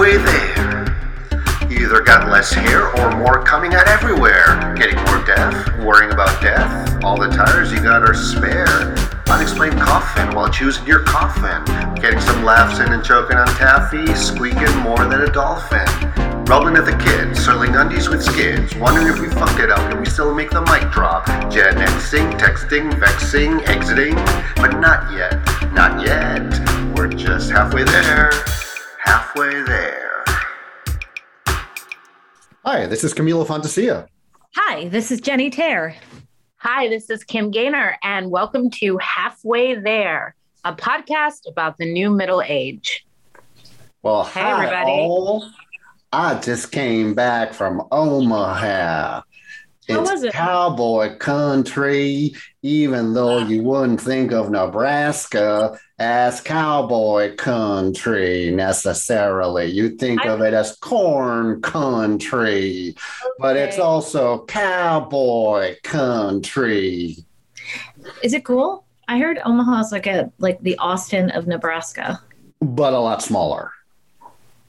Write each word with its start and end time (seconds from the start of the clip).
halfway 0.00 0.16
there. 0.16 1.70
You 1.70 1.86
either 1.86 2.00
got 2.00 2.30
less 2.30 2.52
hair 2.52 2.88
or 2.96 3.16
more 3.16 3.42
coming 3.44 3.74
out 3.74 3.86
everywhere. 3.86 4.74
Getting 4.76 4.96
more 5.04 5.22
deaf, 5.24 5.78
worrying 5.78 6.10
about 6.10 6.40
death. 6.40 7.04
All 7.04 7.18
the 7.18 7.28
tires 7.28 7.70
you 7.70 7.82
got 7.82 8.02
are 8.02 8.14
spare. 8.14 8.94
Unexplained 9.28 9.78
coffin 9.78 10.34
while 10.34 10.50
choosing 10.50 10.86
your 10.86 11.00
coffin. 11.00 11.64
Getting 12.00 12.20
some 12.20 12.44
laughs 12.44 12.80
in 12.80 12.92
and 12.92 13.04
choking 13.04 13.36
on 13.36 13.46
taffy. 13.48 14.06
Squeaking 14.14 14.74
more 14.78 15.04
than 15.04 15.20
a 15.20 15.30
dolphin. 15.30 15.86
Rubbing 16.46 16.76
at 16.76 16.86
the 16.86 16.96
kids, 17.04 17.38
circling 17.44 17.76
undies 17.76 18.08
with 18.08 18.22
skids. 18.24 18.74
Wondering 18.76 19.06
if 19.06 19.20
we 19.20 19.28
fucked 19.28 19.60
it 19.60 19.70
up 19.70 19.80
and 19.90 20.00
we 20.00 20.06
still 20.06 20.34
make 20.34 20.50
the 20.50 20.62
mic 20.62 20.90
drop. 20.90 21.26
Gen 21.50 21.76
Xing, 21.76 22.38
texting, 22.40 22.98
vexing, 22.98 23.60
exiting. 23.66 24.14
But 24.56 24.80
not 24.80 25.12
yet, 25.12 25.34
not 25.74 26.04
yet. 26.04 26.96
We're 26.96 27.08
just 27.08 27.50
halfway 27.50 27.84
there. 27.84 28.30
Halfway 29.04 29.62
there. 29.62 30.24
Hi, 32.64 32.86
this 32.86 33.02
is 33.04 33.14
Camilo 33.14 33.46
Fontecilla. 33.46 34.06
Hi, 34.54 34.88
this 34.88 35.10
is 35.10 35.20
Jenny 35.20 35.50
Tare. 35.50 35.96
Hi, 36.56 36.88
this 36.88 37.08
is 37.08 37.24
Kim 37.24 37.50
Gaynor, 37.50 37.96
and 38.02 38.30
welcome 38.30 38.70
to 38.72 38.98
Halfway 38.98 39.74
There, 39.76 40.34
a 40.64 40.74
podcast 40.74 41.48
about 41.48 41.78
the 41.78 41.90
new 41.90 42.10
middle 42.10 42.42
age. 42.44 43.06
Well, 44.02 44.24
Hey, 44.24 44.40
hi 44.42 44.52
everybody. 44.66 44.92
all. 44.92 45.48
I 46.12 46.34
just 46.40 46.70
came 46.72 47.14
back 47.14 47.54
from 47.54 47.86
Omaha. 47.92 49.22
How 49.90 50.00
It's 50.02 50.10
was 50.10 50.22
it? 50.24 50.32
cowboy 50.32 51.16
country, 51.18 52.34
even 52.62 53.14
though 53.14 53.38
you 53.38 53.62
wouldn't 53.68 54.00
think 54.00 54.32
of 54.32 54.50
Nebraska 54.50 55.78
as 55.98 56.40
cowboy 56.40 57.34
country 57.36 58.50
necessarily. 58.50 59.66
You'd 59.66 59.98
think 59.98 60.24
I- 60.24 60.28
of 60.30 60.40
it 60.40 60.54
as 60.54 60.76
corn 60.76 61.60
country, 61.62 62.94
but 63.38 63.56
it's 63.56 63.78
also 63.78 64.44
cowboy 64.46 65.76
country. 65.82 67.16
Is 68.22 68.32
it 68.32 68.44
cool? 68.44 68.84
I 69.08 69.18
heard 69.18 69.40
Omaha 69.44 69.80
is 69.80 69.92
like 69.92 70.06
a 70.06 70.30
like 70.38 70.60
the 70.62 70.78
Austin 70.78 71.30
of 71.30 71.46
Nebraska. 71.46 72.20
but 72.62 72.92
a 72.92 72.98
lot 72.98 73.22
smaller. 73.22 73.72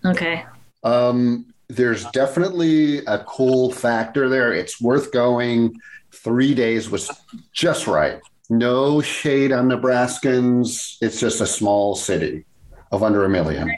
Okay. 0.04 0.46
Um, 0.84 1.51
there's 1.76 2.06
definitely 2.12 3.00
a 3.06 3.20
cool 3.20 3.72
factor 3.72 4.28
there. 4.30 4.54
It's 4.54 4.82
worth 4.82 5.12
going. 5.12 5.80
Three 6.12 6.54
days 6.54 6.90
was 6.90 7.10
just 7.54 7.88
right. 7.88 8.20
No 8.50 9.02
shade 9.02 9.52
on 9.54 9.70
Nebraskans. 9.70 10.98
It's 11.02 11.20
just 11.20 11.40
a 11.40 11.48
small 11.48 11.96
city 11.96 12.44
of 12.92 13.02
under 13.04 13.24
a 13.24 13.30
million. 13.30 13.74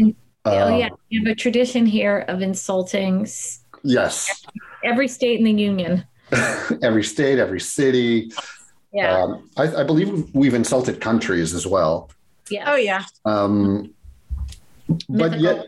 oh 0.00 0.04
Um, 0.46 0.78
yeah, 0.78 0.88
we 1.10 1.18
have 1.18 1.26
a 1.26 1.34
tradition 1.34 1.84
here 1.84 2.24
of 2.28 2.40
insulting 2.40 3.26
Yes. 3.82 4.44
every 4.82 5.06
state 5.08 5.38
in 5.38 5.44
the 5.44 5.52
union. 5.52 6.04
every 6.82 7.04
state, 7.04 7.38
every 7.38 7.60
city. 7.60 8.32
Yeah. 8.92 9.22
Um, 9.22 9.50
I, 9.58 9.64
I 9.76 9.84
believe 9.84 10.34
we've 10.34 10.54
insulted 10.54 11.00
countries 11.02 11.52
as 11.52 11.66
well. 11.66 12.10
yeah. 12.50 12.72
Oh, 12.72 12.76
yeah. 12.76 13.04
Um, 13.26 13.92
but 14.88 15.32
Mythical 15.32 15.40
yet, 15.40 15.66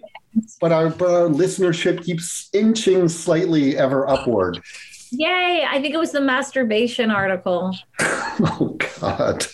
but 0.61 0.73
our, 0.73 0.91
but 0.91 1.11
our 1.11 1.29
listenership 1.29 2.05
keeps 2.05 2.49
inching 2.53 3.09
slightly 3.09 3.77
ever 3.77 4.09
upward. 4.09 4.61
Yay! 5.11 5.67
I 5.69 5.81
think 5.81 5.95
it 5.95 5.99
was 5.99 6.13
the 6.13 6.21
masturbation 6.21 7.11
article. 7.11 7.77
Oh 8.45 8.79
God. 9.01 9.47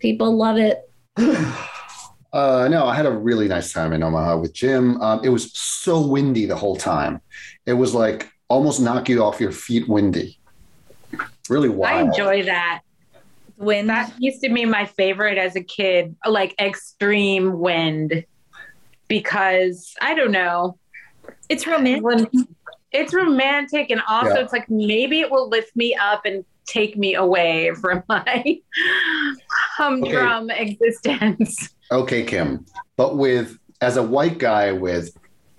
People 0.00 0.36
love 0.36 0.56
it. 0.58 0.90
Uh, 2.32 2.68
no, 2.68 2.84
I 2.84 2.94
had 2.94 3.06
a 3.06 3.10
really 3.10 3.48
nice 3.48 3.72
time 3.72 3.94
in 3.94 4.02
Omaha 4.02 4.36
with 4.36 4.52
Jim. 4.52 5.00
Um, 5.00 5.24
it 5.24 5.30
was 5.30 5.50
so 5.58 6.06
windy 6.06 6.44
the 6.44 6.56
whole 6.56 6.76
time. 6.76 7.22
It 7.64 7.72
was 7.72 7.94
like 7.94 8.30
almost 8.48 8.78
knock 8.78 9.08
you 9.08 9.24
off 9.24 9.40
your 9.40 9.52
feet 9.52 9.88
windy. 9.88 10.38
Really 11.48 11.70
wild. 11.70 11.96
I 11.96 12.02
enjoy 12.02 12.42
that. 12.42 12.82
Wind 13.56 13.88
That 13.88 14.12
used 14.18 14.42
to 14.42 14.52
be 14.52 14.66
my 14.66 14.84
favorite 14.84 15.38
as 15.38 15.56
a 15.56 15.62
kid, 15.62 16.14
like 16.26 16.54
extreme 16.60 17.58
wind, 17.58 18.26
because 19.08 19.94
I 20.00 20.14
don't 20.14 20.32
know. 20.32 20.78
it's 21.48 21.66
romantic. 21.66 22.02
When 22.04 22.28
it's 22.92 23.12
romantic, 23.14 23.90
and 23.90 24.00
also 24.08 24.34
Yeah. 24.34 24.42
it's 24.42 24.52
like 24.52 24.68
maybe 24.70 25.20
it 25.20 25.30
will 25.30 25.48
lift 25.48 25.74
me 25.76 25.94
up 25.94 26.24
and 26.24 26.44
take 26.66 26.96
me 26.96 27.14
away 27.14 27.72
from 27.80 28.02
my 28.08 28.60
humdrum 29.76 30.50
existence. 30.50 31.70
Okay, 31.92 32.24
Kim. 32.24 32.64
But 32.96 33.16
with 33.16 33.58
as 33.80 33.96
a 33.96 34.02
white 34.02 34.38
guy 34.38 34.72
with 34.72 35.16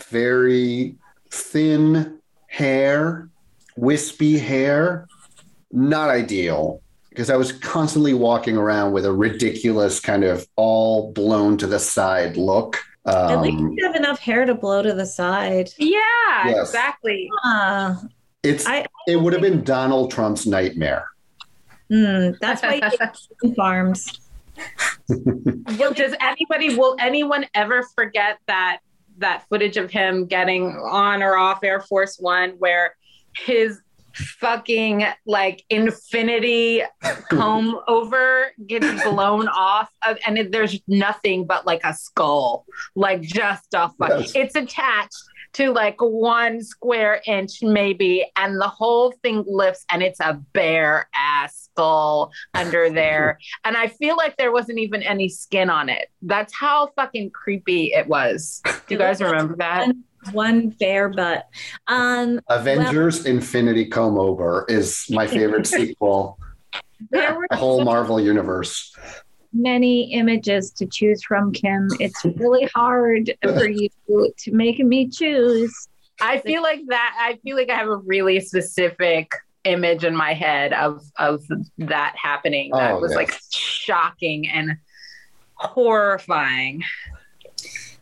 very 0.09 0.95
thin 1.29 2.19
hair, 2.47 3.29
wispy 3.75 4.37
hair, 4.37 5.07
not 5.71 6.09
ideal. 6.09 6.81
Because 7.09 7.29
I 7.29 7.35
was 7.35 7.51
constantly 7.51 8.13
walking 8.13 8.57
around 8.57 8.91
with 8.93 9.05
a 9.05 9.11
ridiculous 9.11 9.99
kind 9.99 10.23
of 10.23 10.47
all 10.55 11.11
blown 11.13 11.57
to 11.57 11.67
the 11.67 11.79
side 11.79 12.37
look. 12.37 12.77
At 13.07 13.41
least 13.41 13.57
Um, 13.59 13.71
you 13.77 13.85
have 13.85 13.95
enough 13.95 14.19
hair 14.19 14.45
to 14.45 14.53
blow 14.53 14.81
to 14.81 14.93
the 14.93 15.05
side. 15.05 15.69
Yeah, 15.77 15.99
Yes. 16.45 16.67
exactly. 16.69 17.29
Uh, 17.45 17.95
it's 18.43 18.67
I- 18.67 18.85
it 19.07 19.15
would 19.15 19.33
have 19.33 19.41
been 19.41 19.63
Donald 19.63 20.11
Trump's 20.11 20.45
nightmare. 20.45 21.05
mm, 21.91 22.37
that's 22.39 22.61
why 22.61 22.73
you 22.75 22.81
get 23.41 23.55
farms. 23.55 24.19
Will 25.09 25.93
does 25.93 26.13
anybody 26.19 26.75
will 26.75 26.95
anyone 26.99 27.45
ever 27.53 27.83
forget 27.95 28.39
that 28.47 28.79
that 29.19 29.43
footage 29.49 29.77
of 29.77 29.89
him 29.89 30.25
getting 30.25 30.71
on 30.75 31.23
or 31.23 31.37
off 31.37 31.63
Air 31.63 31.79
Force 31.79 32.17
One 32.19 32.51
where 32.59 32.95
his 33.37 33.79
fucking 34.17 35.05
like 35.25 35.63
infinity 35.69 36.81
comb 37.29 37.79
over 37.87 38.51
gets 38.65 39.03
blown 39.03 39.47
off 39.47 39.89
of, 40.07 40.17
and 40.25 40.37
it- 40.37 40.51
there's 40.51 40.79
nothing 40.87 41.45
but 41.45 41.65
like 41.65 41.81
a 41.83 41.93
skull 41.93 42.65
like 42.95 43.21
just 43.21 43.67
a 43.73 43.89
fu- 43.89 43.95
Yes. 44.19 44.31
it's 44.35 44.55
attached 44.55 45.15
to 45.53 45.71
like 45.71 45.95
one 45.99 46.61
square 46.61 47.21
inch 47.25 47.59
maybe 47.61 48.25
and 48.35 48.59
the 48.59 48.67
whole 48.67 49.11
thing 49.23 49.43
lifts 49.47 49.85
and 49.91 50.03
it's 50.03 50.19
a 50.19 50.33
bare 50.53 51.09
ass 51.15 51.69
skull 51.73 52.31
under 52.53 52.89
there 52.89 53.39
and 53.65 53.75
I 53.77 53.87
feel 53.87 54.15
like 54.17 54.35
there 54.37 54.51
wasn't 54.51 54.79
even 54.79 55.01
any 55.03 55.29
skin 55.29 55.69
on 55.69 55.89
it. 55.89 56.09
That's 56.21 56.53
how 56.53 56.89
fucking 56.95 57.31
creepy 57.31 57.93
it 57.93 58.07
was. 58.07 58.61
Do 58.65 58.71
you 58.89 58.97
guys 58.97 59.21
remember 59.21 59.55
that? 59.57 59.89
One 60.31 60.69
bare 60.69 61.09
butt. 61.09 61.45
Um, 61.87 62.39
Avengers 62.49 63.25
Infinity 63.25 63.85
Comb 63.85 64.17
Over 64.17 64.65
is 64.69 65.05
my 65.09 65.27
favorite 65.27 65.67
sequel. 65.67 66.37
there 67.11 67.35
were 67.37 67.47
The 67.49 67.55
whole 67.57 67.79
so 67.79 67.85
Marvel 67.85 68.19
universe. 68.19 68.95
many 69.53 70.11
images 70.13 70.71
to 70.71 70.85
choose 70.85 71.23
from, 71.23 71.51
Kim. 71.51 71.87
It's 71.99 72.23
really 72.35 72.69
hard 72.75 73.33
for 73.43 73.67
you 73.69 73.89
to 74.09 74.51
make 74.51 74.79
me 74.79 75.07
choose. 75.09 75.87
I 76.19 76.39
feel 76.39 76.61
like 76.63 76.81
that. 76.87 77.15
I 77.19 77.37
feel 77.43 77.55
like 77.55 77.69
I 77.69 77.75
have 77.75 77.87
a 77.87 77.97
really 77.97 78.39
specific 78.39 79.31
image 79.63 80.03
in 80.03 80.15
my 80.15 80.33
head 80.33 80.73
of 80.73 81.03
of 81.17 81.43
that 81.77 82.15
happening. 82.21 82.71
That 82.73 82.93
Oh, 82.93 82.99
was 82.99 83.11
yes. 83.11 83.15
like 83.17 83.33
shocking 83.51 84.47
and 84.47 84.77
horrifying. 85.55 86.83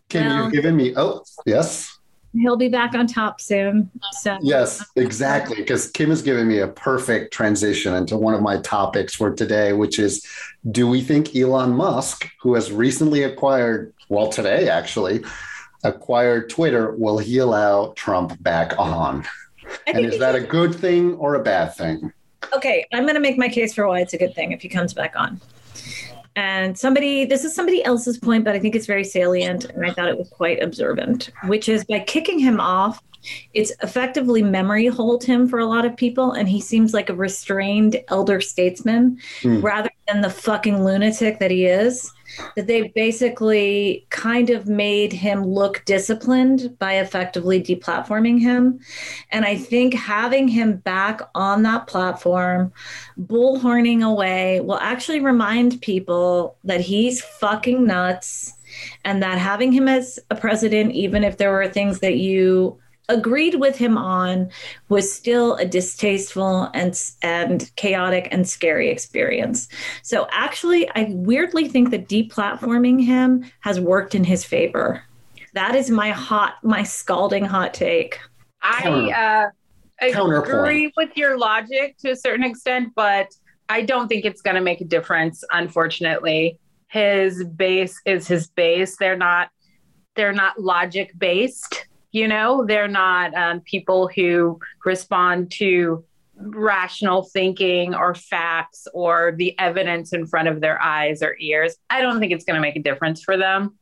Kim, 0.10 0.26
Well- 0.26 0.44
you've 0.46 0.54
given 0.54 0.76
me. 0.76 0.94
Oh, 0.96 1.24
yes. 1.46 1.95
He'll 2.40 2.58
be 2.58 2.70
back 2.70 2.94
on 2.96 3.08
top 3.08 3.40
soon. 3.40 3.90
So 4.12 4.38
Yes, 4.42 4.84
exactly. 4.96 5.58
Because 5.58 5.90
Kim 5.90 6.10
has 6.10 6.22
given 6.22 6.48
me 6.48 6.60
a 6.60 6.68
perfect 6.68 7.34
transition 7.34 7.94
into 7.94 8.18
one 8.18 8.34
of 8.34 8.42
my 8.42 8.60
topics 8.60 9.16
for 9.16 9.34
today, 9.34 9.74
which 9.74 10.00
is 10.00 10.26
do 10.72 10.88
we 10.88 11.02
think 11.02 11.36
Elon 11.36 11.74
Musk, 11.74 12.30
who 12.42 12.54
has 12.56 12.72
recently 12.72 13.24
acquired, 13.24 13.94
well, 14.10 14.30
today 14.30 14.70
actually, 14.70 15.24
acquired 15.84 16.50
Twitter, 16.50 16.92
will 16.96 17.18
he 17.18 17.38
allow 17.38 17.94
Trump 17.96 18.42
back 18.42 18.78
on? 18.78 19.26
And 19.88 20.06
is 20.06 20.20
that 20.20 20.36
a 20.36 20.42
good 20.42 20.76
thing 20.76 21.14
or 21.16 21.36
a 21.36 21.44
bad 21.44 21.76
thing? 21.76 22.12
okay, 22.54 22.86
I'm 22.94 23.04
going 23.04 23.16
to 23.16 23.22
make 23.22 23.38
my 23.38 23.50
case 23.50 23.74
for 23.74 23.88
why 23.88 24.00
it's 24.00 24.14
a 24.14 24.18
good 24.18 24.34
thing 24.34 24.52
if 24.52 24.62
he 24.62 24.70
comes 24.70 24.94
back 24.94 25.16
on. 25.16 25.40
And 26.36 26.78
somebody, 26.78 27.26
this 27.26 27.46
is 27.46 27.56
somebody 27.56 27.84
else's 27.84 28.18
point, 28.18 28.44
but 28.44 28.56
I 28.56 28.60
think 28.60 28.76
it's 28.76 28.86
very 28.86 29.06
salient, 29.06 29.66
and 29.66 29.86
I 29.86 29.92
thought 29.94 30.10
it 30.10 30.18
was 30.18 30.30
quite 30.30 30.62
observant, 30.62 31.30
which 31.46 31.70
is 31.70 31.86
by 31.86 32.00
kicking 32.00 32.40
him 32.40 32.60
off, 32.60 33.02
it's 33.54 33.72
effectively 33.82 34.44
memory 34.44 34.88
hold 34.88 35.24
him 35.24 35.48
for 35.48 35.60
a 35.60 35.66
lot 35.66 35.86
of 35.86 35.96
people, 35.96 36.34
and 36.34 36.48
he 36.48 36.60
seems 36.62 36.94
like 36.94 37.10
a 37.10 37.16
restrained 37.16 38.02
elder 38.10 38.42
statesman 38.42 39.18
Hmm. 39.42 39.62
rather 39.62 39.90
than 40.08 40.22
the 40.22 40.30
fucking 40.30 40.84
lunatic 40.84 41.40
that 41.40 41.52
he 41.52 41.66
is. 41.66 42.12
That 42.56 42.68
they 42.68 42.90
basically 42.90 44.06
kind 44.10 44.50
of 44.50 44.68
made 44.68 45.14
him 45.14 45.46
look 45.46 45.84
disciplined 45.86 46.78
by 46.80 46.94
effectively 46.96 47.62
deplatforming 47.62 48.40
him. 48.40 48.80
And 49.32 49.46
I 49.46 49.56
think 49.56 49.94
having 49.94 50.48
him 50.48 50.78
back 50.78 51.22
on 51.36 51.64
that 51.64 51.88
platform, 51.88 52.74
bullhorning 53.20 54.04
away, 54.04 54.62
will 54.62 54.80
actually 54.80 55.20
remind 55.20 55.82
people 55.82 56.58
that 56.64 56.82
he's 56.82 57.22
fucking 57.22 57.86
nuts 57.86 58.54
and 59.04 59.22
that 59.24 59.38
having 59.38 59.72
him 59.72 59.88
as 59.88 60.20
a 60.30 60.36
president, 60.36 60.92
even 60.94 61.24
if 61.24 61.38
there 61.38 61.52
were 61.52 61.68
things 61.68 62.00
that 62.00 62.18
you 62.18 62.80
agreed 63.10 63.56
with 63.56 63.78
him 63.78 63.98
on, 63.98 64.50
was 64.90 65.12
still 65.12 65.56
a 65.56 65.66
distasteful 65.66 66.70
and 66.74 67.00
and 67.22 67.72
chaotic 67.76 68.28
and 68.32 68.48
scary 68.48 68.90
experience. 68.90 69.68
So 70.04 70.28
actually, 70.32 70.90
I 70.90 71.08
weirdly 71.12 71.68
think 71.68 71.92
that 71.92 72.08
deplatforming 72.08 73.04
him 73.04 73.46
has 73.62 73.80
worked 73.80 74.16
in 74.16 74.24
his 74.24 74.44
favor. 74.44 75.04
That 75.54 75.76
is 75.76 75.90
my 75.90 76.10
hot, 76.10 76.56
my 76.64 76.84
scalding 76.84 77.46
hot 77.46 77.74
take. 77.74 78.20
I 78.62 79.52
uh, 80.02 80.12
Counterpoint. 80.12 80.54
agree 80.54 80.94
with 80.98 81.16
your 81.16 81.38
logic 81.38 81.98
to 82.00 82.12
a 82.12 82.16
certain 82.16 82.44
extent, 82.44 82.92
but 82.96 83.28
I 83.70 83.82
don't 83.82 84.08
think 84.08 84.26
it's 84.26 84.42
going 84.42 84.56
to 84.56 84.62
make 84.62 84.82
a 84.82 84.86
difference. 84.86 85.44
Unfortunately, 85.52 86.60
his 86.90 87.44
base 87.44 88.00
is 88.06 88.28
his 88.28 88.48
base. 88.48 88.98
They're 88.98 89.18
not. 89.18 89.50
They're 90.16 90.34
not 90.34 90.60
logic 90.60 91.12
based. 91.18 91.88
You 92.16 92.30
know, 92.30 92.64
they're 92.66 92.88
not 92.88 93.34
um, 93.34 93.60
people 93.60 94.08
who 94.08 94.62
respond 94.86 95.52
to 95.56 96.06
rational 96.38 97.24
thinking 97.24 97.94
or 97.94 98.16
facts 98.16 98.88
or 98.94 99.34
the 99.36 99.54
evidence 99.60 100.14
in 100.14 100.26
front 100.26 100.48
of 100.48 100.62
their 100.62 100.82
eyes 100.82 101.22
or 101.22 101.36
ears. 101.42 101.76
I 101.90 102.00
don't 102.00 102.22
think 102.22 102.32
it's 102.32 102.46
going 102.46 102.56
to 102.56 102.62
make 102.62 102.78
a 102.78 102.82
difference 102.82 103.22
for 103.22 103.36
them. 103.36 103.74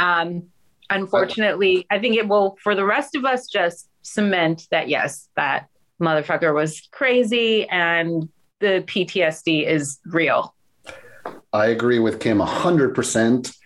Um, 0.00 0.48
unfortunately, 0.90 1.86
I 1.88 2.00
think 2.00 2.16
it 2.16 2.26
will 2.26 2.56
for 2.60 2.74
the 2.74 2.84
rest 2.84 3.14
of 3.14 3.24
us 3.24 3.46
just 3.46 3.88
cement 4.02 4.66
that 4.72 4.88
yes, 4.88 5.28
that 5.36 5.68
motherfucker 6.02 6.52
was 6.52 6.88
crazy 6.90 7.68
and 7.68 8.28
the 8.58 8.82
PTSD 8.88 9.64
is 9.64 10.00
real. 10.06 10.56
I 11.52 11.66
agree 11.66 12.00
with 12.00 12.18
Kim 12.18 12.38
100%. 12.38 13.56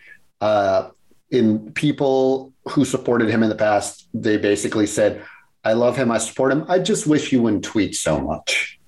Uh, 0.43 0.91
in 1.31 1.73
people 1.73 2.53
who 2.71 2.85
supported 2.85 3.29
him 3.29 3.43
in 3.43 3.49
the 3.49 3.55
past, 3.55 4.09
they 4.15 4.37
basically 4.37 4.87
said, 4.87 5.23
I 5.65 5.75
love 5.75 5.97
him, 5.97 6.11
I 6.11 6.19
support 6.19 6.53
him. 6.53 6.65
I 6.69 6.79
just 6.79 7.07
wish 7.07 7.33
you 7.33 7.43
wouldn't 7.43 7.65
tweet 7.65 7.95
so 7.95 8.21
much. 8.21 8.79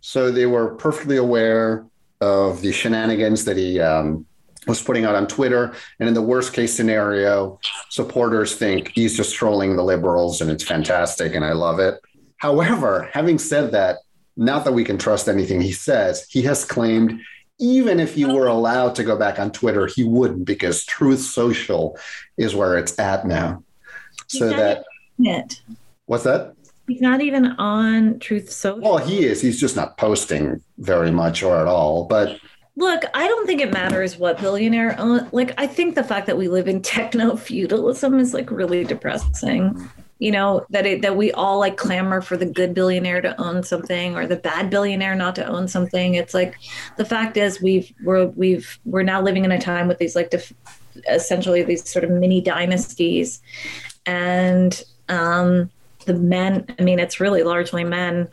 So 0.00 0.30
they 0.30 0.46
were 0.46 0.74
perfectly 0.76 1.16
aware 1.16 1.86
of 2.20 2.60
the 2.62 2.72
shenanigans 2.72 3.44
that 3.44 3.56
he 3.56 3.80
um, 3.80 4.26
was 4.66 4.82
putting 4.82 5.04
out 5.04 5.14
on 5.14 5.26
Twitter. 5.26 5.74
And 6.00 6.08
in 6.08 6.14
the 6.14 6.22
worst 6.22 6.52
case 6.52 6.74
scenario, 6.74 7.60
supporters 7.90 8.56
think 8.56 8.92
he's 8.94 9.16
just 9.16 9.34
trolling 9.34 9.76
the 9.76 9.84
liberals 9.84 10.40
and 10.40 10.50
it's 10.50 10.64
fantastic 10.64 11.34
and 11.34 11.44
I 11.44 11.52
love 11.52 11.78
it. 11.78 12.00
However, 12.38 13.08
having 13.12 13.38
said 13.38 13.72
that, 13.72 13.98
not 14.36 14.64
that 14.64 14.72
we 14.72 14.84
can 14.84 14.98
trust 14.98 15.28
anything 15.28 15.60
he 15.60 15.72
says, 15.72 16.26
he 16.28 16.42
has 16.42 16.64
claimed 16.64 17.20
even 17.58 18.00
if 18.00 18.16
you 18.16 18.34
were 18.34 18.46
allowed 18.46 18.94
to 18.96 19.04
go 19.04 19.16
back 19.16 19.38
on 19.38 19.50
Twitter, 19.50 19.86
he 19.86 20.04
wouldn't 20.04 20.44
because 20.44 20.84
Truth 20.84 21.20
Social 21.20 21.98
is 22.36 22.54
where 22.54 22.76
it's 22.76 22.98
at 22.98 23.26
now. 23.26 23.62
So 24.28 24.46
He's 24.48 24.50
not 24.50 24.56
that 24.58 24.84
it. 25.18 25.62
what's 26.06 26.24
that? 26.24 26.54
He's 26.86 27.00
not 27.00 27.20
even 27.20 27.46
on 27.46 28.18
Truth 28.18 28.50
Social. 28.50 28.80
Well, 28.80 28.98
he 28.98 29.24
is. 29.24 29.40
He's 29.40 29.58
just 29.58 29.74
not 29.74 29.96
posting 29.96 30.62
very 30.78 31.10
much 31.10 31.42
or 31.42 31.56
at 31.56 31.66
all. 31.66 32.04
But 32.04 32.38
Look, 32.78 33.04
I 33.14 33.26
don't 33.26 33.46
think 33.46 33.62
it 33.62 33.72
matters 33.72 34.18
what 34.18 34.38
billionaire 34.38 34.94
own. 34.98 35.28
Like, 35.32 35.54
I 35.56 35.66
think 35.66 35.94
the 35.94 36.04
fact 36.04 36.26
that 36.26 36.36
we 36.36 36.48
live 36.48 36.68
in 36.68 36.82
techno 36.82 37.34
feudalism 37.34 38.18
is 38.18 38.34
like 38.34 38.50
really 38.50 38.84
depressing. 38.84 39.88
You 40.18 40.30
know 40.30 40.66
that 40.70 40.86
it 40.86 41.02
that 41.02 41.16
we 41.16 41.30
all 41.32 41.58
like 41.58 41.76
clamor 41.76 42.22
for 42.22 42.36
the 42.36 42.46
good 42.46 42.72
billionaire 42.72 43.20
to 43.20 43.38
own 43.40 43.62
something 43.62 44.16
or 44.16 44.26
the 44.26 44.36
bad 44.36 44.70
billionaire 44.70 45.14
not 45.14 45.34
to 45.36 45.46
own 45.46 45.68
something. 45.68 46.14
It's 46.14 46.32
like 46.32 46.56
the 46.96 47.04
fact 47.04 47.36
is 47.36 47.60
we've 47.60 47.92
we're 48.02 48.26
we've 48.28 48.78
we're 48.86 49.02
now 49.02 49.20
living 49.20 49.44
in 49.44 49.52
a 49.52 49.60
time 49.60 49.88
with 49.88 49.98
these 49.98 50.16
like 50.16 50.30
def- 50.30 50.54
essentially 51.10 51.62
these 51.62 51.86
sort 51.88 52.04
of 52.04 52.10
mini 52.10 52.40
dynasties, 52.40 53.42
and 54.06 54.82
um, 55.10 55.70
the 56.06 56.14
men. 56.14 56.64
I 56.78 56.82
mean, 56.82 56.98
it's 56.98 57.20
really 57.20 57.42
largely 57.42 57.84
men 57.84 58.28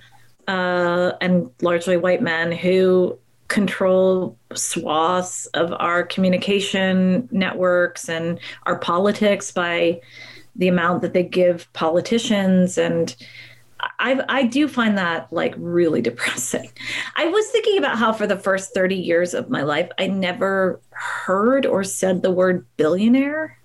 uh, 0.48 1.14
and 1.22 1.50
largely 1.62 1.98
white 1.98 2.22
men 2.22 2.52
who 2.52 3.18
control 3.48 4.38
swaths 4.56 5.46
of 5.48 5.74
our 5.80 6.04
communication 6.04 7.28
networks 7.32 8.10
and 8.10 8.40
our 8.66 8.78
politics 8.80 9.52
by 9.52 10.02
the 10.56 10.68
amount 10.68 11.02
that 11.02 11.14
they 11.14 11.24
give 11.24 11.72
politicians 11.74 12.78
and 12.78 13.16
I, 14.00 14.24
I 14.30 14.44
do 14.44 14.70
find 14.70 14.98
that 14.98 15.32
like 15.34 15.54
really 15.58 16.02
depressing. 16.10 16.70
I 17.18 17.26
was 17.26 17.46
thinking 17.50 17.78
about 17.78 17.98
how 17.98 18.14
for 18.14 18.26
the 18.26 18.38
first 18.38 18.74
30 18.74 18.96
years 18.96 19.34
of 19.34 19.50
my 19.50 19.64
life, 19.64 19.90
I 20.00 20.08
never 20.08 20.80
heard 20.92 21.66
or 21.66 21.84
said 21.84 22.22
the 22.22 22.32
word 22.32 22.66
billionaire. 22.78 23.58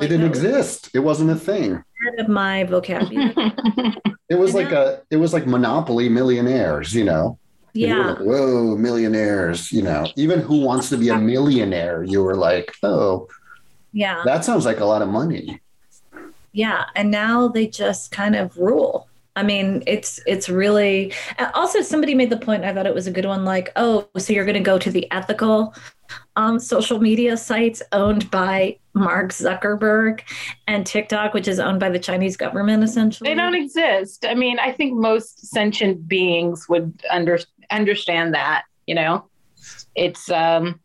it 0.00 0.08
didn't 0.08 0.26
exist. 0.26 0.90
It 0.94 1.00
wasn't 1.00 1.30
a 1.30 1.36
thing. 1.36 1.82
Of 2.18 2.28
my 2.28 2.64
vocabulary. 2.64 3.34
It 4.28 4.34
was 4.36 4.54
like 4.54 4.72
a 4.72 5.02
it 5.10 5.16
was 5.16 5.32
like 5.32 5.46
Monopoly 5.46 6.08
millionaires, 6.08 6.92
you 6.94 7.04
know. 7.04 7.38
Yeah. 7.74 8.10
like, 8.10 8.18
Whoa, 8.18 8.76
millionaires, 8.76 9.70
you 9.72 9.82
know. 9.82 10.06
Even 10.16 10.40
who 10.40 10.60
wants 10.60 10.88
to 10.90 10.96
be 10.96 11.08
a 11.10 11.16
millionaire, 11.16 12.02
you 12.02 12.22
were 12.22 12.36
like, 12.36 12.74
oh, 12.82 13.28
Yeah. 13.92 14.22
that 14.24 14.44
sounds 14.44 14.64
like 14.64 14.80
a 14.80 14.84
lot 14.84 15.02
of 15.02 15.08
money. 15.08 15.60
Yeah 16.56 16.86
and 16.94 17.10
now 17.10 17.48
they 17.48 17.66
just 17.66 18.10
kind 18.10 18.34
of 18.34 18.56
rule 18.56 19.08
i 19.36 19.42
mean 19.42 19.82
it's 19.86 20.18
it's 20.26 20.48
really 20.48 21.12
also 21.52 21.82
somebody 21.82 22.14
made 22.14 22.30
the 22.30 22.36
point 22.36 22.64
i 22.64 22.72
thought 22.72 22.86
it 22.86 22.94
was 22.94 23.06
a 23.06 23.10
good 23.10 23.26
one 23.26 23.44
like 23.44 23.70
oh 23.76 24.08
so 24.16 24.32
you're 24.32 24.46
going 24.46 24.54
to 24.54 24.60
go 24.60 24.78
to 24.78 24.90
the 24.90 25.10
ethical 25.12 25.74
um, 26.36 26.58
social 26.58 26.98
media 27.00 27.36
sites 27.36 27.82
owned 27.92 28.30
by 28.30 28.78
mark 28.94 29.32
zuckerberg 29.32 30.22
and 30.66 30.86
tiktok 30.86 31.34
which 31.34 31.46
is 31.46 31.58
owned 31.60 31.78
by 31.78 31.90
the 31.90 31.98
chinese 31.98 32.38
government 32.38 32.82
essentially 32.82 33.28
They 33.28 33.34
don't 33.34 33.54
exist. 33.54 34.24
I 34.24 34.34
mean, 34.34 34.58
I 34.58 34.72
think 34.72 34.94
most 34.94 35.46
sentient 35.48 36.08
beings 36.08 36.68
would 36.68 37.02
under, 37.10 37.38
understand 37.70 38.32
that, 38.34 38.64
you 38.86 38.94
know? 38.94 39.26
It's 39.94 40.30
um 40.30 40.80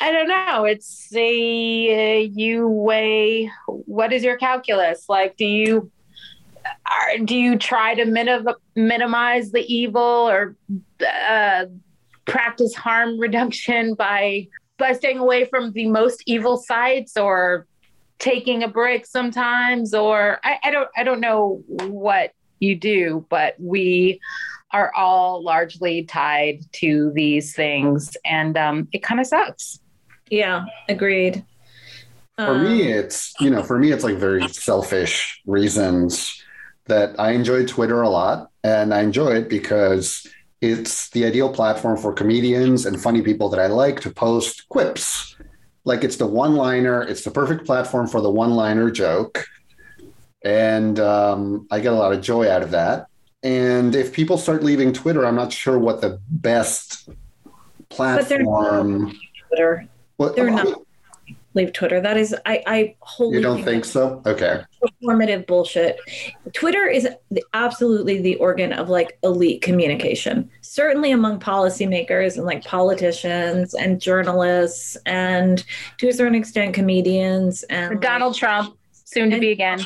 I 0.00 0.12
don't 0.12 0.28
know. 0.28 0.64
It's 0.64 1.14
a 1.14 2.18
uh, 2.18 2.30
you 2.32 2.68
weigh 2.68 3.50
what 3.66 4.12
is 4.12 4.22
your 4.22 4.36
calculus? 4.36 5.08
Like 5.08 5.36
do 5.36 5.46
you 5.46 5.90
are, 6.64 7.18
do 7.24 7.36
you 7.36 7.56
try 7.56 7.94
to 7.94 8.04
minim- 8.04 8.48
minimize 8.74 9.52
the 9.52 9.64
evil 9.72 10.02
or 10.02 10.56
uh, 11.28 11.66
practice 12.26 12.74
harm 12.74 13.18
reduction 13.18 13.94
by 13.94 14.48
by 14.78 14.92
staying 14.92 15.18
away 15.18 15.46
from 15.46 15.72
the 15.72 15.88
most 15.88 16.22
evil 16.26 16.56
sites 16.56 17.16
or 17.16 17.66
taking 18.18 18.62
a 18.62 18.68
break 18.68 19.06
sometimes 19.06 19.94
or 19.94 20.38
I, 20.44 20.58
I 20.64 20.70
don't 20.70 20.88
I 20.96 21.04
don't 21.04 21.20
know 21.20 21.62
what 21.86 22.32
you 22.58 22.76
do, 22.76 23.24
but 23.28 23.54
we 23.58 24.20
are 24.72 24.92
all 24.94 25.42
largely 25.42 26.02
tied 26.04 26.60
to 26.72 27.12
these 27.14 27.54
things 27.54 28.16
and 28.24 28.56
um, 28.56 28.88
it 28.92 29.02
kind 29.02 29.20
of 29.20 29.26
sucks. 29.26 29.80
Yeah 30.30 30.64
agreed 30.88 31.44
For 32.36 32.52
Um, 32.52 32.64
me, 32.64 32.92
it's 32.92 33.32
you 33.40 33.48
know, 33.48 33.62
for 33.62 33.78
me, 33.78 33.92
it's 33.92 34.04
like 34.04 34.16
very 34.16 34.46
selfish 34.48 35.40
reasons 35.46 36.42
that 36.84 37.18
I 37.18 37.32
enjoy 37.32 37.64
Twitter 37.64 38.02
a 38.02 38.08
lot, 38.10 38.50
and 38.62 38.92
I 38.92 39.00
enjoy 39.00 39.30
it 39.36 39.48
because 39.48 40.26
it's 40.60 41.08
the 41.10 41.24
ideal 41.24 41.48
platform 41.52 41.96
for 41.96 42.12
comedians 42.12 42.84
and 42.86 43.00
funny 43.00 43.22
people 43.22 43.48
that 43.50 43.60
I 43.60 43.68
like 43.68 44.00
to 44.00 44.10
post 44.10 44.68
quips. 44.68 45.34
Like 45.84 46.04
it's 46.04 46.16
the 46.16 46.26
one-liner, 46.26 47.02
it's 47.02 47.24
the 47.24 47.30
perfect 47.30 47.64
platform 47.64 48.06
for 48.06 48.20
the 48.20 48.30
one-liner 48.30 48.90
joke, 48.90 49.46
and 50.44 51.00
um, 51.00 51.66
I 51.70 51.80
get 51.80 51.92
a 51.92 51.96
lot 51.96 52.12
of 52.12 52.20
joy 52.20 52.50
out 52.50 52.62
of 52.62 52.70
that. 52.72 53.06
And 53.42 53.94
if 53.94 54.12
people 54.12 54.36
start 54.38 54.62
leaving 54.62 54.92
Twitter, 54.92 55.24
I'm 55.24 55.36
not 55.36 55.52
sure 55.52 55.78
what 55.78 56.00
the 56.02 56.20
best 56.28 57.08
platform. 57.88 59.16
twitter 59.48 59.88
What, 60.16 60.36
they're 60.36 60.48
uh, 60.48 60.62
not. 60.62 60.82
leave 61.54 61.72
twitter 61.72 62.00
that 62.00 62.16
is 62.16 62.34
i 62.46 62.62
i 62.66 62.94
wholly 63.00 63.36
You 63.36 63.42
don't 63.42 63.62
think 63.62 63.84
so? 63.84 64.22
Okay. 64.26 64.62
performative 64.82 65.46
bullshit. 65.46 65.98
Twitter 66.52 66.86
is 66.86 67.08
absolutely 67.54 68.20
the 68.20 68.36
organ 68.36 68.72
of 68.72 68.88
like 68.88 69.18
elite 69.22 69.62
communication, 69.62 70.50
certainly 70.60 71.12
among 71.12 71.40
policymakers 71.40 72.36
and 72.36 72.44
like 72.44 72.64
politicians 72.64 73.74
and 73.74 74.00
journalists 74.00 74.96
and 75.06 75.64
to 75.98 76.08
a 76.08 76.12
certain 76.12 76.34
extent 76.34 76.74
comedians 76.74 77.62
and 77.64 77.94
like, 77.94 78.00
Donald 78.00 78.34
Trump, 78.34 78.76
soon 78.92 79.30
to 79.30 79.40
be 79.40 79.50
again. 79.50 79.80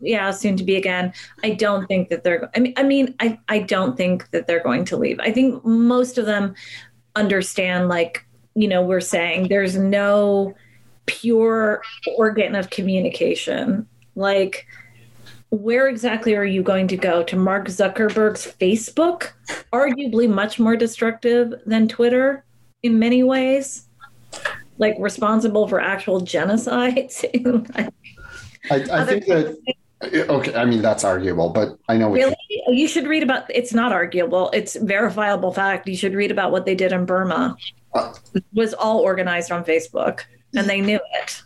yeah, 0.00 0.30
soon 0.30 0.56
to 0.56 0.64
be 0.64 0.76
again. 0.76 1.12
I 1.42 1.50
don't 1.50 1.86
think 1.86 2.08
that 2.10 2.24
they're. 2.24 2.50
I 2.54 2.60
mean, 2.60 2.74
I 2.76 2.82
mean, 2.82 3.14
I 3.20 3.38
I 3.48 3.60
don't 3.60 3.96
think 3.96 4.30
that 4.30 4.46
they're 4.46 4.62
going 4.62 4.84
to 4.86 4.96
leave. 4.96 5.18
I 5.20 5.32
think 5.32 5.64
most 5.64 6.18
of 6.18 6.26
them 6.26 6.54
understand, 7.14 7.88
like 7.88 8.25
you 8.56 8.66
know, 8.66 8.82
we're 8.82 9.00
saying 9.00 9.48
there's 9.48 9.76
no 9.76 10.54
pure 11.04 11.82
organ 12.16 12.54
of 12.56 12.70
communication. 12.70 13.86
Like, 14.16 14.66
where 15.50 15.88
exactly 15.88 16.34
are 16.34 16.44
you 16.44 16.62
going 16.62 16.88
to 16.88 16.96
go 16.96 17.22
to 17.22 17.36
Mark 17.36 17.68
Zuckerberg's 17.68 18.46
Facebook? 18.58 19.32
Arguably 19.72 20.28
much 20.28 20.58
more 20.58 20.74
destructive 20.74 21.52
than 21.66 21.86
Twitter 21.86 22.44
in 22.82 22.98
many 22.98 23.22
ways. 23.22 23.86
like 24.78 24.94
responsible 24.98 25.68
for 25.68 25.80
actual 25.80 26.20
genocide. 26.20 27.10
I, 27.74 27.88
I 28.70 29.04
think 29.04 29.26
that 29.26 29.56
okay. 30.02 30.54
I 30.54 30.64
mean 30.64 30.82
that's 30.82 31.04
arguable, 31.04 31.50
but 31.50 31.78
I 31.88 31.96
know 31.96 32.10
really 32.10 32.36
you, 32.50 32.62
you 32.68 32.88
should 32.88 33.06
read 33.06 33.22
about. 33.22 33.44
It's 33.50 33.72
not 33.72 33.92
arguable. 33.92 34.50
It's 34.52 34.76
verifiable 34.76 35.52
fact. 35.52 35.88
You 35.88 35.96
should 35.96 36.14
read 36.14 36.30
about 36.30 36.52
what 36.52 36.66
they 36.66 36.74
did 36.74 36.92
in 36.92 37.06
Burma. 37.06 37.56
Uh, 37.94 38.14
it 38.34 38.44
was 38.52 38.74
all 38.74 38.98
organized 38.98 39.50
on 39.50 39.64
Facebook, 39.64 40.24
and 40.54 40.68
they 40.68 40.80
knew 40.80 41.00
it. 41.14 41.42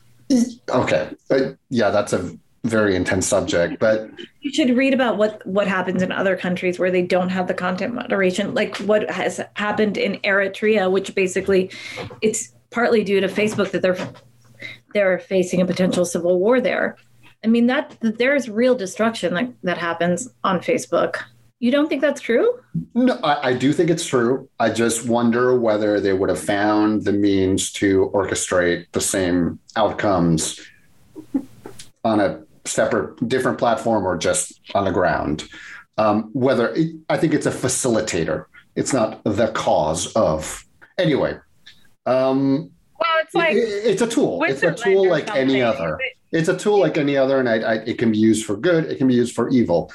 Okay, 0.69 1.11
uh, 1.31 1.53
yeah, 1.71 1.91
that's 1.91 2.13
a 2.13 2.37
very 2.65 2.95
intense 2.95 3.27
subject, 3.27 3.79
but 3.79 4.11
you 4.43 4.53
should 4.53 4.77
read 4.77 4.93
about 4.93 5.17
what 5.17 5.45
what 5.47 5.67
happens 5.67 6.03
in 6.03 6.13
other 6.13 6.37
countries 6.37 6.79
where 6.79 6.91
they 6.91 7.03
don't 7.03 7.31
have 7.31 7.47
the 7.47 7.55
content 7.55 7.95
moderation, 7.95 8.55
like 8.55 8.77
what 8.79 9.11
has 9.11 9.41
happened 9.55 9.97
in 9.97 10.17
Eritrea, 10.19 10.91
which 10.91 11.15
basically 11.15 11.71
it's 12.21 12.53
partly 12.71 13.03
due 13.03 13.21
to 13.21 13.29
Facebook 13.29 13.71
that 13.71 13.83
they're 13.83 13.97
they're 14.93 15.19
facing 15.19 15.61
a 15.61 15.67
potential 15.67 16.05
civil 16.05 16.39
war 16.39 16.61
there. 16.61 16.97
I 17.45 17.49
mean 17.49 17.67
that, 17.69 17.97
that 18.01 18.19
there's 18.19 18.49
real 18.49 18.75
destruction 18.75 19.35
that, 19.35 19.53
that 19.63 19.79
happens 19.79 20.29
on 20.45 20.61
Facebook. 20.61 21.23
You 21.59 21.71
don't 21.71 21.89
think 21.89 22.01
that's 22.01 22.21
true? 22.21 22.59
No, 22.95 23.19
I, 23.23 23.49
I, 23.51 23.53
do 23.53 23.73
think 23.75 23.91
it's 23.91 24.07
true. 24.07 24.49
I 24.59 24.71
just 24.71 25.07
wonder 25.07 25.59
whether 25.59 26.01
they 26.01 26.15
would 26.15 26.31
have 26.31 26.41
found 26.41 27.05
the 27.05 27.13
means 27.13 27.71
to 27.73 28.11
orchestrate 28.15 28.87
the 28.93 29.01
same 29.01 29.59
outcomes 29.77 30.59
on 32.03 32.21
a 32.21 32.43
separate, 32.65 33.29
different 33.29 33.59
platform 33.59 34.07
or 34.07 34.17
just 34.17 34.59
on 34.75 34.85
the 34.85 34.91
ground. 34.91 35.49
Um, 35.99 36.31
whether 36.33 36.75
it, 36.75 36.97
I 37.11 37.19
think 37.19 37.35
it's 37.35 37.47
a 37.47 37.51
facilitator, 37.51 38.47
it's 38.75 38.95
not 38.95 39.23
the 39.25 39.49
cause 39.49 40.13
of. 40.15 40.65
Anyway, 40.97 41.37
um, 42.07 42.71
well, 42.99 43.19
it's 43.23 43.35
like 43.35 43.55
it, 43.55 43.59
it's 43.59 44.03
a 44.03 44.07
tool. 44.07 44.43
It's 44.45 44.63
a 44.63 44.73
tool 44.73 45.09
like 45.09 45.35
any 45.35 45.61
other. 45.61 45.99
It's 46.33 46.49
a 46.49 46.57
tool 46.57 46.79
like 46.79 46.97
any 46.97 47.17
other, 47.17 47.41
and 47.41 47.49
I, 47.49 47.57
I, 47.59 47.75
it 47.75 47.99
can 47.99 48.13
be 48.13 48.19
used 48.19 48.47
for 48.47 48.57
good. 48.57 48.85
It 48.85 48.99
can 48.99 49.09
be 49.09 49.15
used 49.15 49.35
for 49.35 49.49
evil. 49.49 49.91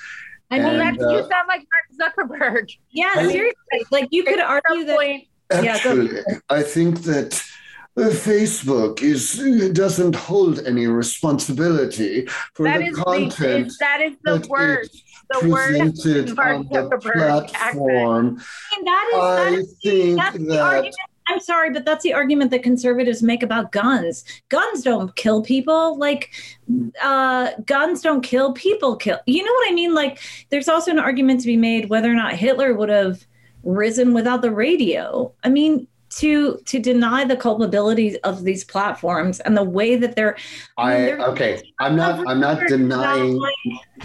I 0.52 0.60
mean, 0.60 0.80
and, 0.80 1.02
uh, 1.02 1.10
you 1.10 1.20
sound 1.20 1.48
like 1.48 1.66
Mark 1.98 2.16
Zuckerberg. 2.16 2.72
Yeah, 2.92 3.14
seriously. 3.14 3.54
Like 3.92 4.10
you 4.12 4.24
could 4.24 4.40
argue 4.40 4.86
that. 4.86 5.22
Actually, 5.52 6.16
yeah, 6.16 6.40
I 6.50 6.64
think 6.64 7.04
that 7.04 7.42
Facebook 7.98 9.02
is 9.02 9.72
doesn't 9.74 10.16
hold 10.16 10.60
any 10.66 10.88
responsibility 10.88 12.28
for 12.54 12.66
that 12.68 12.80
the 12.80 12.92
content. 12.92 13.70
The, 13.70 13.76
that 13.80 14.02
is 14.02 14.16
the 14.24 14.40
that 14.40 14.50
word. 14.50 14.90
The 15.32 15.50
word 15.50 15.82
on 15.82 15.88
the 16.70 17.46
platform. 17.48 18.40
I, 18.72 18.76
mean, 18.76 18.86
that 18.86 19.10
is, 19.12 19.20
I 19.20 19.36
that 19.36 19.54
is, 19.54 19.76
think 19.82 20.18
that. 20.50 20.94
I'm 21.28 21.40
sorry, 21.40 21.72
but 21.72 21.86
that's 21.86 22.04
the 22.04 22.14
argument 22.14 22.52
that 22.52 22.64
conservatives 22.64 23.24
make 23.24 23.44
about 23.44 23.72
guns. 23.72 24.24
Guns 24.50 24.84
don't 24.84 25.16
kill 25.16 25.42
people. 25.42 25.98
Like, 25.98 26.32
uh, 27.02 27.52
guns 27.66 28.02
don't 28.02 28.22
kill 28.22 28.54
people. 28.54 28.96
Kill. 28.96 29.20
You 29.26 29.44
know 29.44 29.52
what 29.52 29.72
I 29.72 29.74
mean? 29.74 29.94
Like, 29.94 30.20
there's 30.50 30.70
also 30.70 30.92
an 30.92 31.00
argument 31.00 31.42
to 31.42 31.48
be 31.48 31.58
made 31.58 31.90
whether 31.90 32.12
or 32.12 32.16
not 32.16 32.34
Hitler 32.34 32.74
would 32.74 32.90
have 32.90 33.26
risen 33.64 34.14
without 34.14 34.42
the 34.42 34.52
radio. 34.52 35.34
I 35.44 35.50
mean, 35.50 35.88
to 36.10 36.60
to 36.66 36.80
deny 36.80 37.26
the 37.26 37.36
culpability 37.36 38.20
of 38.22 38.44
these 38.44 38.64
platforms 38.64 39.40
and 39.42 39.58
the 39.58 39.64
way 39.64 39.96
that 39.96 40.16
they're 40.16 40.38
I, 40.78 40.94
mean, 40.94 41.06
they're, 41.06 41.22
okay 41.22 41.74
i'm 41.80 41.96
not 41.96 42.28
i'm 42.28 42.40
not 42.40 42.60
denying 42.68 43.42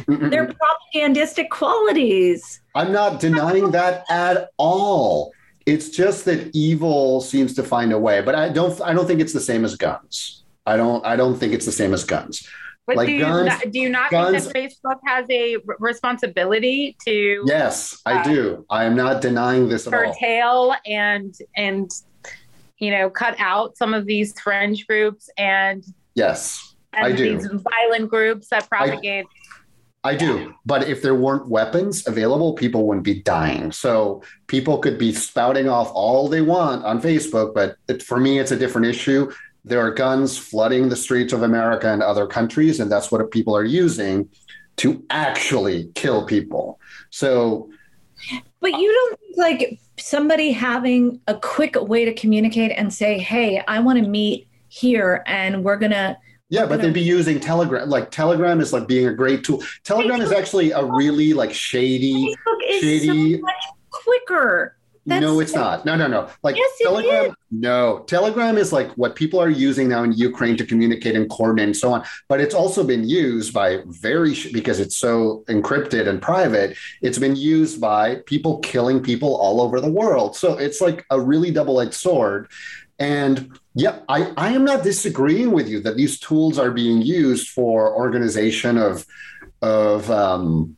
their 0.09 0.51
propagandistic 0.53 1.51
qualities 1.51 2.63
i'm 2.75 2.91
not 2.91 3.21
denying 3.21 3.71
that 3.73 4.05
at 4.11 4.51
all 4.57 5.33
it's 5.67 5.91
just 5.91 6.25
that 6.25 6.51
evil 6.55 7.21
seems 7.21 7.55
to 7.55 7.63
find 7.63 7.93
a 7.93 7.99
way 7.99 8.21
but 8.21 8.35
i 8.35 8.49
don't 8.49 8.81
i 8.81 8.93
don't 8.93 9.07
think 9.07 9.21
it's 9.21 9.33
the 9.33 9.41
same 9.41 9.65
as 9.65 9.77
guns 9.77 10.45
i 10.67 10.77
don't 10.77 11.05
i 11.05 11.17
don't 11.17 11.37
think 11.37 11.53
it's 11.53 11.67
the 11.67 11.73
same 11.73 11.93
as 11.93 12.05
guns 12.05 12.49
but 12.91 12.97
like 12.97 13.07
do, 13.07 13.13
you 13.13 13.21
guns, 13.21 13.47
not, 13.47 13.71
do 13.71 13.79
you 13.79 13.89
not 13.89 14.11
guns, 14.11 14.51
think 14.51 14.73
that 14.75 14.75
Facebook 14.91 14.99
has 15.07 15.25
a 15.31 15.59
responsibility 15.79 16.97
to? 17.05 17.45
Yes, 17.47 18.03
I 18.05 18.15
uh, 18.15 18.25
do. 18.25 18.67
I 18.69 18.83
am 18.83 18.97
not 18.97 19.23
denying 19.23 19.69
this 19.69 19.87
at 19.87 19.93
curtail 19.93 20.75
and 20.85 21.33
and 21.57 21.89
you 22.79 22.91
know 22.91 23.09
cut 23.09 23.37
out 23.39 23.77
some 23.77 23.95
of 23.95 24.07
these 24.07 24.35
fringe 24.41 24.89
groups 24.89 25.31
and 25.39 25.85
yes, 26.17 26.75
and 26.93 27.07
I 27.07 27.13
do. 27.13 27.39
These 27.39 27.47
violent 27.47 28.11
groups 28.11 28.49
that 28.49 28.69
propagate. 28.69 29.27
I, 29.27 29.40
I 30.03 30.15
do, 30.15 30.55
but 30.65 30.89
if 30.89 31.03
there 31.03 31.15
weren't 31.15 31.49
weapons 31.49 32.07
available, 32.07 32.55
people 32.55 32.87
wouldn't 32.87 33.05
be 33.05 33.23
dying. 33.23 33.71
So 33.71 34.23
people 34.47 34.79
could 34.79 34.99
be 34.99 35.13
spouting 35.13 35.69
off 35.69 35.91
all 35.93 36.27
they 36.27 36.41
want 36.41 36.85
on 36.87 37.03
Facebook, 37.03 37.53
but 37.55 37.77
it, 37.87 38.03
for 38.03 38.19
me, 38.19 38.39
it's 38.39 38.51
a 38.51 38.57
different 38.57 38.87
issue 38.87 39.31
there 39.65 39.81
are 39.81 39.91
guns 39.93 40.39
flooding 40.39 40.89
the 40.89 40.97
streets 40.97 41.33
of 41.33 41.43
America 41.43 41.93
and 41.93 42.03
other 42.03 42.27
countries, 42.27 42.81
and 42.81 42.91
that's 42.91 43.13
what 43.13 43.31
people 43.31 43.55
are 43.57 43.65
using 43.65 44.29
to 44.77 45.05
actually 45.11 45.91
kill 45.95 46.25
people. 46.25 46.81
So, 47.11 47.71
but 48.61 48.73
you 48.73 48.93
don't 48.93 49.21
think 49.21 49.37
like 49.37 49.81
somebody 49.99 50.53
having 50.53 51.21
a 51.27 51.35
quick 51.35 51.77
way 51.81 52.05
to 52.05 52.15
communicate 52.15 52.73
and 52.73 52.93
say, 52.93 53.19
"Hey, 53.19 53.63
I 53.69 53.81
want 53.81 53.99
to 53.99 54.09
meet 54.09 54.49
here, 54.69 55.23
and 55.27 55.63
we're 55.63 55.77
gonna." 55.77 56.17
Yeah, 56.51 56.67
but 56.67 56.83
they'd 56.83 56.93
be 56.93 57.01
using 57.01 57.39
Telegram. 57.39 57.89
Like 57.89 58.11
Telegram 58.11 58.61
is 58.61 58.73
like 58.73 58.89
being 58.89 59.07
a 59.07 59.15
great 59.15 59.45
tool. 59.45 59.63
Telegram 59.85 60.21
is 60.21 60.33
actually 60.33 60.73
a 60.73 60.85
really 60.85 61.33
like 61.33 61.55
shady, 61.55 62.35
shady, 62.81 63.39
so 63.39 63.47
quicker. 63.91 64.77
That's 65.07 65.23
no, 65.23 65.41
it's 65.41 65.55
not. 65.55 65.87
No, 65.87 65.97
no, 65.97 66.07
no. 66.07 66.29
Like 66.43 66.57
yes, 66.57 66.71
Telegram. 66.83 67.35
No, 67.51 68.05
Telegram 68.07 68.59
is 68.59 68.73
like 68.73 68.91
what 68.93 69.17
people 69.17 69.41
are 69.41 69.49
using 69.49 69.89
now 69.89 70.03
in 70.03 70.13
Ukraine 70.13 70.57
to 70.59 70.67
communicate 70.67 71.17
and 71.17 71.31
coordinate 71.31 71.67
and 71.67 71.77
so 71.77 71.93
on. 71.93 72.05
But 72.29 72.41
it's 72.41 72.55
also 72.55 72.85
been 72.85 73.09
used 73.09 73.55
by 73.55 73.83
very 73.87 74.35
because 74.53 74.79
it's 74.79 74.97
so 74.97 75.43
encrypted 75.49 76.07
and 76.07 76.21
private. 76.21 76.77
It's 77.01 77.19
been 77.19 77.35
used 77.35 77.81
by 77.81 78.17
people 78.27 78.59
killing 78.59 79.03
people 79.03 79.37
all 79.37 79.61
over 79.61 79.81
the 79.81 79.91
world. 79.91 80.37
So 80.37 80.59
it's 80.59 80.81
like 80.81 81.07
a 81.11 81.21
really 81.21 81.51
double-edged 81.51 81.95
sword. 81.95 82.51
And 83.01 83.59
yeah, 83.75 84.01
I, 84.09 84.33
I 84.37 84.53
am 84.53 84.65
not 84.65 84.85
disagreeing 84.85 85.53
with 85.53 85.69
you 85.69 85.81
that 85.81 85.97
these 85.97 86.21
tools 86.21 86.59
are 86.59 86.71
being 86.71 87.01
used 87.01 87.49
for 87.49 87.93
organization 87.95 88.77
of 88.77 89.07
of 89.63 90.11
um, 90.11 90.77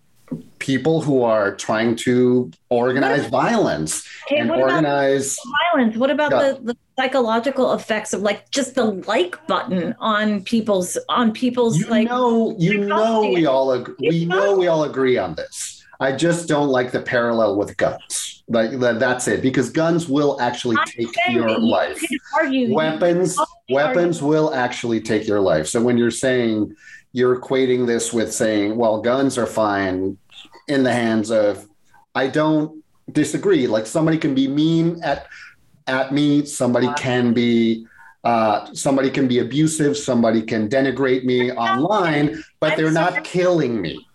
people 0.60 1.00
who 1.02 1.22
are 1.22 1.54
trying 1.56 1.96
to 1.96 2.50
organize 2.70 3.26
violence 3.26 4.08
okay, 4.26 4.40
and 4.40 4.50
organize 4.50 5.36
violence. 5.74 5.96
What 5.96 6.10
about 6.10 6.30
yeah. 6.30 6.52
the, 6.52 6.60
the 6.72 6.76
psychological 6.98 7.72
effects 7.72 8.12
of 8.12 8.22
like 8.22 8.50
just 8.50 8.76
the 8.76 8.84
like 8.84 9.44
button 9.48 9.94
on 9.98 10.44
people's 10.44 10.96
on 11.08 11.32
people's 11.32 11.78
you 11.78 11.86
like 11.86 12.08
know 12.08 12.54
you 12.58 12.84
know 12.84 13.28
we 13.34 13.46
all 13.46 13.72
ag- 13.72 13.94
we 13.98 14.24
know 14.24 14.56
we 14.56 14.68
all 14.68 14.84
agree 14.84 15.18
on 15.18 15.34
this. 15.34 15.84
I 15.98 16.12
just 16.12 16.48
don't 16.48 16.68
like 16.68 16.92
the 16.92 17.00
parallel 17.00 17.56
with 17.56 17.76
guns. 17.76 18.41
Like 18.52 18.78
that's 18.78 19.28
it, 19.28 19.40
because 19.40 19.70
guns 19.70 20.08
will 20.08 20.38
actually 20.40 20.76
take 20.84 21.08
your 21.28 21.48
you 21.48 21.58
life. 21.58 22.00
Weapons, 22.68 23.38
weapons 23.70 24.16
argue. 24.18 24.28
will 24.28 24.54
actually 24.54 25.00
take 25.00 25.26
your 25.26 25.40
life. 25.40 25.66
So 25.66 25.82
when 25.82 25.96
you're 25.96 26.10
saying 26.10 26.76
you're 27.12 27.40
equating 27.40 27.86
this 27.86 28.12
with 28.12 28.32
saying, 28.32 28.76
well, 28.76 29.00
guns 29.00 29.38
are 29.38 29.46
fine, 29.46 30.18
in 30.68 30.82
the 30.82 30.92
hands 30.92 31.30
of 31.30 31.66
I 32.14 32.26
don't 32.28 32.84
disagree. 33.10 33.66
Like 33.66 33.86
somebody 33.86 34.18
can 34.18 34.34
be 34.34 34.48
mean 34.48 35.02
at 35.02 35.26
at 35.86 36.12
me, 36.12 36.44
somebody 36.44 36.88
can 36.98 37.32
be 37.32 37.86
uh, 38.24 38.72
somebody 38.72 39.10
can 39.10 39.26
be 39.26 39.38
abusive, 39.40 39.96
somebody 39.96 40.42
can 40.42 40.68
denigrate 40.68 41.24
me 41.24 41.52
online, 41.52 42.44
but 42.60 42.76
they're 42.76 42.90
not 42.90 43.24
killing 43.24 43.80
me. 43.80 44.06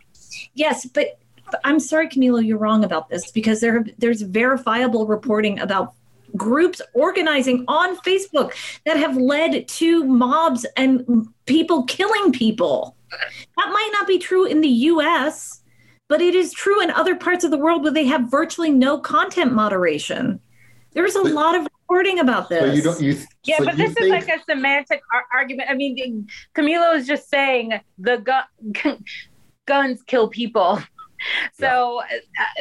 Yes, 0.54 0.86
but 0.86 1.20
I'm 1.64 1.80
sorry, 1.80 2.10
Camilo, 2.10 2.46
you're 2.46 2.58
wrong 2.58 2.84
about 2.84 3.10
this 3.10 3.32
because 3.32 3.60
there 3.60 3.86
there's 3.98 4.22
verifiable 4.22 5.08
reporting 5.08 5.60
about 5.60 5.94
groups 6.36 6.82
organizing 6.94 7.64
on 7.68 7.98
Facebook 7.98 8.54
that 8.86 8.98
have 8.98 9.16
led 9.16 9.68
to 9.68 10.04
mobs 10.04 10.66
and 10.76 11.28
people 11.46 11.84
killing 11.84 12.32
people. 12.32 12.96
That 13.12 13.70
might 13.70 13.90
not 13.94 14.08
be 14.08 14.20
true 14.20 14.46
in 14.46 14.62
the 14.62 14.68
US 14.68 15.62
but 16.08 16.22
it 16.22 16.36
is 16.36 16.54
true 16.54 16.82
in 16.82 16.90
other 16.92 17.16
parts 17.16 17.44
of 17.44 17.52
the 17.52 17.58
world 17.58 17.84
where 17.84 17.92
they 17.92 18.06
have 18.06 18.32
virtually 18.32 18.72
no 18.72 18.98
content 18.98 19.54
moderation. 19.54 20.40
There's 20.94 21.16
a 21.16 21.24
but, 21.24 21.34
lot 21.34 21.56
of 21.56 21.68
reporting 21.82 22.20
about 22.20 22.50
this. 22.50 22.76
you 22.76 22.82
don't, 22.82 23.02
you, 23.02 23.18
yeah, 23.44 23.58
so 23.58 23.66
but 23.66 23.78
this 23.78 23.94
think... 23.94 24.06
is 24.06 24.10
like 24.10 24.30
a 24.30 24.44
semantic 24.50 25.02
ar- 25.14 25.26
argument. 25.34 25.70
I 25.70 25.76
mean, 25.76 26.28
Camilo 26.56 26.96
is 26.96 27.06
just 27.06 27.30
saying 27.30 27.74
the 27.98 28.18
gu- 28.18 28.96
guns 29.66 30.02
kill 30.04 30.30
people. 30.30 30.80
So 31.54 32.02
yeah. 32.10 32.18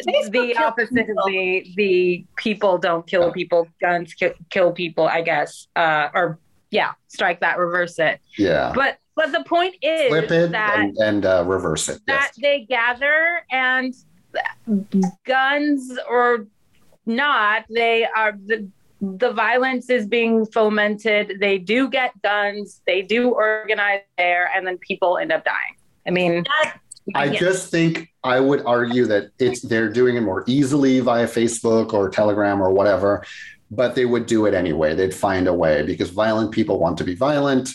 uh, 0.08 0.30
the 0.30 0.56
opposite 0.56 1.06
people. 1.06 1.18
of 1.18 1.26
the 1.26 1.72
the 1.76 2.26
people 2.36 2.78
don't 2.78 3.06
kill 3.06 3.32
people, 3.32 3.68
guns 3.80 4.14
ki- 4.14 4.32
kill 4.50 4.72
people. 4.72 5.06
I 5.06 5.22
guess, 5.22 5.68
uh, 5.76 6.08
or 6.14 6.38
yeah, 6.70 6.92
strike 7.08 7.40
that, 7.40 7.58
reverse 7.58 7.98
it. 7.98 8.20
Yeah. 8.38 8.72
But 8.74 8.98
but 9.14 9.32
the 9.32 9.44
point 9.44 9.76
is 9.82 10.08
flip 10.08 10.30
it 10.30 10.52
that, 10.52 10.78
and, 10.78 10.96
and 10.98 11.26
uh, 11.26 11.44
reverse 11.46 11.88
it. 11.88 12.00
That 12.06 12.32
yes. 12.36 12.38
they 12.42 12.66
gather 12.68 13.42
and 13.50 13.94
guns 15.24 15.98
or 16.08 16.46
not, 17.06 17.64
they 17.70 18.06
are 18.16 18.36
the 19.00 19.32
violence 19.32 19.90
is 19.90 20.06
being 20.06 20.46
fomented. 20.46 21.38
They 21.40 21.58
do 21.58 21.88
get 21.88 22.12
guns, 22.22 22.82
they 22.86 23.02
do 23.02 23.30
organize 23.30 24.00
there, 24.16 24.50
and 24.54 24.66
then 24.66 24.78
people 24.78 25.18
end 25.18 25.32
up 25.32 25.44
dying. 25.44 25.76
I 26.06 26.10
mean, 26.10 26.44
That- 26.62 26.80
I 27.14 27.28
just 27.28 27.70
think 27.70 28.12
I 28.24 28.40
would 28.40 28.64
argue 28.64 29.06
that 29.06 29.30
it's 29.38 29.62
they're 29.62 29.92
doing 29.92 30.16
it 30.16 30.22
more 30.22 30.42
easily 30.46 31.00
via 31.00 31.26
Facebook 31.26 31.92
or 31.92 32.08
Telegram 32.08 32.60
or 32.60 32.72
whatever, 32.72 33.24
but 33.70 33.94
they 33.94 34.04
would 34.04 34.26
do 34.26 34.46
it 34.46 34.54
anyway. 34.54 34.94
They'd 34.94 35.14
find 35.14 35.46
a 35.46 35.54
way 35.54 35.82
because 35.84 36.10
violent 36.10 36.52
people 36.52 36.78
want 36.78 36.98
to 36.98 37.04
be 37.04 37.14
violent. 37.14 37.70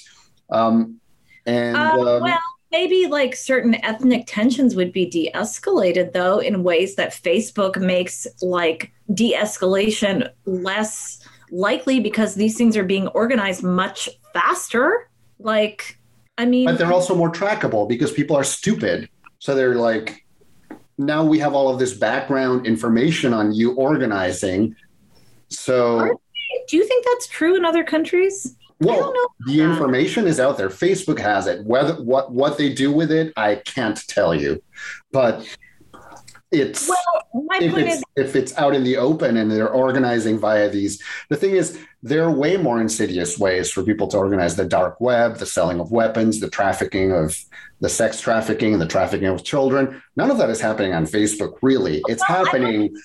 Um, 0.50 1.00
and 1.46 1.78
Uh, 1.78 1.98
um, 1.98 2.24
well, 2.24 2.40
maybe 2.72 3.08
like 3.08 3.36
certain 3.36 3.76
ethnic 3.86 4.26
tensions 4.28 4.76
would 4.76 4.92
be 4.92 5.06
de 5.06 5.32
escalated, 5.34 6.12
though, 6.12 6.40
in 6.40 6.64
ways 6.64 6.96
that 6.96 7.12
Facebook 7.12 7.78
makes 7.80 8.28
like 8.42 8.92
de 9.14 9.34
escalation 9.34 10.30
less 10.46 11.26
likely 11.52 12.00
because 12.00 12.36
these 12.36 12.58
things 12.58 12.76
are 12.76 12.84
being 12.84 13.08
organized 13.10 13.64
much 13.64 14.10
faster. 14.34 15.10
Like, 15.40 15.98
I 16.38 16.46
mean, 16.46 16.66
but 16.66 16.78
they're 16.78 16.94
also 16.94 17.16
more 17.16 17.32
trackable 17.32 17.88
because 17.88 18.12
people 18.12 18.36
are 18.36 18.44
stupid. 18.44 19.10
So 19.42 19.56
they're 19.56 19.74
like, 19.74 20.24
now 21.00 21.24
we 21.24 21.40
have 21.40 21.56
all 21.56 21.68
of 21.68 21.80
this 21.80 21.96
background 21.96 22.68
information 22.68 23.34
on 23.34 23.52
you 23.52 23.74
organizing. 23.74 24.76
So, 25.50 26.20
do 26.68 26.78
you 26.78 26.88
think 26.88 27.06
that's 27.06 27.28
true 27.28 27.56
in 27.56 27.66
other 27.66 27.84
countries? 27.84 28.56
Well, 28.80 29.00
don't 29.00 29.14
know. 29.16 29.52
the 29.52 29.62
information 29.62 30.28
is 30.28 30.40
out 30.40 30.60
there. 30.60 30.70
Facebook 30.70 31.18
has 31.18 31.48
it. 31.48 31.66
Whether 31.66 31.96
what 32.04 32.32
what 32.32 32.60
they 32.60 32.72
do 32.72 32.92
with 32.92 33.12
it, 33.12 33.34
I 33.36 33.56
can't 33.56 34.00
tell 34.08 34.36
you. 34.36 34.62
But 35.12 35.44
it's 36.51 36.88
Well, 36.88 37.46
my 37.46 37.60
if 37.62 37.72
point 37.72 37.88
it's 37.88 37.96
is, 37.98 38.03
if 38.15 38.36
it's 38.36 38.58
out 38.58 38.75
in 38.75 38.84
the 38.84 38.98
open 38.98 39.38
and 39.38 39.50
they're 39.50 39.70
organizing 39.70 40.38
via 40.38 40.70
these 40.70 41.01
the 41.29 41.38
thing 41.38 41.51
is 41.51 41.79
there 42.03 42.24
are 42.24 42.31
way 42.31 42.58
more 42.58 42.81
insidious 42.81 43.39
ways 43.39 43.72
for 43.72 43.84
people 43.84 44.08
to 44.08 44.17
organize 44.17 44.55
the 44.55 44.65
dark 44.65 45.00
web 45.00 45.38
the 45.38 45.46
selling 45.46 45.79
of 45.79 45.91
weapons 45.91 46.39
the 46.39 46.50
trafficking 46.50 47.12
of 47.12 47.38
the 47.79 47.89
sex 47.89 48.22
trafficking 48.22 48.74
and 48.74 48.81
the 48.81 48.88
trafficking 48.88 49.27
of 49.27 49.43
children. 49.43 50.01
None 50.15 50.29
of 50.29 50.38
that 50.38 50.50
is 50.50 50.62
happening 50.62 50.93
on 50.93 51.05
facebook 51.05 51.58
really. 51.62 52.01
It's 52.08 52.24
Well, 52.29 52.46
happening 52.46 52.96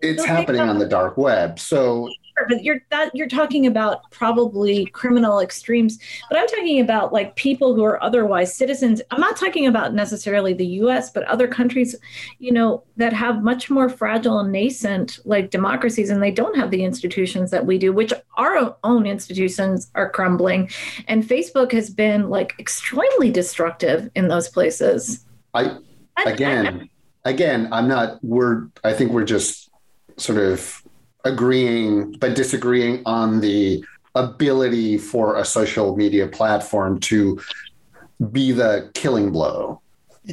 it's 0.00 0.24
happening 0.24 0.62
on 0.62 0.78
the 0.78 0.88
dark 0.88 1.16
web. 1.16 1.58
So 1.58 2.08
but 2.48 2.62
you're 2.62 2.80
that 2.90 3.14
you're 3.14 3.28
talking 3.28 3.66
about 3.66 4.10
probably 4.10 4.86
criminal 4.86 5.40
extremes 5.40 5.98
but 6.28 6.38
i'm 6.38 6.46
talking 6.48 6.80
about 6.80 7.12
like 7.12 7.34
people 7.36 7.74
who 7.74 7.84
are 7.84 8.02
otherwise 8.02 8.54
citizens. 8.54 9.00
I'm 9.10 9.20
not 9.20 9.36
talking 9.36 9.66
about 9.66 9.94
necessarily 9.94 10.52
the 10.52 10.66
us 10.66 11.10
but 11.10 11.24
other 11.24 11.48
countries 11.48 11.94
you 12.38 12.52
know 12.52 12.84
that 12.96 13.12
have 13.12 13.42
much 13.42 13.70
more 13.70 13.88
fragile 13.88 14.38
and 14.40 14.52
nascent 14.52 15.18
like 15.24 15.50
democracies 15.50 16.10
and 16.10 16.22
they 16.22 16.30
don't 16.30 16.56
have 16.56 16.70
the 16.70 16.84
institutions 16.84 17.50
that 17.50 17.64
we 17.66 17.78
do 17.78 17.92
which 17.92 18.12
our 18.36 18.76
own 18.84 19.06
institutions 19.06 19.90
are 19.94 20.10
crumbling. 20.10 20.70
And 21.08 21.24
facebook 21.24 21.72
has 21.72 21.90
been 21.90 22.28
like 22.28 22.54
extremely 22.58 23.30
destructive 23.30 24.10
in 24.14 24.28
those 24.28 24.48
places. 24.48 25.24
I- 25.54 25.78
again 26.24 26.88
again 27.24 27.68
i'm 27.72 27.88
not 27.88 28.18
we're 28.24 28.68
i 28.84 28.92
think 28.94 29.12
we're 29.12 29.24
just 29.24 29.68
sort 30.16 30.38
of 30.38 30.82
agreeing 31.26 32.12
but 32.12 32.34
disagreeing 32.34 33.02
on 33.04 33.40
the 33.40 33.84
ability 34.14 34.96
for 34.96 35.36
a 35.36 35.44
social 35.44 35.96
media 35.96 36.26
platform 36.26 36.98
to 37.00 37.40
be 38.32 38.52
the 38.52 38.90
killing 38.94 39.30
blow. 39.30 39.80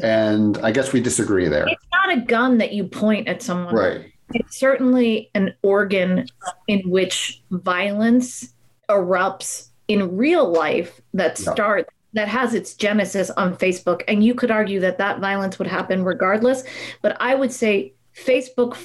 And 0.02 0.58
i 0.60 0.72
guess 0.72 0.94
we 0.94 1.02
disagree 1.02 1.48
there. 1.48 1.68
It's 1.68 1.86
not 1.94 2.18
a 2.18 2.22
gun 2.22 2.58
that 2.60 2.72
you 2.72 2.86
point 2.86 3.28
at 3.28 3.42
someone. 3.42 3.76
Right. 3.76 4.14
It's 4.34 4.58
certainly 4.58 5.30
an 5.36 5.54
organ 5.62 6.28
in 6.68 6.90
which 6.90 7.42
violence 7.52 8.54
erupts 8.90 9.68
in 9.88 10.18
real 10.18 10.52
life 10.52 11.02
that 11.14 11.38
starts 11.38 11.90
that 12.14 12.28
has 12.28 12.54
its 12.54 12.76
genesis 12.76 13.30
on 13.32 13.56
Facebook. 13.56 14.04
And 14.08 14.24
you 14.24 14.36
could 14.36 14.52
argue 14.52 14.80
that 14.82 15.00
that 15.00 15.20
violence 15.20 15.58
would 15.58 15.68
happen 15.68 16.04
regardless. 16.04 16.64
But 17.02 17.18
I 17.20 17.34
would 17.34 17.52
say 17.52 17.94
Facebook 18.15 18.76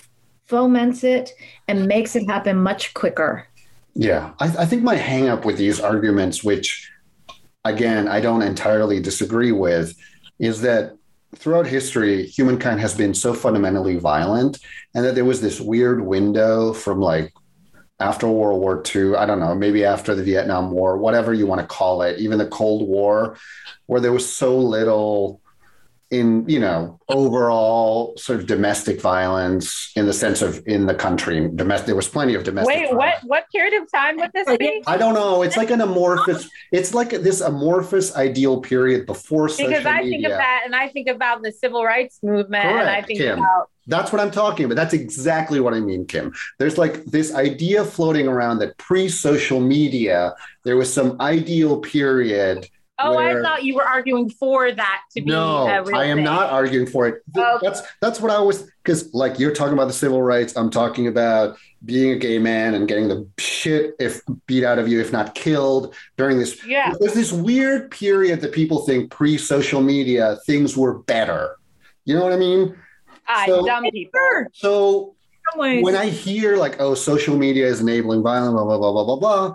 foments 0.48 1.04
it 1.04 1.30
and 1.68 1.86
makes 1.86 2.16
it 2.16 2.28
happen 2.28 2.56
much 2.62 2.94
quicker. 2.94 3.46
Yeah, 3.94 4.32
I, 4.38 4.46
I 4.58 4.66
think 4.66 4.82
my 4.82 4.94
hang 4.94 5.28
up 5.28 5.44
with 5.44 5.58
these 5.58 5.80
arguments, 5.80 6.42
which 6.42 6.90
again, 7.64 8.08
I 8.08 8.20
don't 8.20 8.42
entirely 8.42 9.00
disagree 9.00 9.52
with, 9.52 9.96
is 10.38 10.60
that 10.62 10.96
throughout 11.36 11.66
history, 11.66 12.24
humankind 12.26 12.80
has 12.80 12.94
been 12.94 13.14
so 13.14 13.34
fundamentally 13.34 13.96
violent, 13.96 14.58
and 14.94 15.04
that 15.04 15.14
there 15.14 15.24
was 15.24 15.40
this 15.40 15.60
weird 15.60 16.00
window 16.00 16.72
from 16.72 17.00
like 17.00 17.32
after 18.00 18.28
World 18.28 18.60
War 18.60 18.82
II, 18.94 19.16
I 19.16 19.26
don't 19.26 19.40
know, 19.40 19.54
maybe 19.54 19.84
after 19.84 20.14
the 20.14 20.22
Vietnam 20.22 20.70
War, 20.70 20.96
whatever 20.96 21.34
you 21.34 21.46
want 21.46 21.60
to 21.60 21.66
call 21.66 22.02
it, 22.02 22.18
even 22.20 22.38
the 22.38 22.46
Cold 22.46 22.88
War, 22.88 23.36
where 23.86 24.00
there 24.00 24.12
was 24.12 24.32
so 24.32 24.56
little 24.56 25.40
in 26.10 26.48
you 26.48 26.58
know 26.58 26.98
overall 27.08 28.16
sort 28.16 28.40
of 28.40 28.46
domestic 28.46 28.98
violence 29.00 29.92
in 29.94 30.06
the 30.06 30.12
sense 30.12 30.40
of 30.40 30.66
in 30.66 30.86
the 30.86 30.94
country 30.94 31.50
domestic 31.54 31.86
there 31.86 31.94
was 31.96 32.08
plenty 32.08 32.34
of 32.34 32.44
domestic 32.44 32.74
wait, 32.74 32.90
violence. 32.90 33.22
what 33.22 33.28
what 33.28 33.44
period 33.52 33.74
of 33.82 33.90
time 33.92 34.16
would 34.16 34.30
this 34.32 34.56
be? 34.56 34.82
I 34.86 34.96
don't 34.96 35.14
know. 35.14 35.42
It's 35.42 35.56
like 35.56 35.70
an 35.70 35.80
amorphous. 35.82 36.48
It's 36.72 36.94
like 36.94 37.10
this 37.10 37.40
amorphous 37.40 38.16
ideal 38.16 38.60
period 38.60 39.04
before 39.06 39.48
social 39.48 39.68
Because 39.68 39.84
I 39.86 39.98
media. 40.02 40.10
think 40.10 40.24
of 40.26 40.38
that 40.38 40.62
and 40.64 40.74
I 40.74 40.88
think 40.88 41.08
about 41.08 41.42
the 41.42 41.52
civil 41.52 41.84
rights 41.84 42.20
movement 42.22 42.64
and 42.64 42.88
I 42.88 43.02
Correct, 43.02 43.06
think 43.08 43.18
Kim. 43.20 43.38
about 43.38 43.70
That's 43.86 44.12
what 44.12 44.20
I'm 44.20 44.30
talking 44.30 44.64
about. 44.66 44.76
That's 44.76 44.94
exactly 44.94 45.60
what 45.60 45.74
I 45.74 45.80
mean, 45.80 46.06
Kim. 46.06 46.32
There's 46.58 46.78
like 46.78 47.04
this 47.04 47.34
idea 47.34 47.84
floating 47.84 48.28
around 48.28 48.58
that 48.58 48.76
pre-social 48.78 49.60
media, 49.60 50.34
there 50.64 50.76
was 50.76 50.92
some 50.92 51.20
ideal 51.20 51.80
period. 51.80 52.68
Oh, 53.00 53.14
where- 53.14 53.38
I 53.38 53.42
thought 53.42 53.62
you 53.64 53.76
were 53.76 53.84
arguing 53.86 54.28
for 54.30 54.72
that 54.72 55.00
to 55.14 55.20
be 55.22 55.30
No, 55.30 55.66
I 55.66 56.04
am 56.06 56.16
thing. 56.16 56.24
not 56.24 56.50
arguing 56.50 56.86
for 56.86 57.06
it. 57.06 57.22
Okay. 57.36 57.58
That's 57.66 57.80
that's 58.00 58.20
what 58.20 58.30
I 58.32 58.40
was 58.40 58.68
because 58.82 59.12
like 59.14 59.38
you're 59.38 59.54
talking 59.54 59.74
about 59.74 59.86
the 59.86 59.92
civil 59.92 60.20
rights. 60.20 60.56
I'm 60.56 60.68
talking 60.70 61.06
about 61.06 61.56
being 61.84 62.10
a 62.10 62.16
gay 62.16 62.38
man 62.40 62.74
and 62.74 62.88
getting 62.88 63.06
the 63.06 63.24
shit 63.38 63.94
if 64.00 64.20
beat 64.46 64.64
out 64.64 64.80
of 64.80 64.88
you, 64.88 65.00
if 65.00 65.12
not 65.12 65.34
killed, 65.36 65.94
during 66.16 66.38
this 66.38 66.64
Yeah. 66.66 66.92
there's 66.98 67.14
this 67.14 67.32
weird 67.32 67.90
period 67.92 68.40
that 68.40 68.50
people 68.52 68.80
think 68.84 69.10
pre-social 69.12 69.80
media 69.80 70.38
things 70.44 70.76
were 70.76 70.94
better. 71.00 71.56
You 72.04 72.16
know 72.16 72.24
what 72.24 72.32
I 72.32 72.36
mean? 72.36 72.74
Ah, 73.28 73.44
So- 73.46 73.64
dumb 73.64 73.84
people. 73.92 74.20
So 74.54 75.14
in 75.14 75.52
some 75.52 75.60
ways. 75.60 75.84
when 75.84 75.94
I 75.94 76.06
hear 76.06 76.56
like, 76.56 76.80
oh, 76.80 76.94
social 76.94 77.36
media 77.36 77.66
is 77.66 77.80
enabling 77.80 78.22
violence, 78.22 78.52
blah 78.54 78.64
blah 78.64 78.78
blah 78.78 78.92
blah 78.92 79.04
blah 79.04 79.16
blah, 79.16 79.54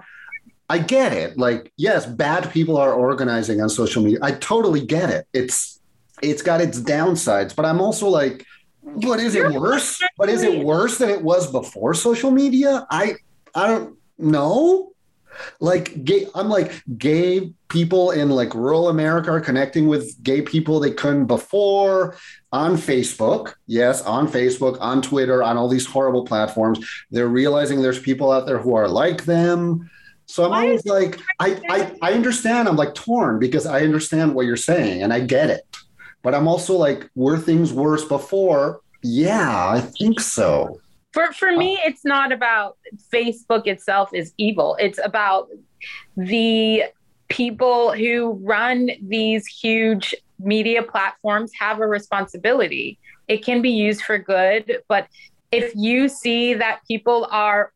I 0.70 0.80
get 0.80 1.14
it. 1.14 1.38
Like, 1.38 1.72
yes, 1.78 2.06
bad 2.06 2.52
people 2.52 2.78
are 2.78 2.94
organizing 2.94 3.62
on 3.62 3.70
social 3.70 4.02
media. 4.04 4.20
I 4.22 4.32
totally 4.32 4.86
get 4.86 5.10
it. 5.10 5.28
It's 5.34 5.80
it's 6.22 6.42
got 6.42 6.62
its 6.62 6.80
downsides, 6.80 7.56
but 7.56 7.66
I'm 7.66 7.82
also 7.82 8.08
like, 8.08 8.46
what 8.82 9.20
is 9.20 9.36
it 9.36 9.52
worse? 9.52 10.02
But 10.18 10.30
is 10.30 10.42
it 10.42 10.64
worse 10.64 10.98
than 10.98 11.10
it 11.10 11.22
was 11.22 11.52
before 11.52 11.94
social 11.94 12.32
media? 12.32 12.88
I 12.90 13.16
I 13.56 13.68
don't 13.68 13.98
know. 14.18 14.92
Like 15.60 16.04
gay, 16.04 16.28
I'm 16.36 16.48
like 16.48 16.72
gay 16.98 17.54
people 17.68 18.12
in 18.12 18.30
like 18.30 18.54
rural 18.54 18.90
America 18.90 19.32
are 19.32 19.42
connecting 19.42 19.88
with 19.88 20.22
gay 20.22 20.44
people 20.44 20.80
they 20.80 20.92
couldn't 20.92 21.26
before 21.26 22.16
on 22.52 22.78
Facebook. 22.78 23.56
Yes, 23.66 24.02
on 24.04 24.28
Facebook, 24.28 24.78
on 24.80 25.02
Twitter, 25.02 25.42
on 25.42 25.58
all 25.58 25.68
these 25.68 25.88
horrible 25.88 26.24
platforms. 26.24 26.88
They're 27.10 27.28
realizing 27.28 27.82
there's 27.82 28.00
people 28.00 28.32
out 28.32 28.46
there 28.46 28.60
who 28.60 28.76
are 28.76 28.88
like 28.88 29.26
them. 29.26 29.90
So 30.26 30.46
I'm 30.46 30.52
Why 30.52 30.66
always 30.66 30.86
like, 30.86 31.20
I, 31.40 31.62
I 31.70 31.96
I 32.02 32.14
understand. 32.14 32.68
I'm 32.68 32.76
like 32.76 32.96
torn 32.96 33.40
because 33.40 33.66
I 33.66 33.82
understand 33.82 34.34
what 34.34 34.46
you're 34.46 34.58
saying 34.58 35.04
and 35.04 35.14
I 35.14 35.20
get 35.20 35.50
it. 35.50 35.64
But 36.22 36.34
I'm 36.34 36.48
also 36.48 36.76
like, 36.76 37.10
were 37.16 37.38
things 37.38 37.74
worse 37.74 38.06
before? 38.06 38.82
Yeah, 39.04 39.70
I 39.70 39.82
think 39.82 40.20
so. 40.20 40.80
For 41.12 41.32
for 41.34 41.50
uh, 41.50 41.58
me, 41.58 41.80
it's 41.86 42.06
not 42.06 42.32
about 42.32 42.78
Facebook 43.14 43.68
itself 43.68 44.14
is 44.14 44.34
evil. 44.38 44.78
It's 44.80 45.00
about 45.04 45.50
the 46.16 46.84
people 47.28 47.94
who 47.94 48.40
run 48.44 48.90
these 49.02 49.46
huge 49.48 50.16
media 50.40 50.84
platforms 50.84 51.52
have 51.60 51.80
a 51.80 51.88
responsibility. 51.88 52.98
It 53.28 53.46
can 53.46 53.62
be 53.62 53.72
used 53.72 54.04
for 54.04 54.18
good, 54.18 54.80
but 54.88 55.08
if 55.52 55.74
you 55.76 56.08
see 56.08 56.56
that 56.56 56.80
people 56.88 57.28
are 57.32 57.72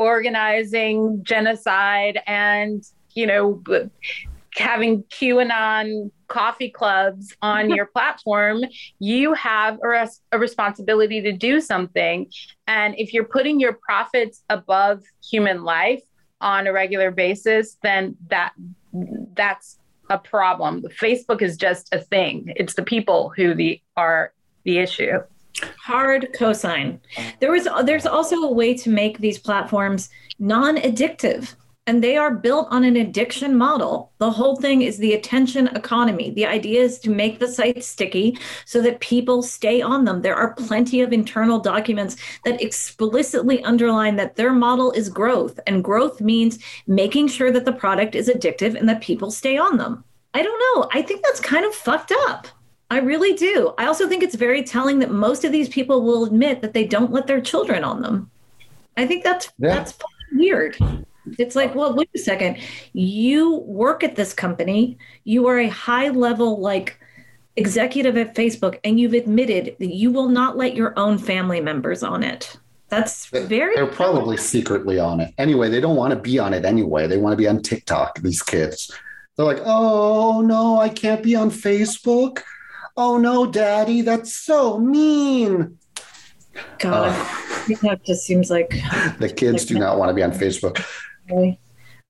organizing 0.00 1.22
genocide 1.22 2.18
and 2.26 2.82
you 3.12 3.26
know 3.26 3.62
having 4.56 5.02
QAnon 5.04 6.10
coffee 6.26 6.70
clubs 6.70 7.36
on 7.42 7.68
your 7.76 7.84
platform, 7.84 8.64
you 8.98 9.34
have 9.34 9.78
a, 9.84 9.88
res- 9.88 10.22
a 10.32 10.38
responsibility 10.38 11.20
to 11.20 11.32
do 11.32 11.60
something. 11.60 12.30
And 12.66 12.94
if 12.96 13.12
you're 13.12 13.24
putting 13.24 13.60
your 13.60 13.74
profits 13.74 14.42
above 14.48 15.02
human 15.22 15.64
life 15.64 16.02
on 16.40 16.66
a 16.66 16.72
regular 16.72 17.10
basis, 17.10 17.76
then 17.82 18.16
that 18.28 18.54
that's 19.34 19.78
a 20.08 20.18
problem. 20.18 20.82
Facebook 20.98 21.42
is 21.42 21.58
just 21.58 21.94
a 21.94 22.00
thing. 22.00 22.54
It's 22.56 22.74
the 22.74 22.82
people 22.82 23.32
who 23.36 23.54
the 23.54 23.82
are 23.98 24.32
the 24.64 24.78
issue. 24.78 25.18
Hard 25.82 26.28
cosign. 26.34 27.00
There 27.40 27.52
was 27.52 27.68
there's 27.84 28.06
also 28.06 28.36
a 28.36 28.52
way 28.52 28.74
to 28.74 28.90
make 28.90 29.18
these 29.18 29.38
platforms 29.38 30.08
non-addictive 30.38 31.54
and 31.90 32.04
they 32.04 32.16
are 32.16 32.32
built 32.32 32.68
on 32.70 32.84
an 32.84 32.94
addiction 32.94 33.56
model. 33.56 34.12
The 34.18 34.30
whole 34.30 34.54
thing 34.54 34.82
is 34.82 34.98
the 34.98 35.14
attention 35.14 35.66
economy. 35.68 36.30
The 36.30 36.46
idea 36.46 36.82
is 36.82 37.00
to 37.00 37.10
make 37.10 37.40
the 37.40 37.48
site 37.48 37.82
sticky 37.82 38.38
so 38.64 38.80
that 38.82 39.00
people 39.00 39.42
stay 39.42 39.82
on 39.82 40.04
them. 40.04 40.22
There 40.22 40.36
are 40.36 40.54
plenty 40.54 41.00
of 41.00 41.12
internal 41.12 41.58
documents 41.58 42.16
that 42.44 42.62
explicitly 42.62 43.60
underline 43.64 44.14
that 44.16 44.36
their 44.36 44.52
model 44.52 44.92
is 44.92 45.08
growth, 45.08 45.58
and 45.66 45.82
growth 45.82 46.20
means 46.20 46.60
making 46.86 47.26
sure 47.26 47.50
that 47.50 47.64
the 47.64 47.72
product 47.72 48.14
is 48.14 48.28
addictive 48.28 48.76
and 48.76 48.88
that 48.88 49.00
people 49.00 49.32
stay 49.32 49.56
on 49.56 49.76
them. 49.76 50.04
I 50.32 50.42
don't 50.42 50.62
know. 50.76 50.88
I 50.92 51.02
think 51.02 51.24
that's 51.24 51.40
kind 51.40 51.66
of 51.66 51.74
fucked 51.74 52.12
up. 52.28 52.46
I 52.90 52.98
really 52.98 53.34
do. 53.34 53.72
I 53.78 53.86
also 53.86 54.08
think 54.08 54.22
it's 54.22 54.34
very 54.34 54.64
telling 54.64 54.98
that 54.98 55.10
most 55.12 55.44
of 55.44 55.52
these 55.52 55.68
people 55.68 56.02
will 56.02 56.24
admit 56.24 56.60
that 56.62 56.74
they 56.74 56.84
don't 56.84 57.12
let 57.12 57.28
their 57.28 57.40
children 57.40 57.84
on 57.84 58.02
them. 58.02 58.30
I 58.96 59.06
think 59.06 59.22
that's 59.22 59.50
Yeah. 59.58 59.74
that's 59.76 59.94
weird. 60.34 60.76
It's 61.38 61.54
like, 61.54 61.74
well, 61.74 61.94
wait 61.94 62.10
a 62.14 62.18
second. 62.18 62.58
You 62.92 63.58
work 63.58 64.02
at 64.02 64.16
this 64.16 64.32
company. 64.32 64.98
You 65.22 65.46
are 65.46 65.58
a 65.58 65.68
high 65.68 66.08
level 66.08 66.60
like 66.60 66.98
executive 67.56 68.16
at 68.16 68.34
Facebook, 68.34 68.78
and 68.82 68.98
you've 68.98 69.12
admitted 69.14 69.76
that 69.78 69.94
you 69.94 70.10
will 70.10 70.28
not 70.28 70.56
let 70.56 70.74
your 70.74 70.98
own 70.98 71.18
family 71.18 71.60
members 71.60 72.02
on 72.02 72.22
it. 72.22 72.56
That's 72.88 73.26
very 73.26 73.76
They're 73.76 73.86
probably 73.86 74.36
secretly 74.36 74.98
on 74.98 75.20
it. 75.20 75.32
Anyway, 75.38 75.68
they 75.68 75.80
don't 75.80 75.94
want 75.94 76.12
to 76.12 76.18
be 76.18 76.40
on 76.40 76.52
it 76.52 76.64
anyway. 76.64 77.06
They 77.06 77.18
want 77.18 77.32
to 77.32 77.36
be 77.36 77.46
on 77.46 77.62
TikTok, 77.62 78.18
these 78.20 78.42
kids. 78.42 78.90
They're 79.36 79.46
like, 79.46 79.62
oh 79.64 80.40
no, 80.40 80.80
I 80.80 80.88
can't 80.88 81.22
be 81.22 81.36
on 81.36 81.50
Facebook. 81.52 82.40
Oh 83.02 83.16
no, 83.16 83.46
daddy, 83.46 84.02
that's 84.02 84.34
so 84.36 84.78
mean. 84.78 85.78
God. 86.78 87.08
that 87.82 88.00
just 88.04 88.26
seems 88.26 88.50
like 88.50 88.68
The 89.18 89.32
kids 89.34 89.64
do 89.64 89.78
not 89.78 89.96
want 89.98 90.10
to 90.10 90.14
be 90.14 90.22
on 90.22 90.32
Facebook. 90.32 90.84
I 91.30 91.32
Oh, 91.32 91.56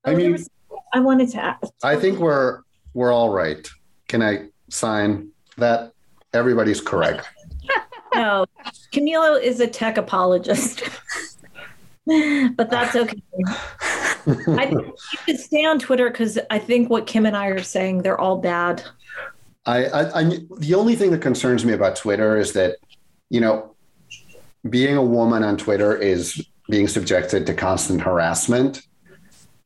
there 0.03 0.17
mean- 0.17 0.33
was- 0.33 0.49
I 0.93 0.99
wanted 0.99 1.29
to 1.29 1.41
ask. 1.41 1.71
I 1.81 1.95
think 1.95 2.19
we're 2.19 2.63
we're 2.93 3.13
all 3.13 3.29
right. 3.29 3.65
Can 4.09 4.21
I 4.21 4.47
sign 4.69 5.29
that? 5.57 5.93
Everybody's 6.33 6.81
correct. 6.81 7.25
No, 8.13 8.45
Camilo 8.91 9.41
is 9.41 9.61
a 9.61 9.67
tech 9.67 9.95
apologist. 9.97 10.83
but 12.57 12.69
that's 12.69 12.93
okay. 12.97 13.21
I 13.47 14.65
think 14.65 14.81
you 14.87 14.93
should 15.25 15.39
stay 15.39 15.63
on 15.63 15.79
Twitter 15.79 16.09
because 16.09 16.37
I 16.49 16.59
think 16.59 16.89
what 16.89 17.07
Kim 17.07 17.25
and 17.25 17.37
I 17.37 17.45
are 17.47 17.63
saying, 17.63 18.01
they're 18.01 18.19
all 18.19 18.35
bad. 18.39 18.83
I, 19.65 19.85
I, 19.85 20.19
I 20.19 20.23
the 20.57 20.73
only 20.75 20.95
thing 20.95 21.11
that 21.11 21.21
concerns 21.21 21.63
me 21.65 21.73
about 21.73 21.95
Twitter 21.95 22.37
is 22.37 22.53
that, 22.53 22.77
you 23.29 23.39
know, 23.39 23.75
being 24.69 24.97
a 24.97 25.03
woman 25.03 25.43
on 25.43 25.57
Twitter 25.57 25.95
is 25.95 26.47
being 26.69 26.87
subjected 26.87 27.45
to 27.45 27.53
constant 27.53 28.01
harassment, 28.01 28.81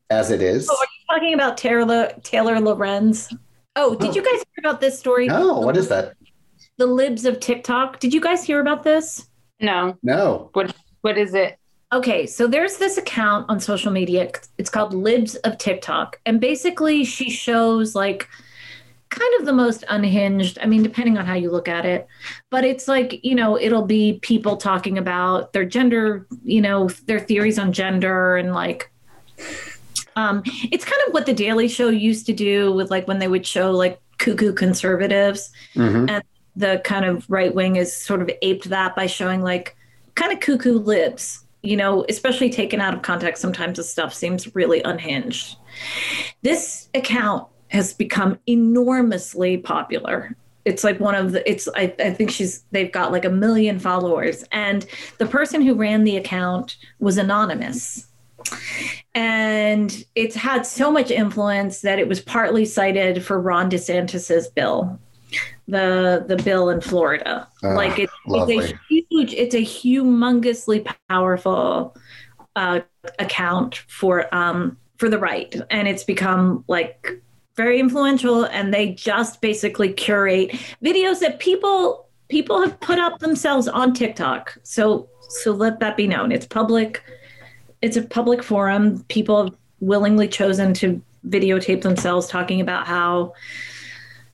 as 0.10 0.32
it 0.32 0.42
is. 0.42 0.70
Oh, 0.70 0.76
are 0.76 0.84
you 0.84 1.20
talking 1.20 1.34
about 1.34 1.58
Taylor 1.58 2.12
Taylor 2.24 2.60
Lorenz? 2.60 3.34
Oh, 3.76 3.96
did 3.96 4.16
you 4.16 4.22
oh. 4.22 4.26
guys 4.26 4.44
hear 4.56 4.70
about 4.70 4.82
this 4.82 4.98
story? 5.00 5.28
No, 5.28 5.60
what 5.60 5.78
is 5.78 5.90
that? 5.90 6.16
The 6.78 6.88
libs 6.88 7.26
of 7.26 7.40
TikTok. 7.40 8.00
Did 8.00 8.14
you 8.14 8.22
guys 8.22 8.44
hear 8.44 8.60
about 8.60 8.84
this? 8.84 9.30
No. 9.62 9.98
No. 10.04 10.50
What 10.54 10.76
What 11.02 11.18
is 11.18 11.34
it? 11.34 11.58
Okay, 11.94 12.26
so 12.26 12.48
there's 12.48 12.78
this 12.78 12.98
account 12.98 13.50
on 13.50 13.60
social 13.60 13.92
media. 13.92 14.30
It's 14.58 14.70
called 14.70 14.94
Libs 14.94 15.36
of 15.36 15.58
TikTok. 15.58 16.20
And 16.26 16.42
basically, 16.42 17.06
she 17.06 17.30
shows 17.30 17.96
like 17.96 18.28
kind 19.16 19.40
of 19.40 19.46
the 19.46 19.54
most 19.54 19.84
unhinged. 19.90 20.60
I 20.62 20.66
mean, 20.66 20.84
depending 20.84 21.18
on 21.18 21.26
how 21.26 21.36
you 21.36 21.50
look 21.50 21.68
at 21.68 21.86
it. 21.86 22.08
But 22.50 22.64
it's 22.66 22.88
like, 22.88 23.24
you 23.24 23.34
know, 23.36 23.58
it'll 23.60 23.86
be 23.86 24.20
people 24.22 24.58
talking 24.58 24.98
about 24.98 25.54
their 25.54 25.66
gender, 25.66 26.28
you 26.44 26.62
know, 26.62 26.90
their 27.08 27.20
theories 27.20 27.58
on 27.58 27.72
gender 27.72 28.36
and 28.36 28.54
like, 28.54 28.92
um, 30.16 30.44
it's 30.72 30.86
kind 30.86 31.02
of 31.08 31.14
what 31.14 31.26
the 31.26 31.34
Daily 31.34 31.68
Show 31.68 31.90
used 31.90 32.26
to 32.28 32.34
do 32.34 32.72
with 32.74 32.92
like 32.92 33.08
when 33.08 33.20
they 33.20 33.28
would 33.28 33.46
show 33.46 33.72
like 33.72 34.00
cuckoo 34.18 34.54
conservatives 34.54 35.52
Mhm. 35.76 36.22
the 36.56 36.82
kind 36.86 37.04
of 37.04 37.30
right 37.30 37.54
wing 37.54 37.76
is 37.76 37.96
sort 37.96 38.22
of 38.22 38.30
aped 38.42 38.70
that 38.70 38.96
by 38.96 39.08
showing 39.08 39.42
like 39.42 39.76
kind 40.16 40.32
of 40.32 40.40
cuckoo 40.40 40.80
libs, 40.80 41.44
you 41.64 41.76
know, 41.76 42.06
especially 42.08 42.50
taken 42.50 42.80
out 42.80 42.94
of 42.94 43.02
context. 43.02 43.42
Sometimes 43.42 43.76
the 43.78 43.84
stuff 43.84 44.14
seems 44.14 44.56
really 44.56 44.82
unhinged. 44.84 45.58
This 46.44 46.88
account 46.94 47.48
has 47.76 47.94
become 47.94 48.40
enormously 48.48 49.58
popular. 49.58 50.36
It's 50.66 50.84
like 50.84 51.00
one 51.00 51.14
of 51.14 51.34
the, 51.34 51.48
it's, 51.50 51.68
I, 51.76 51.94
I 52.00 52.10
think 52.12 52.32
she's, 52.32 52.64
they've 52.72 52.92
got 52.92 53.12
like 53.12 53.26
a 53.26 53.30
million 53.30 53.78
followers. 53.78 54.44
And 54.52 54.86
the 55.20 55.28
person 55.28 55.62
who 55.62 55.76
ran 55.76 56.04
the 56.04 56.18
account 56.18 56.78
was 57.00 57.18
anonymous. 57.20 58.08
And 59.14 60.04
it's 60.16 60.36
had 60.36 60.66
so 60.66 60.92
much 60.92 61.12
influence 61.12 61.82
that 61.82 62.00
it 62.00 62.08
was 62.08 62.20
partly 62.20 62.66
cited 62.66 63.24
for 63.24 63.40
Ron 63.40 63.70
DeSantis's 63.70 64.48
bill 64.48 65.00
the 65.68 66.24
the 66.28 66.38
bill 66.38 66.70
in 66.70 66.82
Florida. 66.82 67.48
Ah, 67.64 67.68
like 67.70 68.00
it, 68.00 68.10
it's 68.28 68.74
a 68.74 68.78
huge, 68.90 69.34
it's 69.34 69.56
a 69.56 69.62
humongously 69.62 70.88
powerful 71.10 71.96
uh, 72.56 72.82
account 73.20 73.76
for 73.88 74.34
um, 74.34 74.78
for 74.98 75.10
the 75.10 75.20
right, 75.20 75.56
and 75.70 75.88
it's 75.88 76.04
become 76.04 76.64
like 76.68 77.22
very 77.56 77.80
influential. 77.80 78.46
And 78.46 78.74
they 78.74 78.92
just 78.94 79.42
basically 79.42 79.94
curate 79.94 80.52
videos 80.84 81.20
that 81.20 81.40
people 81.40 82.06
people 82.28 82.62
have 82.62 82.80
put 82.80 82.98
up 83.00 83.20
themselves 83.20 83.68
on 83.68 83.94
TikTok. 83.94 84.58
So 84.64 85.10
so 85.30 85.52
let 85.52 85.80
that 85.80 85.98
be 85.98 86.08
known. 86.08 86.32
It's 86.32 86.46
public. 86.46 87.04
It's 87.82 87.98
a 87.98 88.02
public 88.02 88.44
forum. 88.44 89.04
People 89.10 89.46
have 89.46 89.56
willingly 89.80 90.28
chosen 90.28 90.74
to 90.76 91.02
videotape 91.28 91.82
themselves 91.82 92.28
talking 92.28 92.62
about 92.62 92.88
how 92.88 93.34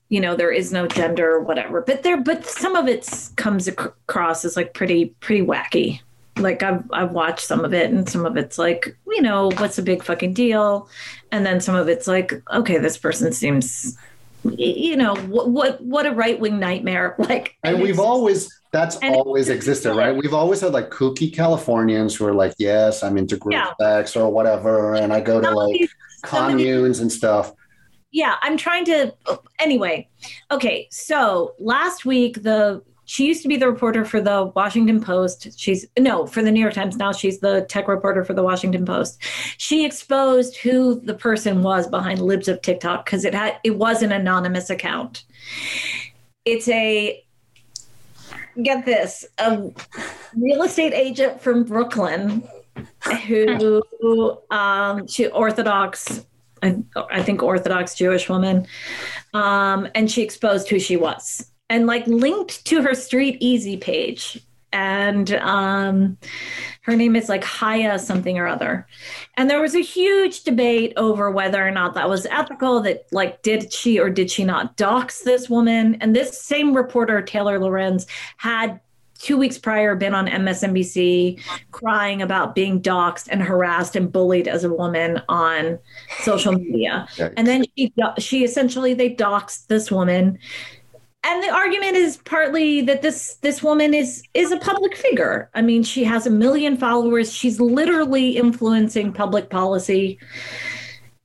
you 0.08 0.20
know 0.20 0.36
there 0.36 0.52
is 0.52 0.72
no 0.72 0.86
gender 0.86 1.36
or 1.36 1.40
whatever 1.40 1.80
but 1.80 2.02
there 2.02 2.20
but 2.20 2.44
some 2.44 2.76
of 2.76 2.86
it 2.86 3.08
comes 3.36 3.66
ac- 3.66 3.76
across 3.78 4.44
as 4.44 4.56
like 4.56 4.74
pretty 4.74 5.06
pretty 5.20 5.44
wacky 5.44 6.00
like 6.38 6.62
I've, 6.62 6.82
I've 6.92 7.12
watched 7.12 7.46
some 7.46 7.64
of 7.64 7.74
it 7.74 7.90
and 7.90 8.08
some 8.08 8.24
of 8.24 8.36
it's 8.36 8.58
like 8.58 8.96
you 9.06 9.20
know 9.22 9.50
what's 9.58 9.78
a 9.78 9.82
big 9.82 10.02
fucking 10.02 10.32
deal 10.34 10.88
and 11.30 11.44
then 11.44 11.60
some 11.60 11.74
of 11.74 11.88
it's 11.88 12.06
like 12.06 12.32
okay 12.52 12.78
this 12.78 12.96
person 12.96 13.32
seems 13.32 13.96
you 14.44 14.96
know 14.96 15.14
what 15.28 15.50
what, 15.50 15.80
what 15.82 16.06
a 16.06 16.10
right-wing 16.12 16.58
nightmare 16.58 17.14
like 17.18 17.56
And 17.62 17.80
we've 17.82 18.00
always 18.00 18.48
that's 18.72 18.96
and- 19.00 19.14
always 19.14 19.50
existed, 19.50 19.94
right? 19.94 20.16
We've 20.16 20.32
always 20.32 20.62
had 20.62 20.72
like 20.72 20.88
kooky 20.88 21.30
Californians 21.32 22.16
who 22.16 22.26
are 22.26 22.32
like, 22.32 22.54
yes, 22.58 23.02
I'm 23.02 23.18
into 23.18 23.36
group 23.36 23.52
Yeah. 23.52 23.70
sex 23.78 24.16
or 24.16 24.32
whatever, 24.32 24.94
and 24.94 25.12
I 25.12 25.20
go 25.20 25.42
to 25.42 25.50
like 25.50 25.72
these- 25.78 25.94
some 26.24 26.52
of 26.52 26.56
these- 26.56 26.64
communes 26.66 27.00
and 27.00 27.12
stuff. 27.12 27.52
yeah 28.12 28.36
i'm 28.42 28.56
trying 28.56 28.84
to 28.84 29.12
anyway 29.58 30.08
okay 30.50 30.86
so 30.90 31.54
last 31.58 32.04
week 32.04 32.42
the 32.42 32.82
she 33.12 33.26
used 33.26 33.42
to 33.42 33.48
be 33.48 33.58
the 33.58 33.68
reporter 33.68 34.06
for 34.06 34.22
the 34.22 34.50
washington 34.56 34.98
post. 34.98 35.58
She's 35.60 35.86
no 35.98 36.26
for 36.26 36.42
the 36.42 36.50
new 36.50 36.60
york 36.60 36.72
times. 36.72 36.96
Now 36.96 37.12
she's 37.12 37.40
the 37.40 37.66
tech 37.68 37.86
reporter 37.86 38.24
for 38.24 38.32
the 38.32 38.42
washington 38.42 38.86
post. 38.86 39.22
She 39.58 39.84
exposed 39.84 40.56
who 40.56 40.98
the 40.98 41.12
person 41.12 41.62
was 41.62 41.86
behind 41.88 42.22
libs 42.22 42.48
of 42.48 42.62
tiktok 42.62 43.04
because 43.04 43.26
it 43.26 43.34
had 43.34 43.58
it 43.64 43.76
was 43.76 44.02
an 44.02 44.12
anonymous 44.12 44.70
account. 44.70 45.24
It's 46.46 46.66
a 46.68 47.22
get 48.62 48.86
this 48.86 49.26
a 49.36 49.70
real 50.34 50.62
estate 50.62 50.94
agent 50.94 51.40
from 51.40 51.64
brooklyn 51.64 52.42
who 53.26 53.82
um 54.50 55.06
she 55.06 55.26
orthodox 55.26 56.24
I, 56.62 56.80
I 57.10 57.24
think 57.24 57.42
Orthodox 57.42 57.96
Jewish 57.96 58.28
woman, 58.28 58.68
um, 59.34 59.88
and 59.96 60.08
she 60.08 60.22
exposed 60.22 60.68
who 60.68 60.78
she 60.78 60.96
was 60.96 61.51
and 61.72 61.86
like 61.86 62.06
linked 62.06 62.66
to 62.66 62.82
her 62.82 62.90
StreetEasy 62.90 63.80
page. 63.80 64.38
And 64.74 65.32
um, 65.36 66.18
her 66.82 66.94
name 66.94 67.16
is 67.16 67.30
like 67.30 67.42
Haya 67.44 67.98
something 67.98 68.38
or 68.38 68.46
other. 68.46 68.86
And 69.38 69.48
there 69.48 69.60
was 69.60 69.74
a 69.74 69.80
huge 69.80 70.44
debate 70.44 70.92
over 70.98 71.30
whether 71.30 71.66
or 71.66 71.70
not 71.70 71.94
that 71.94 72.10
was 72.10 72.26
ethical. 72.26 72.80
That 72.80 73.06
like, 73.10 73.42
did 73.42 73.72
she 73.72 73.98
or 73.98 74.10
did 74.10 74.30
she 74.30 74.44
not 74.44 74.76
dox 74.76 75.22
this 75.22 75.48
woman? 75.48 75.96
And 75.96 76.14
this 76.14 76.40
same 76.40 76.76
reporter, 76.76 77.22
Taylor 77.22 77.58
Lorenz, 77.58 78.06
had 78.36 78.78
two 79.18 79.38
weeks 79.38 79.56
prior 79.56 79.94
been 79.94 80.14
on 80.14 80.26
MSNBC 80.26 81.40
crying 81.70 82.20
about 82.20 82.54
being 82.54 82.82
doxxed 82.82 83.28
and 83.30 83.42
harassed 83.42 83.96
and 83.96 84.12
bullied 84.12 84.46
as 84.48 84.64
a 84.64 84.72
woman 84.72 85.22
on 85.30 85.78
social 86.20 86.52
media. 86.52 87.06
And 87.36 87.46
then 87.46 87.64
she 87.78 87.92
she 88.18 88.44
essentially 88.44 88.92
they 88.92 89.14
doxed 89.14 89.68
this 89.68 89.90
woman. 89.90 90.38
And 91.24 91.42
the 91.42 91.50
argument 91.50 91.96
is 91.96 92.16
partly 92.18 92.80
that 92.82 93.02
this 93.02 93.34
this 93.42 93.62
woman 93.62 93.94
is 93.94 94.24
is 94.34 94.50
a 94.50 94.58
public 94.58 94.96
figure. 94.96 95.50
I 95.54 95.62
mean, 95.62 95.82
she 95.82 96.04
has 96.04 96.26
a 96.26 96.30
million 96.30 96.76
followers. 96.76 97.32
She's 97.32 97.60
literally 97.60 98.36
influencing 98.36 99.12
public 99.12 99.48
policy. 99.48 100.18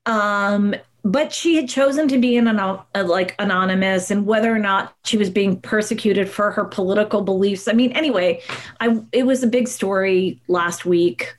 Um, 0.06 0.76
but 1.04 1.32
she 1.32 1.56
had 1.56 1.70
chosen 1.70 2.08
to 2.10 2.18
be 2.18 2.36
in 2.36 2.48
an 2.48 2.60
uh, 2.60 2.84
like 3.06 3.34
anonymous 3.40 4.12
and 4.12 4.26
whether 4.26 4.54
or 4.54 4.60
not 4.60 4.94
she 5.04 5.18
was 5.18 5.30
being 5.30 5.60
persecuted 5.62 6.30
for 6.30 6.52
her 6.52 6.66
political 6.66 7.22
beliefs 7.22 7.68
i 7.70 7.72
mean 7.72 7.92
anyway 7.94 8.42
i 8.82 9.00
it 9.14 9.26
was 9.26 9.42
a 9.42 9.48
big 9.48 9.70
story 9.70 10.42
last 10.50 10.86
week 10.86 11.38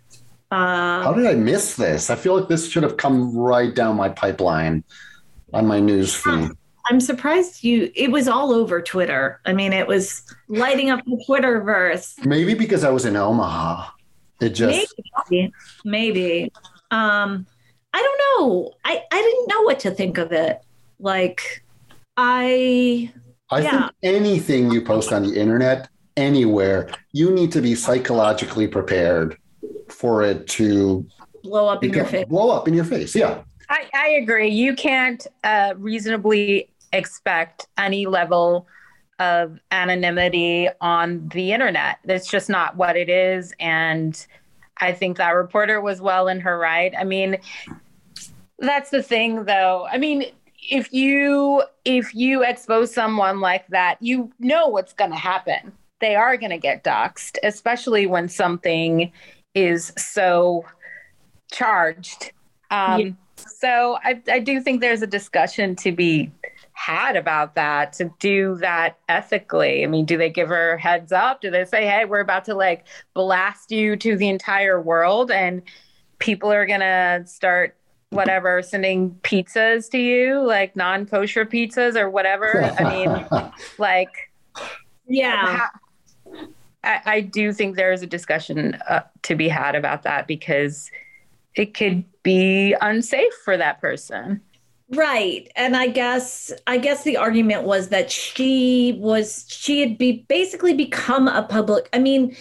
uh, 0.51 1.03
How 1.03 1.13
did 1.13 1.27
I 1.27 1.35
miss 1.35 1.77
this? 1.77 2.09
I 2.09 2.17
feel 2.17 2.39
like 2.39 2.49
this 2.49 2.71
should 2.71 2.83
have 2.83 2.97
come 2.97 3.37
right 3.37 3.75
down 3.75 3.97
my 3.97 4.09
pipeline 4.09 4.83
on 5.53 5.67
my 5.67 5.79
news 5.79 6.15
feed. 6.15 6.51
I'm 6.89 7.01
surprised 7.01 7.63
you 7.65 7.91
it 7.95 8.11
was 8.11 8.29
all 8.29 8.53
over 8.53 8.81
twitter 8.83 9.41
i 9.47 9.53
mean 9.53 9.73
it 9.73 9.87
was 9.87 10.23
lighting 10.49 10.91
up 10.91 11.05
the 11.05 11.23
twitterverse 11.29 12.25
Maybe 12.25 12.55
because 12.55 12.85
I 12.85 12.91
was 12.91 13.05
in 13.05 13.17
Omaha. 13.17 13.91
It 14.41 14.51
just 14.51 14.95
maybe 15.31 15.53
maybe 15.85 16.53
um 16.91 17.47
i 17.93 18.01
don't 18.01 18.21
know 18.41 18.73
i 18.85 19.03
i 19.13 19.17
didn't 19.23 19.49
know 19.49 19.63
what 19.63 19.81
to 19.81 19.91
think 19.91 20.17
of 20.19 20.33
it 20.33 20.61
like 21.01 21.63
i 22.17 23.11
I 23.51 23.61
Yeah. 23.61 23.71
think 23.81 23.93
anything 24.03 24.71
you 24.71 24.83
post 24.83 25.11
on 25.11 25.23
the 25.23 25.35
internet, 25.41 25.89
anywhere, 26.19 26.91
you 27.13 27.31
need 27.31 27.51
to 27.53 27.63
be 27.63 27.75
psychologically 27.75 28.67
prepared 28.69 29.39
for 29.89 30.23
it 30.23 30.47
to 30.49 31.07
blow 31.43 31.67
up 31.67 31.83
in 31.83 31.91
your 31.95 32.05
face 32.05 32.27
blow 32.29 32.51
up 32.51 32.69
in 32.69 32.75
your 32.75 32.85
face. 32.85 33.15
Yeah. 33.17 33.41
I, 33.71 33.89
I 33.95 34.09
agree. 34.23 34.49
You 34.49 34.75
can't 34.77 35.27
uh, 35.45 35.73
reasonably 35.79 36.69
expect 36.93 37.67
any 37.77 38.07
level 38.07 38.67
of 39.19 39.59
anonymity 39.71 40.69
on 40.81 41.29
the 41.29 41.53
internet. 41.53 41.99
That's 42.05 42.29
just 42.29 42.49
not 42.49 42.77
what 42.77 42.97
it 42.97 43.09
is. 43.09 43.53
And 43.59 44.27
I 44.79 44.93
think 44.93 45.17
that 45.17 45.31
reporter 45.31 45.81
was 45.81 46.01
well 46.01 46.29
in 46.29 46.41
her 46.41 46.59
right. 46.59 46.95
I 46.97 47.05
mean, 47.05 47.39
that's 48.59 48.91
the 48.91 49.03
thing, 49.03 49.45
though. 49.45 49.89
I 49.91 49.99
mean, 49.99 50.27
if 50.71 50.93
you 50.93 51.63
if 51.85 52.15
you 52.15 52.45
expose 52.45 52.93
someone 52.93 53.41
like 53.41 53.67
that, 53.69 53.97
you 54.01 54.33
know 54.39 54.69
what's 54.69 54.93
going 54.93 55.11
to 55.11 55.17
happen. 55.17 55.73
They 56.01 56.15
are 56.15 56.37
going 56.37 56.51
to 56.51 56.59
get 56.59 56.85
doxxed, 56.85 57.39
especially 57.43 58.07
when 58.07 58.29
something 58.29 59.11
is 59.55 59.93
so 59.97 60.65
charged. 61.51 62.33
Um, 62.71 63.01
Yeah. 63.01 63.11
So 63.37 63.99
I, 64.03 64.21
I 64.31 64.41
do 64.41 64.61
think 64.61 64.81
there's 64.81 65.03
a 65.03 65.07
discussion 65.07 65.75
to 65.77 65.93
be 65.93 66.31
had 66.79 67.17
about 67.17 67.57
that 67.57 67.93
to 67.95 68.11
do 68.21 68.55
that 68.57 68.99
ethically. 69.09 69.83
I 69.83 69.89
mean, 69.89 70.05
do 70.05 70.17
they 70.17 70.31
give 70.31 70.49
her 70.49 70.79
heads 70.79 71.11
up? 71.11 71.41
Do 71.41 71.51
they 71.51 71.65
say, 71.65 71.87
hey, 71.87 72.05
we're 72.05 72.21
about 72.21 72.45
to 72.45 72.55
like 72.55 72.85
blast 73.15 73.73
you 73.73 73.97
to 73.97 74.17
the 74.17 74.29
entire 74.29 74.81
world 74.81 75.33
and 75.33 75.63
people 76.21 76.53
are 76.53 76.67
going 76.67 76.81
to 76.81 77.25
start 77.27 77.77
whatever 78.11 78.63
sending 78.63 79.11
pizzas 79.23 79.91
to 79.91 79.99
you 79.99 80.41
like 80.41 80.75
non-kosher 80.75 81.45
pizzas 81.45 81.95
or 81.95 82.09
whatever 82.09 82.65
i 82.79 83.05
mean 83.05 83.27
like 83.79 84.31
yeah 85.07 85.67
I, 86.83 87.01
I 87.05 87.21
do 87.21 87.53
think 87.53 87.77
there 87.77 87.93
is 87.93 88.01
a 88.01 88.07
discussion 88.07 88.79
uh, 88.89 89.03
to 89.25 89.35
be 89.35 89.47
had 89.47 89.75
about 89.75 90.05
that 90.05 90.27
because 90.27 90.91
it 91.55 91.75
could 91.75 92.03
be 92.23 92.75
unsafe 92.81 93.35
for 93.45 93.59
that 93.59 93.79
person. 93.81 94.41
Right. 94.91 95.51
And 95.55 95.77
I 95.77 95.89
guess 95.89 96.51
I 96.67 96.79
guess 96.79 97.05
the 97.05 97.19
argument 97.19 97.65
was 97.65 97.89
that 97.89 98.11
she 98.11 98.97
was 98.99 99.45
she 99.49 99.81
had 99.81 99.99
be 99.99 100.25
basically 100.29 100.73
become 100.73 101.29
a 101.29 101.43
public 101.43 101.89
I 101.93 101.99
mean 101.99 102.35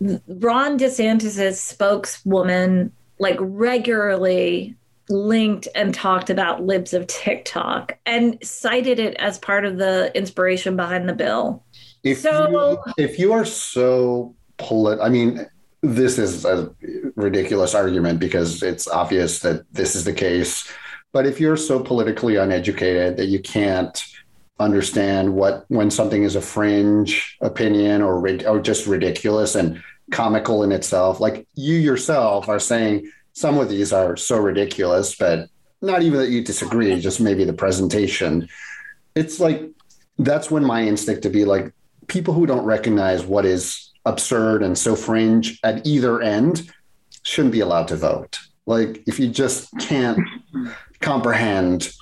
Ron 0.00 0.78
DeSantis's 0.78 1.60
spokeswoman 1.60 2.92
like 3.18 3.36
regularly 3.40 4.74
linked 5.10 5.68
and 5.74 5.92
talked 5.92 6.30
about 6.30 6.64
libs 6.64 6.94
of 6.94 7.06
TikTok 7.06 7.98
and 8.06 8.38
cited 8.42 8.98
it 8.98 9.14
as 9.16 9.38
part 9.38 9.64
of 9.66 9.76
the 9.76 10.10
inspiration 10.16 10.76
behind 10.76 11.08
the 11.08 11.12
bill. 11.12 11.62
If 12.02 12.20
So- 12.20 12.82
you, 12.96 13.04
if 13.04 13.18
you 13.18 13.32
are 13.32 13.44
so 13.44 14.34
polit, 14.56 14.98
I 15.00 15.08
mean, 15.10 15.46
this 15.82 16.18
is 16.18 16.44
a 16.44 16.70
ridiculous 17.16 17.74
argument 17.74 18.18
because 18.18 18.62
it's 18.62 18.88
obvious 18.88 19.40
that 19.40 19.64
this 19.72 19.94
is 19.94 20.04
the 20.04 20.12
case. 20.12 20.66
But 21.12 21.26
if 21.26 21.40
you're 21.40 21.56
so 21.56 21.80
politically 21.80 22.36
uneducated 22.36 23.16
that 23.16 23.26
you 23.26 23.40
can't 23.40 24.02
understand 24.58 25.34
what 25.34 25.64
when 25.68 25.90
something 25.90 26.22
is 26.22 26.36
a 26.36 26.40
fringe 26.40 27.36
opinion 27.40 28.02
or 28.02 28.16
or 28.46 28.60
just 28.60 28.86
ridiculous 28.86 29.54
and 29.54 29.82
comical 30.10 30.62
in 30.62 30.72
itself, 30.72 31.20
like 31.20 31.46
you 31.54 31.76
yourself 31.76 32.48
are 32.48 32.60
saying 32.60 33.10
some 33.34 33.58
of 33.58 33.68
these 33.68 33.92
are 33.92 34.16
so 34.16 34.38
ridiculous, 34.38 35.14
but 35.14 35.48
not 35.80 36.02
even 36.02 36.18
that 36.20 36.30
you 36.30 36.42
disagree, 36.42 36.98
just 37.00 37.20
maybe 37.20 37.44
the 37.44 37.52
presentation. 37.52 38.48
It's 39.14 39.40
like 39.40 39.62
that's 40.18 40.50
when 40.50 40.64
my 40.64 40.82
instinct 40.82 41.22
to 41.22 41.30
be 41.30 41.44
like 41.44 41.72
people 42.06 42.34
who 42.34 42.46
don't 42.46 42.64
recognize 42.64 43.24
what 43.24 43.44
is 43.44 43.90
absurd 44.04 44.62
and 44.62 44.76
so 44.76 44.96
fringe 44.96 45.58
at 45.62 45.86
either 45.86 46.20
end 46.20 46.70
shouldn't 47.22 47.52
be 47.52 47.60
allowed 47.60 47.88
to 47.88 47.96
vote. 47.96 48.38
Like 48.66 49.02
if 49.06 49.18
you 49.18 49.28
just 49.28 49.70
can't 49.78 50.18
comprehend 51.02 51.92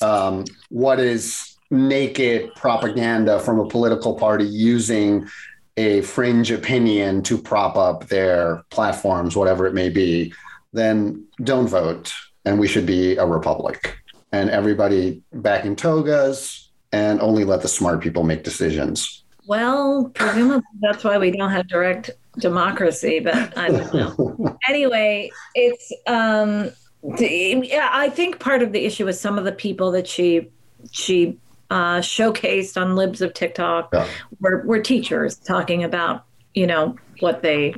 um, 0.00 0.44
what 0.70 1.00
is 1.00 1.56
naked 1.70 2.54
propaganda 2.54 3.40
from 3.40 3.58
a 3.58 3.66
political 3.66 4.14
party 4.14 4.44
using 4.44 5.28
a 5.76 6.00
fringe 6.02 6.50
opinion 6.50 7.22
to 7.22 7.36
prop 7.36 7.76
up 7.76 8.06
their 8.08 8.64
platforms, 8.70 9.36
whatever 9.36 9.66
it 9.66 9.74
may 9.74 9.88
be, 9.88 10.32
then 10.72 11.26
don't 11.42 11.68
vote. 11.68 12.14
And 12.44 12.58
we 12.58 12.68
should 12.68 12.86
be 12.86 13.16
a 13.16 13.26
republic. 13.26 13.98
And 14.32 14.48
everybody 14.50 15.22
back 15.32 15.64
in 15.64 15.76
togas 15.76 16.70
and 16.92 17.20
only 17.20 17.44
let 17.44 17.62
the 17.62 17.68
smart 17.68 18.00
people 18.00 18.22
make 18.22 18.44
decisions. 18.44 19.24
Well, 19.46 20.10
presumably 20.14 20.66
that's 20.80 21.04
why 21.04 21.18
we 21.18 21.30
don't 21.30 21.50
have 21.50 21.68
direct 21.68 22.10
democracy, 22.38 23.20
but 23.20 23.56
I 23.56 23.68
don't 23.68 23.94
know. 23.94 24.58
anyway, 24.68 25.30
it's 25.54 25.92
um 26.06 26.70
yeah, 27.02 27.90
I 27.92 28.08
think 28.08 28.38
part 28.38 28.62
of 28.62 28.72
the 28.72 28.84
issue 28.84 29.06
is 29.08 29.20
some 29.20 29.38
of 29.38 29.44
the 29.44 29.52
people 29.52 29.90
that 29.92 30.06
she 30.06 30.50
she 30.90 31.38
uh, 31.70 31.98
showcased 31.98 32.80
on 32.80 32.94
Libs 32.96 33.20
of 33.20 33.34
TikTok 33.34 33.90
Yeah. 33.92 34.06
were, 34.40 34.62
were 34.66 34.80
teachers 34.80 35.36
talking 35.36 35.82
about 35.84 36.24
you 36.54 36.66
know 36.66 36.96
what 37.20 37.42
they 37.42 37.74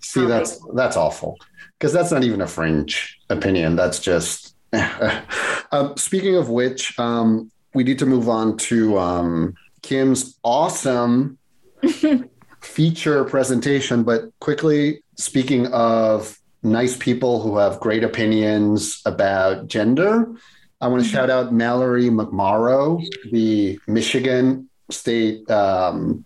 See, 0.00 0.26
that's 0.26 0.58
that's 0.74 0.96
awful 0.96 1.38
because 1.78 1.92
that's 1.92 2.10
not 2.10 2.24
even 2.24 2.40
a 2.40 2.46
fringe 2.46 3.18
opinion. 3.28 3.76
That's 3.76 4.00
just. 4.00 4.56
um, 5.72 5.96
speaking 5.96 6.36
of 6.36 6.48
which, 6.48 6.96
um, 6.98 7.50
we 7.74 7.84
need 7.84 7.98
to 7.98 8.06
move 8.06 8.28
on 8.28 8.56
to 8.56 8.98
um, 8.98 9.54
Kim's 9.82 10.38
awesome 10.44 11.38
feature 12.60 13.24
presentation. 13.24 14.02
But 14.02 14.30
quickly, 14.40 15.02
speaking 15.16 15.66
of 15.68 16.39
nice 16.62 16.96
people 16.96 17.40
who 17.40 17.56
have 17.58 17.80
great 17.80 18.04
opinions 18.04 19.02
about 19.06 19.66
gender, 19.66 20.32
I 20.80 20.88
want 20.88 21.02
to 21.02 21.08
shout 21.08 21.28
out 21.28 21.52
Mallory 21.52 22.08
McMorrow, 22.08 23.04
the 23.30 23.78
Michigan 23.86 24.70
State 24.90 25.50
um, 25.50 26.24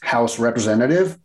House 0.00 0.38
representative 0.38 1.18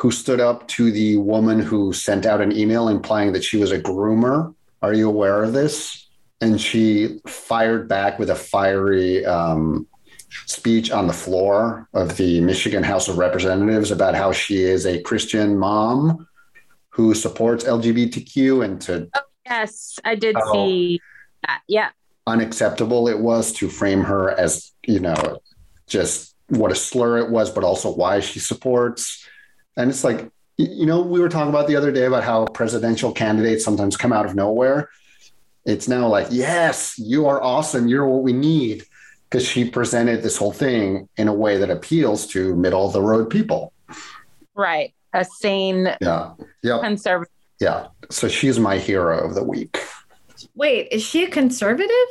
who 0.00 0.10
stood 0.10 0.40
up 0.40 0.66
to 0.66 0.90
the 0.90 1.18
woman 1.18 1.60
who 1.60 1.92
sent 1.92 2.24
out 2.24 2.40
an 2.40 2.56
email 2.56 2.88
implying 2.88 3.32
that 3.32 3.44
she 3.44 3.58
was 3.58 3.70
a 3.70 3.78
groomer. 3.78 4.54
Are 4.80 4.94
you 4.94 5.08
aware 5.08 5.44
of 5.44 5.52
this? 5.52 6.08
And 6.40 6.58
she 6.58 7.20
fired 7.26 7.86
back 7.86 8.18
with 8.18 8.30
a 8.30 8.34
fiery 8.34 9.26
um, 9.26 9.86
speech 10.46 10.90
on 10.90 11.06
the 11.06 11.12
floor 11.12 11.86
of 11.92 12.16
the 12.16 12.40
Michigan 12.40 12.82
House 12.82 13.08
of 13.08 13.18
Representatives 13.18 13.90
about 13.90 14.14
how 14.14 14.32
she 14.32 14.62
is 14.62 14.86
a 14.86 15.02
Christian 15.02 15.58
mom 15.58 16.26
who 16.90 17.14
supports 17.14 17.64
LGBTQ 17.64 18.64
and 18.64 18.80
to 18.82 19.08
Oh, 19.14 19.20
Yes, 19.46 19.98
I 20.04 20.14
did 20.14 20.36
see 20.52 21.00
that. 21.46 21.62
Yeah. 21.66 21.90
unacceptable 22.26 23.08
it 23.08 23.18
was 23.18 23.52
to 23.54 23.68
frame 23.68 24.02
her 24.02 24.30
as, 24.30 24.72
you 24.86 25.00
know, 25.00 25.40
just 25.88 26.36
what 26.48 26.70
a 26.70 26.74
slur 26.76 27.18
it 27.18 27.30
was, 27.30 27.50
but 27.50 27.64
also 27.64 27.92
why 27.92 28.20
she 28.20 28.38
supports. 28.38 29.26
And 29.76 29.90
it's 29.90 30.04
like, 30.04 30.30
you 30.56 30.86
know, 30.86 31.00
we 31.00 31.20
were 31.20 31.28
talking 31.28 31.48
about 31.48 31.66
the 31.66 31.74
other 31.74 31.90
day 31.90 32.04
about 32.04 32.22
how 32.22 32.44
presidential 32.46 33.12
candidates 33.12 33.64
sometimes 33.64 33.96
come 33.96 34.12
out 34.12 34.26
of 34.26 34.34
nowhere. 34.36 34.90
It's 35.64 35.88
now 35.88 36.06
like, 36.06 36.28
yes, 36.30 36.98
you 36.98 37.26
are 37.26 37.42
awesome. 37.42 37.88
You're 37.88 38.06
what 38.06 38.22
we 38.22 38.32
need. 38.32 38.84
Because 39.28 39.46
she 39.46 39.64
presented 39.68 40.22
this 40.22 40.36
whole 40.36 40.52
thing 40.52 41.08
in 41.16 41.28
a 41.28 41.34
way 41.34 41.56
that 41.58 41.70
appeals 41.70 42.26
to 42.28 42.54
middle 42.56 42.86
of 42.86 42.92
the 42.92 43.00
road 43.02 43.30
people. 43.30 43.72
Right. 44.54 44.92
A 45.12 45.24
sane 45.24 45.96
Yeah. 46.00 46.32
Yep. 46.62 46.80
conservative. 46.82 47.32
Yeah. 47.60 47.88
So 48.10 48.28
she's 48.28 48.58
my 48.58 48.78
hero 48.78 49.18
of 49.26 49.34
the 49.34 49.44
week. 49.44 49.78
wait 50.54 50.88
is 50.90 51.02
she 51.02 51.24
a 51.24 51.30
conservative? 51.30 52.08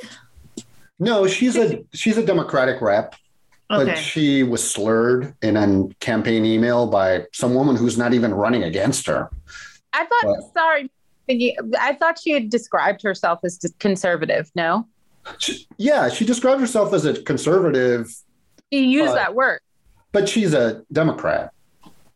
No, 0.99 1.27
she's 1.27 1.55
a 1.57 1.83
she's 1.93 2.17
a 2.17 2.25
Democratic 2.25 2.81
rep. 2.81 3.15
okay. 3.71 3.85
but 3.85 3.97
she 3.97 4.43
was 4.43 4.67
slurred 4.69 5.33
in 5.41 5.55
a 5.57 5.88
campaign 5.99 6.45
email 6.45 6.88
by 6.88 7.25
some 7.33 7.53
woman 7.55 7.75
who's 7.75 7.97
not 7.97 8.13
even 8.13 8.33
running 8.33 8.63
against 8.63 9.05
her. 9.07 9.29
I 9.93 10.05
thought, 10.05 10.25
What? 10.25 10.53
sorry. 10.53 10.91
I 11.79 11.93
thought 11.93 12.19
she 12.19 12.31
had 12.31 12.49
described 12.49 13.01
herself 13.03 13.39
as 13.43 13.59
conservative. 13.77 14.49
No, 14.55 14.88
She, 15.38 15.67
yeah, 15.77 16.09
she 16.09 16.25
described 16.25 16.59
herself 16.59 16.91
as 16.93 17.05
a 17.05 17.21
conservative, 17.21 18.12
you 18.71 18.81
use 18.81 19.13
that 19.13 19.35
word, 19.35 19.59
but 20.12 20.27
she's 20.27 20.53
a 20.55 20.83
Democrat. 20.91 21.51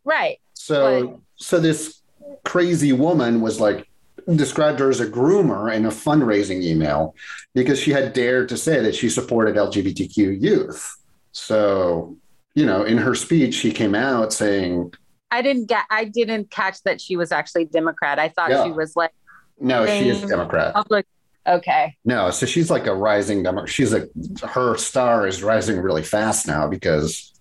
right? 0.03 0.39
So 0.55 1.21
so 1.35 1.59
this 1.59 2.01
crazy 2.43 2.91
woman 2.93 3.41
was 3.41 3.59
like 3.59 3.87
described 4.35 4.79
her 4.79 4.89
as 4.89 4.99
a 4.99 5.07
groomer 5.07 5.73
in 5.73 5.85
a 5.85 5.89
fundraising 5.89 6.61
email 6.63 7.15
because 7.53 7.79
she 7.79 7.91
had 7.91 8.13
dared 8.13 8.47
to 8.49 8.57
say 8.57 8.79
that 8.81 8.95
she 8.95 9.09
supported 9.09 9.55
LGBTQ 9.55 10.41
youth. 10.41 10.95
So, 11.33 12.15
you 12.55 12.65
know, 12.65 12.83
in 12.83 12.97
her 12.97 13.15
speech 13.15 13.55
she 13.55 13.71
came 13.71 13.95
out 13.95 14.31
saying, 14.31 14.93
I 15.31 15.41
didn't 15.41 15.65
get. 15.67 15.85
I 15.89 16.05
didn't 16.05 16.51
catch 16.51 16.81
that 16.83 17.01
she 17.01 17.15
was 17.17 17.31
actually 17.31 17.65
Democrat. 17.65 18.19
I 18.19 18.29
thought 18.29 18.51
Yeah. 18.51 18.65
she 18.65 18.71
was 18.71 18.95
like 18.95 19.11
no, 19.59 19.85
she 19.85 20.09
is 20.09 20.21
Democrat. 20.21 20.73
public. 20.73 21.05
Okay. 21.47 21.95
No, 22.05 22.29
so 22.31 22.45
she's 22.45 22.69
like 22.69 22.85
a 22.87 22.93
rising 22.93 23.43
Democrat. 23.43 23.69
She's 23.69 23.91
like 23.91 24.09
her 24.47 24.77
star 24.77 25.27
is 25.27 25.41
rising 25.43 25.79
really 25.79 26.03
fast 26.03 26.47
now 26.47 26.67
because 26.67 27.33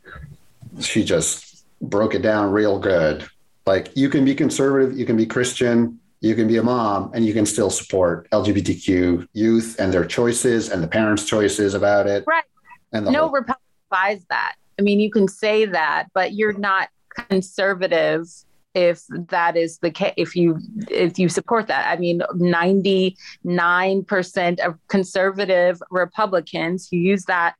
she 0.80 1.04
just 1.04 1.64
broke 1.82 2.14
it 2.14 2.22
down 2.22 2.50
real 2.52 2.78
good. 2.78 3.26
Like 3.66 3.96
you 3.96 4.08
can 4.08 4.24
be 4.24 4.34
conservative, 4.34 4.98
you 4.98 5.06
can 5.06 5.16
be 5.16 5.26
Christian, 5.26 6.00
you 6.20 6.34
can 6.34 6.48
be 6.48 6.56
a 6.56 6.62
mom, 6.62 7.10
and 7.14 7.24
you 7.24 7.32
can 7.32 7.46
still 7.46 7.70
support 7.70 8.28
LGBTQ 8.30 9.28
youth 9.32 9.76
and 9.78 9.92
their 9.92 10.04
choices 10.04 10.70
and 10.70 10.82
the 10.82 10.88
parents' 10.88 11.24
choices 11.24 11.74
about 11.74 12.06
it. 12.06 12.24
Right. 12.26 12.44
And 12.92 13.06
no 13.06 13.22
whole- 13.22 13.30
Republican 13.30 13.62
buys 13.90 14.24
that. 14.30 14.54
I 14.78 14.82
mean, 14.82 15.00
you 15.00 15.10
can 15.10 15.28
say 15.28 15.66
that, 15.66 16.08
but 16.14 16.32
you're 16.32 16.56
not 16.58 16.88
conservative 17.28 18.26
if 18.74 19.02
that 19.08 19.56
is 19.56 19.78
the 19.78 19.90
case. 19.90 20.14
If 20.16 20.34
you 20.34 20.58
if 20.90 21.18
you 21.18 21.28
support 21.28 21.66
that, 21.66 21.90
I 21.90 22.00
mean, 22.00 22.22
ninety 22.34 23.16
nine 23.44 24.02
percent 24.04 24.60
of 24.60 24.78
conservative 24.88 25.82
Republicans 25.90 26.88
who 26.90 26.96
use 26.96 27.24
that 27.26 27.54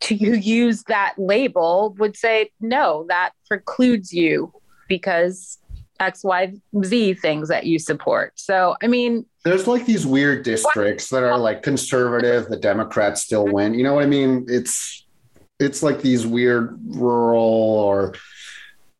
to 0.00 0.16
who 0.16 0.34
use 0.34 0.84
that 0.84 1.14
label 1.18 1.94
would 1.98 2.16
say 2.16 2.50
no, 2.60 3.04
that 3.08 3.32
precludes 3.46 4.12
you 4.12 4.52
because 4.88 5.58
X, 6.00 6.24
Y, 6.24 6.54
Z 6.84 7.14
things 7.14 7.48
that 7.48 7.66
you 7.66 7.78
support. 7.78 8.32
So, 8.38 8.76
I 8.82 8.86
mean, 8.86 9.26
there's 9.44 9.66
like 9.66 9.86
these 9.86 10.06
weird 10.06 10.44
districts 10.44 11.08
that 11.10 11.22
are 11.22 11.38
like 11.38 11.62
conservative, 11.62 12.48
the 12.48 12.56
Democrats 12.56 13.22
still 13.22 13.46
win. 13.46 13.74
You 13.74 13.84
know 13.84 13.94
what 13.94 14.04
I 14.04 14.06
mean? 14.06 14.46
It's 14.48 15.06
it's 15.58 15.82
like 15.82 16.02
these 16.02 16.26
weird 16.26 16.78
rural 16.84 17.42
or 17.42 18.14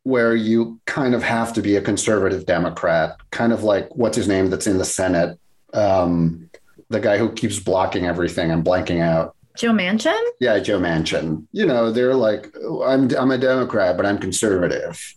where 0.05 0.35
you 0.35 0.81
kind 0.87 1.15
of 1.15 1.23
have 1.23 1.53
to 1.53 1.61
be 1.61 1.77
a 1.77 1.81
conservative 1.81 2.47
Democrat, 2.47 3.17
kind 3.31 3.53
of 3.53 3.65
like 3.65 3.95
what's 3.97 4.17
his 4.17 4.29
name 4.29 4.51
that's 4.51 4.69
in 4.69 4.79
the 4.79 4.85
Senate, 4.85 5.39
um, 5.75 6.49
the 6.89 7.01
guy 7.01 7.19
who 7.19 7.33
keeps 7.33 7.59
blocking 7.59 8.07
everything. 8.07 8.53
I'm 8.53 8.63
blanking 8.63 9.01
out. 9.01 9.35
Joe 9.57 9.73
Manchin? 9.73 10.23
Yeah, 10.39 10.59
Joe 10.61 10.79
Manchin. 10.79 11.47
You 11.51 11.67
know, 11.67 11.91
they're 11.91 12.15
like, 12.15 12.55
I'm 12.85 13.11
I'm 13.17 13.31
a 13.31 13.39
Democrat, 13.39 13.97
but 13.97 14.07
I'm 14.07 14.19
conservative. 14.19 15.16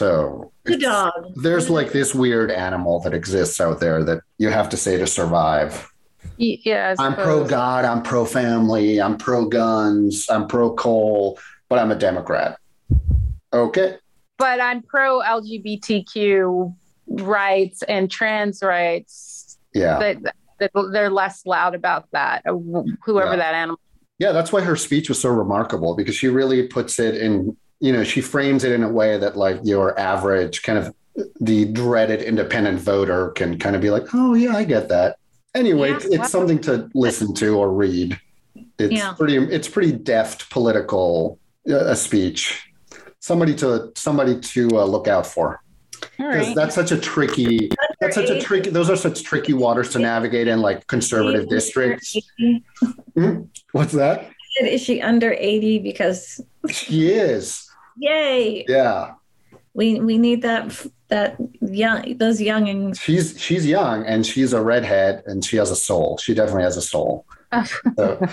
So 0.00 0.52
Good 0.66 0.82
it's- 0.82 0.92
dog. 0.92 1.12
there's 1.36 1.70
like 1.70 1.90
this 1.90 2.14
weird 2.14 2.50
animal 2.50 3.00
that 3.00 3.14
exists 3.14 3.62
out 3.62 3.80
there 3.80 4.04
that 4.04 4.20
you 4.36 4.50
have 4.50 4.68
to 4.68 4.76
say 4.76 4.98
to 4.98 5.06
survive. 5.06 5.90
y- 6.38 6.58
yeah, 6.64 6.94
I 6.98 7.06
I'm 7.06 7.14
pro. 7.14 7.44
God, 7.46 7.86
I'm 7.86 8.02
pro 8.02 8.26
family, 8.26 9.00
I'm 9.00 9.16
pro 9.16 9.46
guns, 9.46 10.26
I'm 10.28 10.48
pro 10.48 10.74
coal, 10.74 11.38
but 11.70 11.78
I'm 11.78 11.90
a 11.90 11.94
Democrat. 11.94 12.58
Okay. 13.54 13.96
but 14.36 14.60
I'm 14.60 14.82
pro 14.82 15.20
LGBTQ 15.22 16.74
rights 17.06 17.82
and 17.84 18.10
trans 18.10 18.62
rights. 18.62 19.56
Yeah. 19.72 19.98
That, 19.98 20.34
that 20.60 20.70
they're 20.92 21.08
less 21.08 21.46
loud 21.46 21.74
about 21.74 22.04
that. 22.12 22.42
Whoever 22.44 23.30
Yeah. 23.30 23.36
that 23.36 23.54
animal. 23.54 23.80
Yeah. 24.18 24.32
That's 24.32 24.52
why 24.52 24.60
her 24.60 24.76
speech 24.76 25.08
was 25.08 25.18
so 25.18 25.30
remarkable 25.30 25.96
because 25.96 26.16
she 26.16 26.28
really 26.28 26.66
puts 26.68 26.98
it 26.98 27.14
in, 27.16 27.56
you 27.80 27.92
know, 27.92 28.04
she 28.04 28.20
frames 28.20 28.64
it 28.64 28.72
in 28.72 28.82
a 28.82 28.88
way 28.88 29.18
that 29.18 29.36
like 29.36 29.60
your 29.62 29.98
average 29.98 30.62
kind 30.62 30.78
of 30.78 30.94
the 31.40 31.64
dreaded 31.66 32.22
independent 32.22 32.78
voter 32.78 33.30
can 33.30 33.58
kind 33.58 33.74
of 33.74 33.82
be 33.82 33.90
like, 33.90 34.04
oh, 34.14 34.34
yeah, 34.34 34.54
I 34.56 34.64
get 34.64 34.88
that. 34.88 35.16
Anyway, 35.54 35.90
Yeah. 35.90 35.96
it's, 35.96 36.04
it's 36.06 36.30
something 36.30 36.60
to 36.62 36.90
listen 36.94 37.34
to 37.34 37.58
or 37.58 37.72
read. 37.72 38.18
It's 38.78 38.92
Yeah. 38.92 39.12
pretty, 39.14 39.36
it's 39.36 39.68
pretty 39.68 39.92
deft 39.92 40.50
political 40.50 41.38
uh, 41.68 41.86
a 41.86 41.96
speech. 41.96 42.70
Somebody 43.20 43.54
to 43.56 43.90
somebody 43.96 44.38
to 44.38 44.68
uh, 44.78 44.84
look 44.84 45.08
out 45.08 45.26
for. 45.26 45.60
Because 46.16 46.46
right. 46.46 46.54
that's 46.54 46.74
such 46.74 46.92
a 46.92 46.98
tricky 46.98 47.70
that's 48.00 48.14
such 48.14 48.28
a 48.28 48.38
tricky 48.40 48.68
those 48.70 48.90
are 48.90 48.96
such 48.96 49.22
tricky 49.22 49.54
waters 49.54 49.90
to 49.90 49.98
navigate 49.98 50.46
in 50.46 50.60
like 50.60 50.86
conservative 50.86 51.48
districts 51.48 52.16
what's 53.72 53.92
that 53.92 54.30
Is 54.60 54.82
she 54.82 55.00
under 55.02 55.32
80? 55.32 55.78
Because 55.80 56.40
she 56.70 57.08
is 57.08 57.65
yay, 57.96 58.64
yeah 58.68 59.14
we 59.74 60.00
we 60.00 60.16
need 60.18 60.42
that 60.42 60.86
that 61.08 61.36
young 61.60 62.16
those 62.18 62.40
youngins. 62.40 63.00
she's 63.00 63.38
she's 63.40 63.64
young 63.66 64.04
and 64.06 64.26
she's 64.26 64.52
a 64.52 64.60
redhead 64.62 65.22
and 65.26 65.44
she 65.44 65.56
has 65.56 65.70
a 65.70 65.76
soul 65.76 66.16
she 66.18 66.34
definitely 66.34 66.62
has 66.64 66.76
a 66.76 66.82
soul 66.82 67.24
So- 67.96 68.26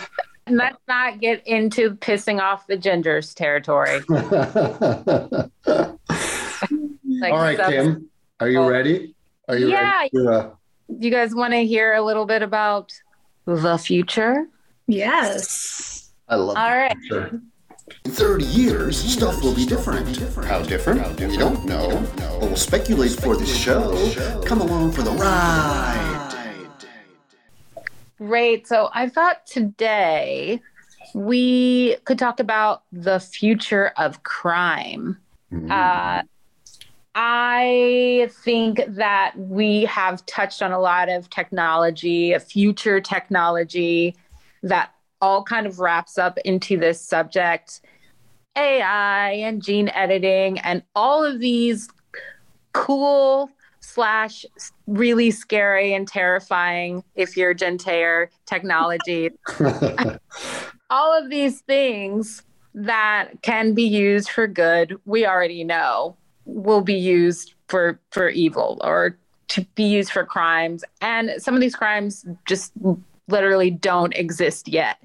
let's 0.49 0.77
not 0.89 1.19
get 1.21 1.45
into 1.47 1.91
pissing 1.95 2.41
off 2.41 2.67
the 2.67 2.75
gingers 2.77 3.33
territory. 3.33 3.99
Like, 4.09 5.49
all 7.31 7.39
right 7.39 7.57
so- 7.57 7.69
kim 7.69 8.09
are 8.39 8.49
you 8.49 8.67
ready 8.67 9.15
are 9.47 9.57
you 9.57 9.69
Yeah. 9.69 9.97
ready 9.99 10.09
to, 10.15 10.29
uh, 10.31 10.49
You 10.99 11.11
guys 11.11 11.33
want 11.35 11.53
to 11.53 11.65
hear 11.65 11.93
a 11.93 12.01
little 12.01 12.25
bit 12.25 12.41
about 12.41 12.91
the 13.45 13.77
future? 13.77 14.45
Yes. 14.87 16.11
i 16.29 16.35
love 16.35 16.55
All 16.57 16.75
right. 16.75 16.95
Sure. 17.07 17.29
In 18.05 18.11
30 18.11 18.45
years, 18.45 18.97
stuff 18.97 19.41
will 19.41 19.53
be 19.53 19.65
different. 19.65 20.17
How 20.45 20.61
different? 20.61 21.01
How 21.01 21.09
different? 21.09 21.31
We 21.31 21.37
don't 21.37 21.65
know. 21.65 22.07
But 22.17 22.39
we'll 22.41 22.55
speculate 22.55 23.11
for 23.11 23.35
the 23.35 23.45
show. 23.45 24.41
Come 24.45 24.61
along 24.61 24.93
for 24.93 25.01
the 25.01 25.11
ride. 25.11 26.63
Great. 28.17 28.67
So 28.67 28.89
I 28.93 29.09
thought 29.09 29.45
today 29.45 30.61
we 31.13 31.97
could 32.05 32.17
talk 32.17 32.39
about 32.39 32.83
the 32.91 33.19
future 33.19 33.91
of 33.97 34.23
crime. 34.23 35.17
Mm. 35.51 35.69
Uh, 35.69 36.23
I 37.15 38.29
think 38.43 38.81
that 38.87 39.33
we 39.37 39.85
have 39.85 40.25
touched 40.25 40.63
on 40.63 40.71
a 40.71 40.79
lot 40.79 41.09
of 41.09 41.29
technology, 41.29 42.33
a 42.33 42.39
future 42.39 42.99
technology 43.01 44.15
that 44.63 44.93
all 45.23 45.41
kind 45.41 45.65
of 45.65 45.79
wraps 45.79 46.17
up 46.17 46.37
into 46.39 46.77
this 46.77 46.99
subject 46.99 47.79
AI 48.57 49.31
and 49.31 49.63
gene 49.63 49.87
editing 49.89 50.59
and 50.59 50.83
all 50.95 51.23
of 51.23 51.39
these 51.39 51.87
cool 52.73 53.49
slash 53.79 54.45
really 54.85 55.31
scary 55.31 55.93
and 55.93 56.09
terrifying 56.09 57.01
if 57.15 57.37
you're 57.37 57.55
gentair 57.55 58.27
technology 58.45 59.29
all 60.89 61.17
of 61.17 61.29
these 61.29 61.61
things 61.61 62.43
that 62.73 63.29
can 63.41 63.73
be 63.73 63.83
used 63.83 64.29
for 64.29 64.45
good 64.45 64.97
we 65.05 65.25
already 65.25 65.63
know 65.63 66.17
will 66.43 66.81
be 66.81 66.95
used 66.95 67.53
for 67.67 67.97
for 68.11 68.27
evil 68.27 68.77
or 68.83 69.17
to 69.53 69.65
be 69.75 69.83
used 69.83 70.11
for 70.11 70.25
crimes. 70.25 70.83
And 71.01 71.31
some 71.37 71.53
of 71.53 71.61
these 71.61 71.75
crimes 71.75 72.25
just 72.47 72.71
literally 73.27 73.71
don't 73.71 74.15
exist 74.15 74.67
yet 74.67 74.97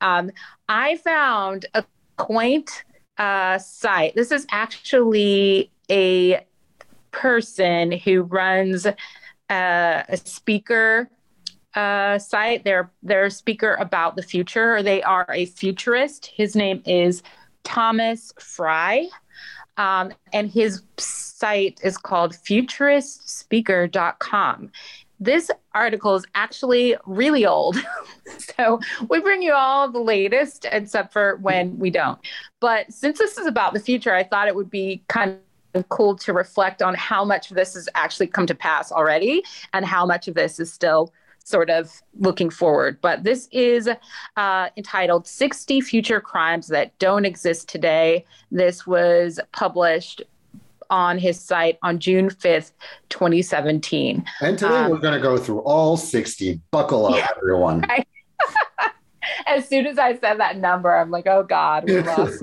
um, 0.00 0.30
i 0.68 0.96
found 0.96 1.66
a 1.74 1.84
quaint 2.16 2.84
uh, 3.18 3.58
site 3.58 4.14
this 4.14 4.32
is 4.32 4.46
actually 4.50 5.70
a 5.90 6.44
person 7.10 7.92
who 7.92 8.22
runs 8.22 8.86
uh, 8.86 10.02
a 10.08 10.16
speaker 10.16 11.08
uh, 11.74 12.18
site. 12.18 12.64
They're 12.64 12.90
they're 13.02 13.26
a 13.26 13.30
speaker 13.30 13.74
about 13.74 14.16
the 14.16 14.22
future. 14.22 14.82
They 14.82 15.02
are 15.02 15.26
a 15.30 15.44
futurist. 15.46 16.26
His 16.26 16.56
name 16.56 16.82
is 16.86 17.22
Thomas 17.64 18.32
Frey, 18.38 19.10
um, 19.76 20.12
and 20.32 20.50
his 20.50 20.80
site 20.98 21.80
is 21.82 21.98
called 21.98 22.32
futuristspeaker.com. 22.32 24.70
This 25.20 25.50
article 25.74 26.14
is 26.16 26.24
actually 26.34 26.96
really 27.06 27.46
old. 27.46 27.76
so 28.56 28.80
we 29.08 29.20
bring 29.20 29.42
you 29.42 29.52
all 29.52 29.90
the 29.90 30.00
latest, 30.00 30.66
except 30.70 31.12
for 31.12 31.36
when 31.36 31.78
we 31.78 31.90
don't. 31.90 32.18
But 32.60 32.92
since 32.92 33.18
this 33.18 33.38
is 33.38 33.46
about 33.46 33.74
the 33.74 33.80
future, 33.80 34.14
I 34.14 34.24
thought 34.24 34.48
it 34.48 34.54
would 34.54 34.70
be 34.70 35.02
kind 35.08 35.38
of 35.74 35.88
cool 35.88 36.16
to 36.16 36.32
reflect 36.32 36.82
on 36.82 36.94
how 36.94 37.24
much 37.24 37.50
of 37.50 37.56
this 37.56 37.74
has 37.74 37.88
actually 37.94 38.28
come 38.28 38.46
to 38.46 38.54
pass 38.54 38.92
already 38.92 39.42
and 39.72 39.84
how 39.84 40.06
much 40.06 40.28
of 40.28 40.34
this 40.34 40.60
is 40.60 40.72
still 40.72 41.12
sort 41.44 41.68
of 41.68 42.02
looking 42.18 42.50
forward. 42.50 42.98
But 43.00 43.22
this 43.22 43.48
is 43.52 43.88
uh, 44.36 44.68
entitled 44.76 45.26
60 45.26 45.80
Future 45.82 46.20
Crimes 46.20 46.68
That 46.68 46.98
Don't 46.98 47.26
Exist 47.26 47.68
Today. 47.68 48.24
This 48.50 48.86
was 48.86 49.38
published 49.52 50.22
on 50.90 51.18
his 51.18 51.40
site 51.40 51.78
on 51.82 51.98
June 51.98 52.28
5th, 52.30 52.72
2017. 53.08 54.24
And 54.40 54.58
today 54.58 54.74
Um, 54.74 54.90
we're 54.90 54.98
going 54.98 55.14
to 55.14 55.20
go 55.20 55.36
through 55.38 55.60
all 55.60 55.96
60. 55.96 56.60
Buckle 56.70 57.06
up, 57.06 57.16
Yeah. 57.16 57.28
everyone. 57.36 57.84
As 59.46 59.66
soon 59.68 59.86
as 59.86 59.98
I 59.98 60.18
said 60.18 60.38
that 60.40 60.58
number, 60.58 60.94
I'm 60.94 61.10
like, 61.10 61.26
oh 61.26 61.42
God, 61.42 61.84
we 61.84 61.98
lost, 62.02 62.42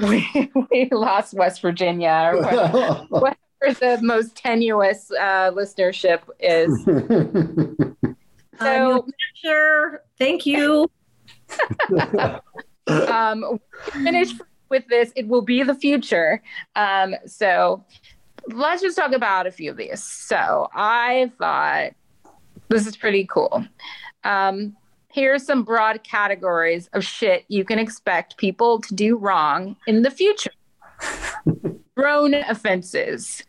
we, 0.00 0.50
we 0.70 0.88
lost 0.92 1.34
West 1.34 1.60
Virginia 1.60 2.30
or 2.32 2.40
whatever, 2.42 3.06
whatever 3.08 3.80
the 3.80 3.98
most 4.02 4.36
tenuous 4.36 5.10
uh, 5.10 5.50
listenership 5.52 6.20
is. 6.38 6.86
New 6.86 7.96
So, 8.60 9.06
Hampshire, 9.42 10.02
thank 10.18 10.46
you. 10.46 10.88
um, 12.86 13.58
finish 13.92 14.32
with 14.74 14.88
this. 14.88 15.12
It 15.14 15.28
will 15.28 15.42
be 15.42 15.62
the 15.62 15.74
future. 15.74 16.42
Um, 16.74 17.14
so 17.26 17.84
let's 18.48 18.82
just 18.82 18.96
talk 18.96 19.12
about 19.12 19.46
a 19.46 19.52
few 19.52 19.70
of 19.70 19.76
these. 19.76 20.02
So 20.02 20.68
I 20.74 21.30
thought 21.38 21.92
this 22.68 22.86
is 22.86 22.96
pretty 22.96 23.24
cool. 23.26 23.64
Um, 24.24 24.76
here's 25.12 25.46
some 25.46 25.62
broad 25.62 26.02
categories 26.02 26.88
of 26.92 27.04
shit 27.04 27.44
you 27.46 27.64
can 27.64 27.78
expect 27.78 28.36
people 28.36 28.80
to 28.80 28.94
do 28.94 29.16
wrong 29.16 29.76
in 29.86 30.02
the 30.02 30.10
future. 30.10 30.50
Drone 31.96 32.34
offenses. 32.34 33.44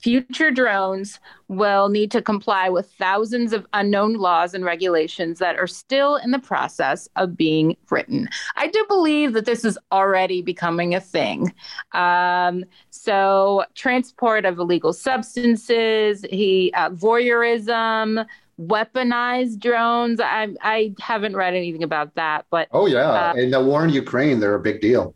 Future 0.00 0.50
drones 0.50 1.18
will 1.48 1.88
need 1.88 2.10
to 2.12 2.22
comply 2.22 2.68
with 2.68 2.90
thousands 2.92 3.52
of 3.52 3.66
unknown 3.72 4.14
laws 4.14 4.54
and 4.54 4.64
regulations 4.64 5.38
that 5.38 5.56
are 5.58 5.66
still 5.66 6.16
in 6.16 6.30
the 6.30 6.38
process 6.38 7.08
of 7.16 7.36
being 7.36 7.76
written. 7.90 8.28
I 8.56 8.68
do 8.68 8.84
believe 8.88 9.32
that 9.32 9.46
this 9.46 9.64
is 9.64 9.78
already 9.92 10.42
becoming 10.42 10.94
a 10.94 11.00
thing. 11.00 11.52
Um, 11.92 12.64
so, 12.90 13.64
transport 13.74 14.44
of 14.44 14.58
illegal 14.58 14.92
substances, 14.92 16.24
he 16.30 16.72
uh, 16.74 16.90
voyeurism, 16.90 18.26
weaponized 18.60 19.58
drones. 19.58 20.20
I, 20.20 20.48
I 20.60 20.94
haven't 21.00 21.34
read 21.36 21.54
anything 21.54 21.82
about 21.82 22.14
that, 22.14 22.46
but 22.50 22.68
oh, 22.72 22.86
yeah. 22.86 23.30
Uh, 23.30 23.34
In 23.34 23.50
the 23.50 23.62
war 23.62 23.84
in 23.84 23.90
Ukraine, 23.90 24.40
they're 24.40 24.54
a 24.54 24.60
big 24.60 24.80
deal. 24.80 25.14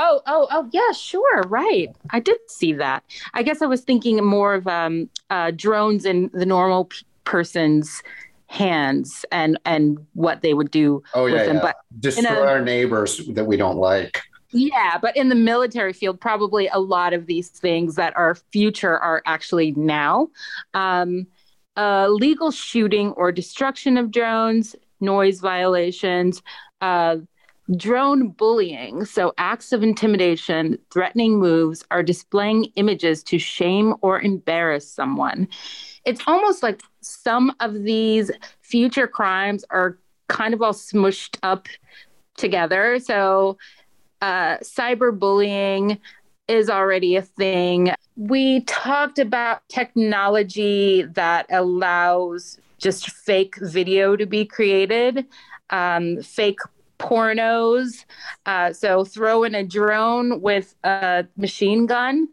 Oh, 0.00 0.20
oh, 0.26 0.46
oh, 0.50 0.68
yeah, 0.72 0.92
sure, 0.92 1.42
right. 1.48 1.94
I 2.10 2.20
did 2.20 2.38
see 2.46 2.72
that. 2.74 3.02
I 3.34 3.42
guess 3.42 3.60
I 3.62 3.66
was 3.66 3.80
thinking 3.82 4.24
more 4.24 4.54
of 4.54 4.66
um, 4.68 5.10
uh, 5.28 5.50
drones 5.54 6.04
in 6.04 6.30
the 6.32 6.46
normal 6.46 6.84
p- 6.86 6.98
person's 7.24 8.02
hands 8.46 9.26
and 9.30 9.58
and 9.66 9.98
what 10.14 10.40
they 10.40 10.54
would 10.54 10.70
do 10.70 11.02
Oh, 11.14 11.24
with 11.24 11.34
yeah. 11.34 11.44
them. 11.44 11.56
yeah. 11.56 11.62
But 11.62 11.76
Destroy 12.00 12.44
a- 12.44 12.46
our 12.46 12.60
neighbors 12.64 13.26
that 13.26 13.44
we 13.44 13.56
don't 13.58 13.76
like. 13.76 14.22
yeah, 14.52 14.96
but 15.02 15.16
in 15.16 15.28
the 15.28 15.34
military 15.34 15.92
field, 15.92 16.20
probably 16.20 16.68
a 16.68 16.78
lot 16.78 17.12
of 17.12 17.26
these 17.26 17.48
things 17.50 17.96
that 17.96 18.16
are 18.16 18.34
future 18.52 18.96
are 18.98 19.20
actually 19.26 19.72
now. 19.72 20.28
Um, 20.74 21.26
uh, 21.76 22.08
legal 22.08 22.50
shooting 22.50 23.10
or 23.12 23.30
destruction 23.32 23.96
of 23.98 24.10
drones, 24.10 24.74
noise 25.00 25.40
violations, 25.40 26.42
uh, 26.80 27.16
drone 27.76 28.28
bullying. 28.28 29.04
So, 29.04 29.34
acts 29.38 29.72
of 29.72 29.82
intimidation, 29.82 30.78
threatening 30.90 31.38
moves, 31.38 31.84
are 31.90 32.02
displaying 32.02 32.64
images 32.76 33.22
to 33.24 33.38
shame 33.38 33.94
or 34.00 34.20
embarrass 34.20 34.90
someone. 34.90 35.48
It's 36.04 36.22
almost 36.26 36.62
like 36.62 36.80
some 37.00 37.54
of 37.60 37.82
these 37.84 38.30
future 38.62 39.06
crimes 39.06 39.64
are 39.70 39.98
kind 40.28 40.54
of 40.54 40.62
all 40.62 40.72
smushed 40.72 41.38
up 41.42 41.68
together. 42.36 42.98
So, 43.00 43.58
uh, 44.20 44.58
cyberbullying 44.58 45.98
is 46.48 46.70
already 46.70 47.16
a 47.16 47.22
thing. 47.22 47.92
We 48.16 48.62
talked 48.62 49.18
about 49.18 49.68
technology 49.68 51.02
that 51.02 51.46
allows 51.50 52.58
just 52.78 53.10
fake 53.10 53.56
video 53.60 54.16
to 54.16 54.24
be 54.24 54.44
created, 54.44 55.26
um, 55.70 56.22
fake 56.22 56.60
pornos. 56.98 58.04
Uh, 58.46 58.72
so 58.72 59.04
throw 59.04 59.44
in 59.44 59.54
a 59.54 59.64
drone 59.64 60.40
with 60.40 60.74
a 60.84 61.26
machine 61.36 61.86
gun. 61.86 62.28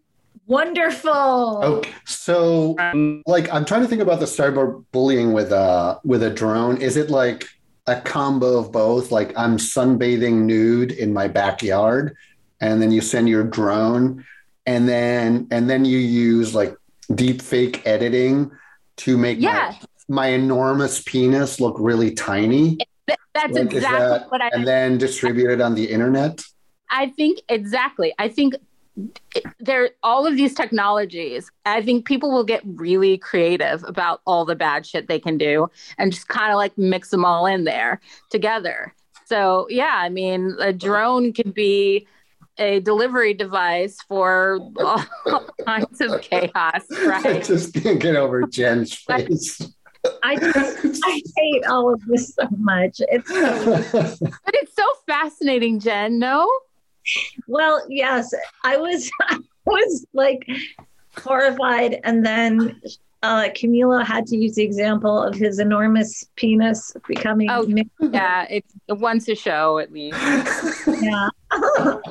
Wonderful. 0.48 1.62
Okay. 1.64 1.92
So, 2.06 2.76
Um, 2.80 3.24
like, 3.26 3.52
I'm 3.52 3.66
trying 3.66 3.82
to 3.82 3.88
think 3.88 4.02
about 4.02 4.20
the 4.20 4.26
cyber 4.28 4.84
bullying 4.92 5.34
with 5.34 5.52
a, 5.52 6.00
with 6.04 6.22
a 6.22 6.30
drone. 6.30 6.78
Is 6.78 6.98
it 6.98 7.10
like 7.10 7.48
a 7.88 8.00
combo 8.02 8.60
of 8.60 8.72
both? 8.72 9.12
Like, 9.12 9.34
I'm 9.36 9.58
sunbathing 9.58 10.44
nude 10.46 10.92
in 10.92 11.14
my 11.14 11.28
backyard, 11.28 12.16
and 12.62 12.82
then 12.82 12.92
you 12.92 13.02
send 13.02 13.28
your 13.28 13.44
drone, 13.44 14.24
and 14.66 14.88
then 14.88 15.48
and 15.52 15.70
then 15.70 15.86
you 15.86 15.98
use 15.98 16.56
like 16.56 16.76
deep 17.14 17.42
fake 17.42 17.82
editing 17.86 18.52
to 18.98 19.18
make 19.18 19.40
Yeah, 19.40 19.76
my, 20.08 20.26
my 20.26 20.28
enormous 20.28 21.02
penis 21.04 21.60
look 21.60 21.76
really 21.80 22.12
tiny, 22.14 22.78
th- 22.78 22.90
that's 23.36 23.54
Like, 23.54 23.66
exactly 23.74 24.00
that- 24.20 24.32
what 24.32 24.42
I 24.42 24.50
and 24.54 24.66
then 24.66 24.98
distribute 24.98 25.52
it 25.52 25.62
on 25.62 25.76
the 25.76 25.86
internet. 25.92 26.44
I 26.90 27.10
think 27.10 27.42
exactly. 27.50 28.14
I 28.18 28.30
think 28.30 28.56
there 29.60 29.90
all 30.04 30.26
of 30.26 30.38
these 30.38 30.54
technologies. 30.54 31.52
I 31.66 31.82
think 31.82 32.06
people 32.06 32.32
will 32.32 32.46
get 32.46 32.62
really 32.66 33.18
creative 33.18 33.84
about 33.84 34.22
all 34.26 34.46
the 34.46 34.56
bad 34.56 34.86
shit 34.86 35.08
they 35.10 35.20
can 35.20 35.38
do 35.38 35.68
and 35.98 36.14
just 36.14 36.28
kind 36.30 36.52
of 36.52 36.56
like 36.58 36.78
mix 36.78 37.10
them 37.10 37.26
all 37.26 37.46
in 37.46 37.66
there 37.66 38.00
together. 38.30 38.94
So 39.26 39.68
yeah, 39.70 39.94
I 39.96 40.08
mean, 40.10 40.56
a 40.60 40.72
drone 40.72 41.34
could 41.34 41.54
be 41.54 42.08
a 42.58 42.80
delivery 42.80 43.34
device 43.34 43.98
for 44.08 44.60
all 44.80 45.04
kinds 45.66 46.00
of 46.00 46.22
chaos, 46.30 46.84
I 46.96 47.06
right? 47.06 47.44
just 47.44 47.74
can't 47.74 48.00
get 48.00 48.16
over 48.16 48.44
Jen's 48.44 48.94
face. 48.94 49.60
I 50.24 50.36
just 50.38 51.02
I 51.06 51.22
hate 51.36 51.66
all 51.66 51.94
of 51.94 52.04
this 52.06 52.34
so 52.34 52.48
much. 52.58 53.02
It's 53.10 53.30
so 53.30 54.18
But 54.20 54.56
it's 54.56 54.76
so 54.76 54.86
fascinating, 55.08 55.80
Jen. 55.80 56.20
No, 56.20 56.50
Well, 57.48 57.84
yes, 57.90 58.34
I 58.64 58.78
was 58.78 59.10
I 59.22 59.40
was 59.66 60.06
like 60.14 60.48
horrified, 61.18 62.00
and 62.04 62.26
then 62.26 62.82
uh, 63.24 63.50
Camilo 63.50 64.06
had 64.06 64.28
to 64.28 64.38
use 64.38 64.56
the 64.56 64.64
example 64.64 65.22
of 65.22 65.36
his 65.36 65.60
enormous 65.60 66.26
penis 66.36 66.96
becoming. 67.08 67.50
Oh. 67.50 67.66
mixed. 67.66 67.92
yeah, 68.12 68.46
it's 68.50 68.74
once 68.90 69.28
a 69.28 69.36
show 69.36 69.80
at 69.80 69.92
least. 69.92 70.18
yeah. 71.02 71.30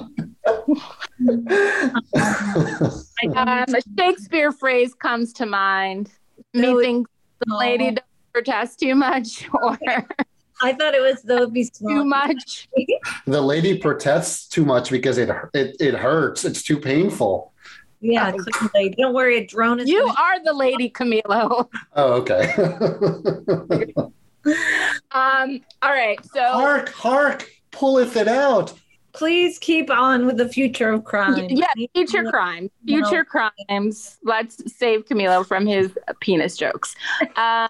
Um, 3.36 3.64
a 3.74 3.82
Shakespeare 3.98 4.52
phrase 4.52 4.92
comes 4.94 5.32
to 5.34 5.46
mind. 5.46 6.10
No, 6.52 6.74
Methinks 6.74 7.10
the 7.46 7.52
no. 7.52 7.58
lady 7.58 7.90
does 7.92 8.04
protest 8.32 8.80
too 8.80 8.94
much 8.94 9.48
or 9.62 9.78
I 10.62 10.72
thought 10.72 10.94
it 10.94 11.00
was 11.00 11.22
though 11.22 11.46
be 11.48 11.64
too 11.78 12.04
much. 12.04 12.68
the 13.26 13.40
lady 13.40 13.78
protests 13.78 14.48
too 14.48 14.64
much 14.64 14.90
because 14.90 15.18
it 15.18 15.28
it, 15.52 15.76
it 15.80 15.94
hurts. 15.94 16.44
It's 16.44 16.62
too 16.62 16.78
painful. 16.78 17.52
Yeah, 18.00 18.32
clearly. 18.52 18.94
Don't 18.98 19.14
worry, 19.14 19.38
a 19.38 19.46
drone 19.46 19.80
is. 19.80 19.88
You 19.88 20.00
gonna- 20.00 20.20
are 20.20 20.44
the 20.44 20.52
lady, 20.52 20.90
Camilo. 20.90 21.68
Oh, 21.96 22.12
okay. 22.14 22.52
Um, 25.10 25.60
all 25.80 25.90
right, 25.92 26.18
so 26.34 26.42
hark, 26.52 26.90
hark, 26.90 27.48
pulleth 27.70 28.16
it 28.16 28.28
out. 28.28 28.74
Please 29.14 29.58
keep 29.58 29.90
on 29.90 30.26
with 30.26 30.36
the 30.36 30.48
future 30.48 30.90
of 30.90 31.04
crime. 31.04 31.46
yeah, 31.48 31.72
future 31.94 32.24
crimes, 32.24 32.70
future 32.86 33.24
crimes. 33.24 34.18
Let's 34.24 34.60
save 34.76 35.06
Camilo 35.06 35.46
from 35.46 35.66
his 35.66 35.96
penis 36.20 36.56
jokes. 36.56 36.94
Uh, 37.36 37.68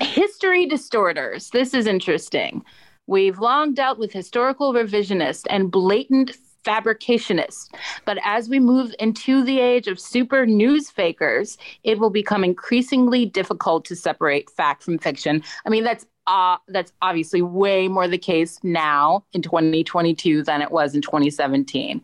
history 0.00 0.66
distorters. 0.66 1.50
This 1.50 1.74
is 1.74 1.86
interesting. 1.86 2.64
We've 3.06 3.38
long 3.38 3.74
dealt 3.74 3.98
with 3.98 4.12
historical 4.12 4.72
revisionists 4.72 5.44
and 5.50 5.70
blatant 5.70 6.36
fabricationists, 6.64 7.68
but 8.04 8.18
as 8.24 8.48
we 8.48 8.60
move 8.60 8.94
into 8.98 9.42
the 9.44 9.58
age 9.60 9.88
of 9.88 9.98
super 9.98 10.46
news 10.46 10.90
fakers, 10.90 11.58
it 11.82 11.98
will 11.98 12.10
become 12.10 12.44
increasingly 12.44 13.26
difficult 13.26 13.84
to 13.86 13.96
separate 13.96 14.50
fact 14.50 14.82
from 14.82 14.98
fiction. 14.98 15.42
I 15.66 15.70
mean, 15.70 15.84
that's 15.84 16.06
uh, 16.26 16.56
that's 16.68 16.92
obviously 17.02 17.42
way 17.42 17.88
more 17.88 18.06
the 18.06 18.18
case 18.18 18.58
now 18.62 19.24
in 19.32 19.42
2022 19.42 20.42
than 20.42 20.62
it 20.62 20.70
was 20.70 20.94
in 20.94 21.02
2017, 21.02 22.00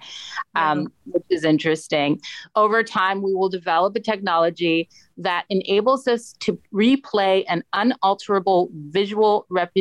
um, 0.55 0.93
which 1.07 1.23
is 1.31 1.45
interesting. 1.45 2.21
Over 2.57 2.83
time, 2.83 3.23
we 3.23 3.35
will 3.35 3.49
develop 3.49 3.95
a 3.97 4.01
technology 4.01 4.89
that 5.19 5.45
enables 5.49 6.09
us 6.09 6.35
to 6.41 6.59
replay 6.75 7.45
an 7.49 7.63
unalterable 7.73 8.71
visual 8.73 9.47
rep- 9.49 9.73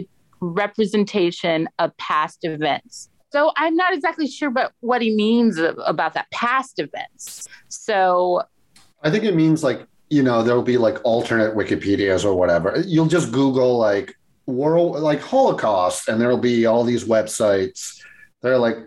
representation 0.41 1.67
of 1.79 1.95
past 1.97 2.39
events. 2.43 3.09
So 3.31 3.51
I'm 3.57 3.75
not 3.75 3.93
exactly 3.93 4.27
sure 4.27 4.49
about 4.49 4.73
what 4.79 5.01
he 5.01 5.13
means 5.13 5.57
about 5.57 6.13
that 6.13 6.29
past 6.31 6.79
events. 6.79 7.47
So 7.67 8.43
I 9.01 9.09
think 9.09 9.23
it 9.23 9.35
means 9.35 9.63
like, 9.63 9.85
you 10.09 10.23
know, 10.23 10.43
there'll 10.43 10.61
be 10.61 10.77
like 10.77 11.03
alternate 11.03 11.55
Wikipedias 11.55 12.23
or 12.23 12.35
whatever. 12.35 12.81
You'll 12.85 13.07
just 13.07 13.31
Google 13.31 13.77
like 13.77 14.15
world, 14.45 14.97
like 14.99 15.21
Holocaust, 15.21 16.07
and 16.07 16.19
there'll 16.21 16.37
be 16.37 16.65
all 16.65 16.83
these 16.83 17.03
websites. 17.05 17.99
They're 18.41 18.57
like, 18.57 18.77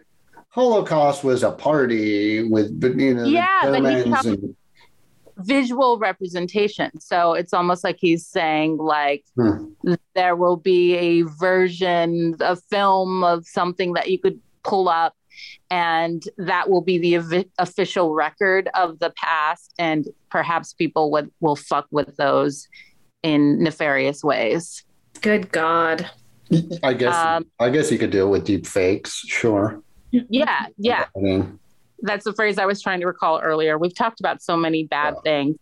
Holocaust 0.51 1.25
was 1.25 1.43
a 1.43 1.53
party 1.53 2.43
with, 2.49 2.81
but, 2.81 2.95
you 2.99 3.15
know, 3.15 3.25
Yeah, 3.25 3.47
but 3.63 3.75
he's 3.85 4.05
Germans 4.05 4.27
and- 4.27 4.57
visual 5.41 5.99
representation. 5.99 6.99
So 7.01 7.35
it's 7.35 7.53
almost 7.53 7.85
like 7.85 7.99
he's 8.01 8.27
saying 8.27 8.77
like 8.79 9.25
Hmm. 9.37 9.67
there 10.17 10.35
will 10.35 10.57
be 10.57 10.95
a 10.97 11.23
version, 11.23 12.35
a 12.41 12.57
film 12.57 13.23
of 13.23 13.47
something 13.47 13.93
that 13.93 14.11
you 14.11 14.19
could 14.19 14.41
pull 14.65 14.89
up 14.89 15.15
and 15.71 16.25
that 16.39 16.69
will 16.69 16.81
be 16.81 16.99
the 16.99 17.15
of- 17.15 17.45
official 17.59 18.15
record 18.15 18.69
of 18.75 18.99
the 18.99 19.11
past 19.11 19.73
and 19.79 20.09
perhaps 20.29 20.73
people 20.73 21.13
would 21.13 21.31
will 21.41 21.55
fuck 21.55 21.87
with 21.93 22.17
those 22.17 22.67
in 23.23 23.63
nefarious 23.63 24.25
ways. 24.25 24.83
Good 25.23 25.51
God. 25.53 26.11
I 26.83 26.95
guess 26.95 27.15
Um, 27.15 27.47
I 27.61 27.69
guess 27.71 27.91
you 27.93 27.99
could 27.99 28.11
do 28.11 28.27
it 28.27 28.31
with 28.31 28.45
deep 28.45 28.67
fakes, 28.67 29.15
sure. 29.17 29.83
Yeah, 30.11 30.67
yeah. 30.79 31.05
I 31.15 31.19
mean, 31.21 31.59
that's 32.01 32.25
the 32.25 32.33
phrase 32.33 32.59
I 32.59 32.65
was 32.65 32.81
trying 32.81 33.01
to 33.01 33.07
recall 33.07 33.41
earlier. 33.41 33.77
We've 33.77 33.95
talked 33.95 34.21
about 34.21 34.43
so 34.43 34.57
many 34.57 34.85
bad 34.85 35.15
Yeah. 35.17 35.21
things. 35.23 35.57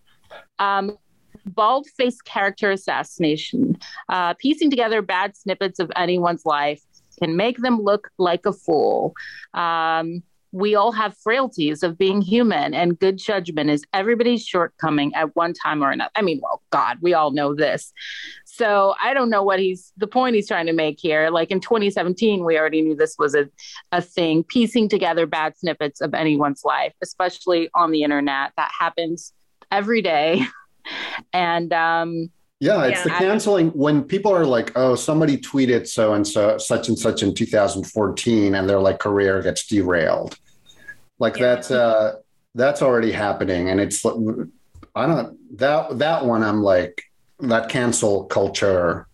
Um, 0.59 0.97
bald 1.45 1.87
faced 1.97 2.25
character 2.25 2.71
assassination, 2.71 3.79
uh, 4.09 4.35
piecing 4.35 4.71
together 4.71 5.03
bad 5.03 5.37
snippets 5.37 5.79
of 5.79 5.91
anyone's 5.97 6.45
life 6.47 6.83
can 7.19 7.37
make 7.37 7.59
them 7.59 7.81
look 7.81 8.11
like 8.19 8.47
a 8.47 8.53
fool. 8.53 9.15
Um, 9.55 10.23
we 10.57 10.75
all 10.75 10.91
have 10.91 11.15
frailties 11.19 11.83
of 11.83 11.99
being 11.99 12.23
human, 12.23 12.73
and 12.73 12.99
good 12.99 13.19
judgment 13.19 13.69
is 13.69 13.85
everybody's 13.93 14.43
shortcoming 14.43 15.13
at 15.15 15.37
one 15.37 15.53
time 15.53 15.85
or 15.85 15.91
another. 15.91 16.11
I 16.17 16.23
mean, 16.23 16.41
well, 16.43 16.63
God, 16.71 16.97
we 17.03 17.13
all 17.13 17.31
know 17.31 17.55
this. 17.55 17.93
So 18.47 18.95
I 19.03 19.13
don't 19.13 19.29
know 19.29 19.43
what 19.43 19.59
he's 19.59 19.93
the 19.99 20.07
point 20.07 20.35
he's 20.35 20.49
trying 20.49 20.65
to 20.65 20.73
make 20.73 20.99
here. 20.99 21.29
Like 21.29 21.51
in 21.51 21.61
2017, 21.61 22.43
we 22.43 22.59
already 22.59 22.81
knew 22.81 22.97
this 22.97 23.17
was 23.19 23.35
a, 23.35 23.51
a 23.93 24.01
thing, 24.01 24.45
piecing 24.45 24.89
together 24.89 25.27
bad 25.27 25.59
snippets 25.59 26.01
of 26.01 26.15
anyone's 26.15 26.65
life, 26.65 26.95
especially 27.03 27.69
on 27.75 27.91
the 27.91 28.03
internet. 28.03 28.53
That 28.57 28.71
happens 28.79 29.35
every 29.71 30.03
day. 30.03 30.43
And 31.33 31.73
um, 31.73 32.31
yeah, 32.61 32.85
it's 32.85 33.03
the 33.03 33.11
canceling 33.11 33.71
when 33.71 34.05
people 34.05 34.33
are 34.33 34.47
like, 34.47 34.71
oh, 34.77 34.95
somebody 34.95 35.37
tweeted 35.37 35.89
so 35.89 36.15
and 36.15 36.25
so, 36.25 36.59
such 36.59 36.87
and 36.87 36.97
such 36.97 37.25
in 37.25 37.35
2014, 37.35 38.55
and 38.55 38.71
their 38.71 38.79
like 38.79 39.01
career 39.01 39.43
gets 39.43 39.67
derailed. 39.67 40.39
Like 41.19 41.37
Yeah. 41.39 41.55
that's 41.55 41.71
uh 41.71 42.15
that's 42.55 42.83
already 42.83 43.13
happening. 43.13 43.69
And 43.71 43.81
it's 43.81 44.05
I 44.05 45.07
don't 45.07 45.59
that 45.59 45.99
that 45.99 46.25
one 46.25 46.43
I'm 46.43 46.63
like 46.63 47.03
that 47.41 47.69
cancel 47.69 48.25
culture 48.25 49.07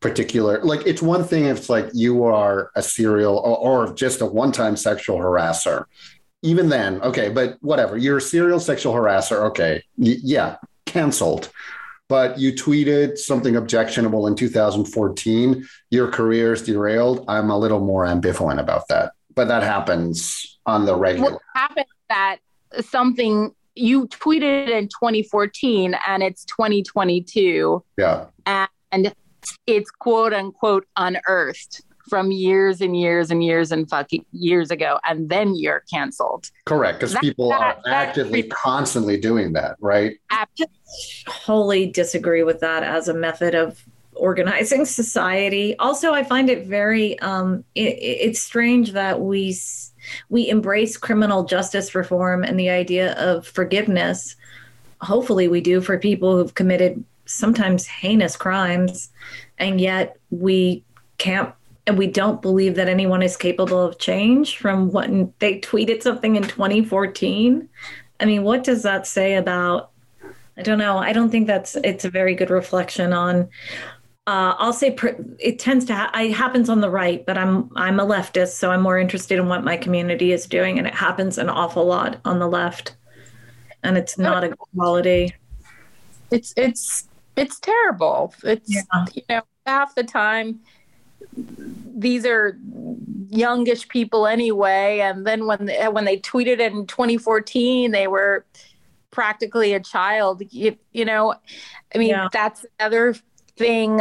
particular 0.00 0.62
like 0.62 0.86
it's 0.86 1.00
one 1.00 1.24
thing 1.24 1.46
if 1.46 1.56
it's 1.56 1.70
like 1.70 1.86
you 1.94 2.24
are 2.24 2.70
a 2.76 2.82
serial 2.82 3.38
or, 3.38 3.86
or 3.88 3.94
just 3.94 4.20
a 4.20 4.26
one-time 4.26 4.76
sexual 4.76 5.16
harasser 5.18 5.84
even 6.42 6.68
then 6.68 7.00
okay 7.00 7.30
but 7.30 7.56
whatever 7.62 7.96
you're 7.96 8.18
a 8.18 8.20
serial 8.20 8.60
sexual 8.60 8.92
harasser 8.92 9.44
okay 9.44 9.82
y- 9.96 10.16
yeah 10.22 10.56
canceled 10.84 11.50
but 12.08 12.38
you 12.38 12.52
tweeted 12.52 13.16
something 13.16 13.56
objectionable 13.56 14.26
in 14.26 14.34
2014 14.34 15.66
your 15.90 16.08
career 16.10 16.52
is 16.52 16.60
derailed 16.62 17.24
i'm 17.28 17.48
a 17.48 17.58
little 17.58 17.80
more 17.80 18.04
ambivalent 18.04 18.60
about 18.60 18.86
that 18.88 19.12
but 19.34 19.48
that 19.48 19.62
happens 19.62 20.53
on 20.66 20.84
the 20.86 20.96
regular. 20.96 21.32
What 21.32 21.42
happened 21.54 21.86
that 22.08 22.38
something 22.80 23.52
you 23.74 24.06
tweeted 24.08 24.68
in 24.70 24.88
2014 24.88 25.96
and 26.06 26.22
it's 26.22 26.44
2022 26.44 27.82
yeah. 27.98 28.26
And 28.92 29.12
it's 29.66 29.90
quote 29.90 30.32
unquote 30.32 30.86
unearthed 30.96 31.82
from 32.08 32.30
years 32.30 32.80
and 32.80 32.96
years 32.96 33.30
and 33.30 33.42
years 33.42 33.72
and 33.72 33.88
fucking 33.88 34.24
years 34.32 34.70
ago 34.70 34.98
and 35.04 35.28
then 35.28 35.54
you're 35.56 35.82
canceled. 35.92 36.50
Correct 36.66 37.00
because 37.00 37.16
people 37.16 37.48
that- 37.50 37.60
are 37.60 37.76
that- 37.84 38.08
actively 38.08 38.44
constantly 38.44 39.18
doing 39.18 39.52
that 39.54 39.76
right? 39.80 40.18
I 40.30 40.46
wholly 41.26 41.86
disagree 41.90 42.42
with 42.44 42.60
that 42.60 42.82
as 42.84 43.08
a 43.08 43.14
method 43.14 43.54
of 43.54 43.82
organizing 44.14 44.84
society. 45.02 45.76
Also, 45.78 46.12
I 46.12 46.22
find 46.22 46.48
it 46.48 46.66
very 46.66 47.18
um, 47.20 47.64
it, 47.74 47.98
it's 48.00 48.40
strange 48.40 48.92
that 48.92 49.20
we 49.20 49.50
s- 49.50 49.92
we 50.28 50.48
embrace 50.48 50.96
criminal 50.96 51.44
justice 51.44 51.94
reform 51.94 52.44
and 52.44 52.58
the 52.58 52.70
idea 52.70 53.14
of 53.14 53.46
forgiveness. 53.46 54.36
Hopefully, 55.00 55.48
we 55.48 55.60
do 55.60 55.80
for 55.80 55.98
people 55.98 56.36
who've 56.36 56.54
committed 56.54 57.04
sometimes 57.26 57.86
heinous 57.86 58.36
crimes, 58.36 59.10
and 59.58 59.80
yet 59.80 60.16
we 60.30 60.82
can't. 61.18 61.52
And 61.86 61.98
we 61.98 62.06
don't 62.06 62.40
believe 62.40 62.76
that 62.76 62.88
anyone 62.88 63.22
is 63.22 63.36
capable 63.36 63.78
of 63.78 63.98
change 63.98 64.56
from 64.56 64.90
when 64.90 65.34
they 65.40 65.60
tweeted 65.60 66.02
something 66.02 66.36
in 66.36 66.42
2014. 66.44 67.68
I 68.20 68.24
mean, 68.24 68.42
what 68.42 68.64
does 68.64 68.82
that 68.84 69.06
say 69.06 69.34
about 69.34 69.90
I 70.56 70.62
don't 70.62 70.78
know. 70.78 70.98
I 70.98 71.12
don't 71.12 71.30
think 71.30 71.46
that's 71.46 71.76
it's 71.76 72.04
a 72.04 72.10
very 72.10 72.34
good 72.34 72.50
reflection 72.50 73.12
on. 73.12 73.48
Uh, 74.26 74.54
I'll 74.58 74.72
say 74.72 74.90
per, 74.92 75.14
it 75.38 75.58
tends 75.58 75.84
to 75.86 75.94
ha- 75.94 76.10
it 76.14 76.32
happens 76.32 76.70
on 76.70 76.80
the 76.80 76.88
right, 76.88 77.24
but 77.26 77.36
I'm 77.36 77.70
I'm 77.76 78.00
a 78.00 78.06
leftist, 78.06 78.52
so 78.52 78.70
I'm 78.70 78.80
more 78.80 78.98
interested 78.98 79.38
in 79.38 79.48
what 79.48 79.64
my 79.64 79.76
community 79.76 80.32
is 80.32 80.46
doing, 80.46 80.78
and 80.78 80.86
it 80.86 80.94
happens 80.94 81.36
an 81.36 81.50
awful 81.50 81.84
lot 81.84 82.20
on 82.24 82.38
the 82.38 82.46
left, 82.48 82.96
and 83.82 83.98
it's 83.98 84.16
not 84.18 84.42
a 84.42 84.56
quality. 84.56 85.34
it's 86.30 86.54
it's 86.56 87.06
it's 87.36 87.58
terrible 87.60 88.32
it's 88.44 88.72
Yeah. 88.74 89.04
you 89.12 89.22
know 89.28 89.42
half 89.66 89.94
the 89.94 90.04
time 90.04 90.60
these 91.36 92.24
are 92.24 92.58
youngish 93.28 93.88
people 93.88 94.26
anyway 94.26 95.00
and 95.00 95.26
then 95.26 95.46
when 95.46 95.66
they, 95.66 95.86
when 95.88 96.04
they 96.04 96.16
tweeted 96.18 96.60
in 96.60 96.86
2014 96.86 97.90
they 97.90 98.06
were 98.06 98.44
practically 99.10 99.74
a 99.74 99.80
child 99.80 100.42
you, 100.50 100.76
you 100.92 101.04
know 101.04 101.34
i 101.94 101.98
mean 101.98 102.10
Yeah. 102.10 102.28
that's 102.32 102.64
another 102.78 103.14
thing 103.56 104.00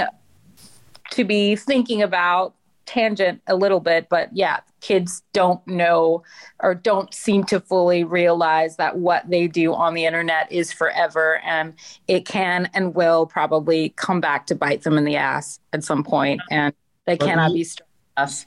to 1.12 1.24
be 1.24 1.56
thinking 1.56 2.01
about 2.01 2.56
tangent 2.86 3.41
a 3.47 3.56
little 3.56 3.80
bit 3.80 4.08
but 4.10 4.30
yeah 4.34 4.60
kids 4.82 5.24
don't 5.32 5.66
know 5.66 6.22
or 6.60 6.76
don't 6.76 7.14
seem 7.14 7.43
to 7.45 7.60
fully 7.62 8.04
realize 8.04 8.76
that 8.76 8.97
what 8.97 9.28
they 9.30 9.47
do 9.47 9.74
on 9.74 9.93
the 9.93 10.06
internet 10.06 10.51
is 10.51 10.74
forever 10.74 11.39
and 11.45 11.74
it 12.10 12.26
can 12.26 12.70
and 12.74 12.93
will 12.93 13.26
probably 13.26 13.89
come 13.95 14.20
back 14.20 14.45
to 14.45 14.54
bite 14.54 14.82
them 14.82 14.97
in 14.97 15.06
the 15.06 15.16
ass 15.16 15.60
at 15.72 15.82
some 15.84 16.04
point 16.04 16.41
and 16.51 16.74
they 17.06 17.16
But 17.16 17.28
cannot 17.28 17.54
be 17.54 17.64
strong 17.64 17.88
enough. 18.18 18.45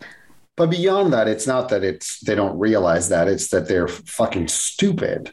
But 0.56 0.70
beyond 0.70 1.12
that, 1.12 1.28
it's 1.28 1.46
not 1.46 1.68
that 1.68 1.84
it's 1.84 2.20
they 2.20 2.34
don't 2.34 2.58
realize 2.58 3.08
that 3.10 3.28
it's 3.28 3.48
that 3.48 3.68
they're 3.68 3.88
fucking 3.88 4.48
stupid, 4.48 5.30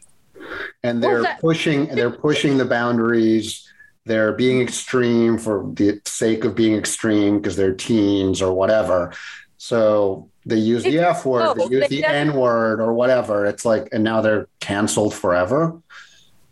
and 0.82 1.02
they're 1.02 1.22
that- 1.22 1.40
pushing 1.40 1.86
they're 1.86 2.10
pushing 2.10 2.58
the 2.58 2.66
boundaries. 2.66 3.66
They're 4.06 4.32
being 4.32 4.60
extreme 4.60 5.38
for 5.38 5.70
the 5.72 6.00
sake 6.04 6.44
of 6.44 6.54
being 6.54 6.76
extreme 6.76 7.38
because 7.38 7.56
they're 7.56 7.74
teens 7.74 8.42
or 8.42 8.52
whatever. 8.52 9.12
So 9.56 10.28
they 10.44 10.56
use 10.56 10.82
the 10.82 10.98
F 10.98 11.24
word, 11.24 11.56
they 11.56 11.64
use 11.64 11.84
It 11.84 11.90
the 11.90 12.04
N 12.04 12.34
word 12.34 12.80
or 12.80 12.92
whatever. 12.92 13.46
It's 13.46 13.64
like, 13.64 13.88
and 13.92 14.04
now 14.04 14.20
they're 14.20 14.48
canceled 14.60 15.14
forever. 15.14 15.80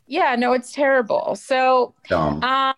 yeah 0.07 0.34
no 0.36 0.53
it's 0.53 0.72
terrible 0.72 1.36
so 1.36 1.94
Dumb. 2.09 2.42
Um, 2.42 2.74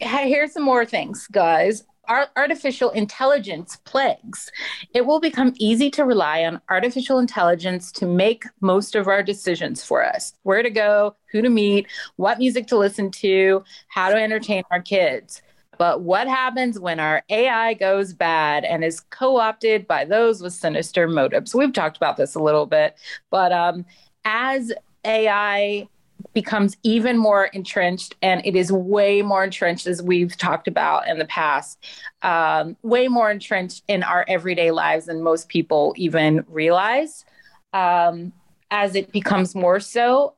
here's 0.00 0.52
some 0.52 0.62
more 0.62 0.84
things, 0.84 1.26
guys. 1.30 1.84
Artificial 2.10 2.90
intelligence 2.90 3.76
plagues. 3.84 4.50
It 4.92 5.06
will 5.06 5.20
become 5.20 5.54
easy 5.58 5.90
to 5.92 6.04
rely 6.04 6.44
on 6.44 6.60
artificial 6.68 7.20
intelligence 7.20 7.92
to 7.92 8.06
make 8.06 8.44
most 8.60 8.96
of 8.96 9.06
our 9.06 9.22
decisions 9.22 9.84
for 9.84 10.04
us 10.04 10.32
where 10.42 10.62
to 10.62 10.70
go, 10.70 11.14
who 11.30 11.40
to 11.40 11.48
meet, 11.48 11.86
what 12.16 12.38
music 12.38 12.66
to 12.66 12.76
listen 12.76 13.12
to, 13.12 13.62
how 13.86 14.10
to 14.10 14.16
entertain 14.16 14.64
our 14.72 14.82
kids. 14.82 15.40
But 15.78 16.02
what 16.02 16.26
happens 16.26 16.78
when 16.80 16.98
our 16.98 17.22
AI 17.30 17.74
goes 17.74 18.12
bad 18.12 18.64
and 18.64 18.84
is 18.84 19.00
co 19.00 19.38
opted 19.38 19.86
by 19.86 20.04
those 20.04 20.42
with 20.42 20.52
sinister 20.52 21.06
motives? 21.06 21.54
We've 21.54 21.72
talked 21.72 21.96
about 21.96 22.16
this 22.16 22.34
a 22.34 22.42
little 22.42 22.66
bit, 22.66 22.98
but 23.30 23.52
um, 23.52 23.86
as 24.24 24.72
AI 25.04 25.88
becomes 26.32 26.76
even 26.82 27.16
more 27.18 27.46
entrenched 27.46 28.14
and 28.22 28.40
it 28.44 28.56
is 28.56 28.72
way 28.72 29.22
more 29.22 29.44
entrenched 29.44 29.86
as 29.86 30.02
we've 30.02 30.36
talked 30.36 30.68
about 30.68 31.08
in 31.08 31.18
the 31.18 31.24
past 31.26 31.78
um, 32.22 32.76
way 32.82 33.08
more 33.08 33.30
entrenched 33.30 33.82
in 33.88 34.02
our 34.02 34.24
everyday 34.28 34.70
lives 34.70 35.06
than 35.06 35.22
most 35.22 35.48
people 35.48 35.94
even 35.96 36.44
realize. 36.48 37.24
Um, 37.72 38.32
as 38.72 38.94
it 38.94 39.10
becomes 39.10 39.56
more 39.56 39.80
so 39.80 40.34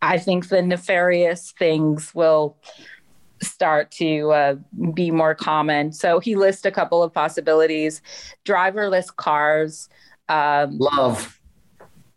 i 0.00 0.16
think 0.16 0.48
the 0.48 0.62
nefarious 0.62 1.52
things 1.58 2.14
will 2.14 2.56
start 3.42 3.90
to 3.90 4.30
uh, 4.32 4.54
be 4.94 5.10
more 5.10 5.34
common. 5.34 5.92
So 5.92 6.18
he 6.18 6.34
lists 6.34 6.64
a 6.64 6.70
couple 6.70 7.02
of 7.02 7.12
possibilities. 7.12 8.02
Driverless 8.44 9.14
cars 9.14 9.88
um, 10.28 10.78
Love. 10.78 11.40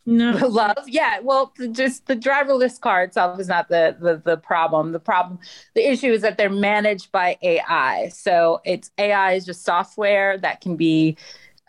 No, 0.10 0.32
love 0.48 0.78
yeah 0.88 1.20
well 1.22 1.54
just 1.72 2.08
the 2.08 2.16
driverless 2.16 2.80
car 2.80 3.04
itself 3.04 3.40
is 3.42 3.50
not 3.50 3.68
the, 3.68 3.96
the 4.00 4.22
the 4.24 4.38
problem 4.38 4.94
the 4.94 5.02
problem 5.02 5.38
the 5.76 5.86
issue 5.86 6.14
is 6.14 6.22
that 6.22 6.38
they're 6.38 6.50
managed 6.50 7.12
by 7.12 7.38
ai 7.42 8.08
so 8.08 8.62
it's 8.64 8.90
ai 8.98 9.34
is 9.34 9.46
just 9.46 9.66
software 9.66 10.38
that 10.38 10.62
can 10.62 10.78
be 10.78 11.18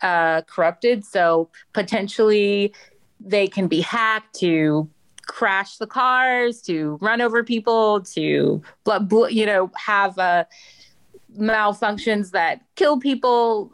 uh, 0.01 0.41
corrupted. 0.43 1.05
So 1.05 1.49
potentially 1.73 2.73
they 3.19 3.47
can 3.47 3.67
be 3.67 3.81
hacked 3.81 4.35
to 4.39 4.89
crash 5.27 5.77
the 5.77 5.87
cars, 5.87 6.61
to 6.63 6.97
run 7.01 7.21
over 7.21 7.43
people, 7.43 8.01
to 8.01 8.61
you 9.29 9.45
know 9.45 9.71
have 9.75 10.17
uh, 10.17 10.45
malfunctions 11.37 12.31
that 12.31 12.61
kill 12.75 12.99
people. 12.99 13.71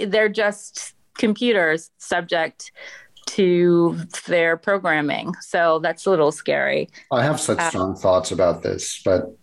They're 0.00 0.28
just 0.28 0.94
computers 1.16 1.90
subject 1.98 2.70
to 3.36 3.96
their 4.26 4.56
programming. 4.56 5.34
So 5.40 5.78
that's 5.80 6.06
a 6.06 6.10
little 6.10 6.32
scary. 6.32 6.88
I 7.12 7.22
have 7.22 7.38
such 7.40 7.58
Uh, 7.58 7.68
strong 7.70 7.94
thoughts 7.96 8.30
about 8.32 8.62
this, 8.62 9.00
but 9.04 9.34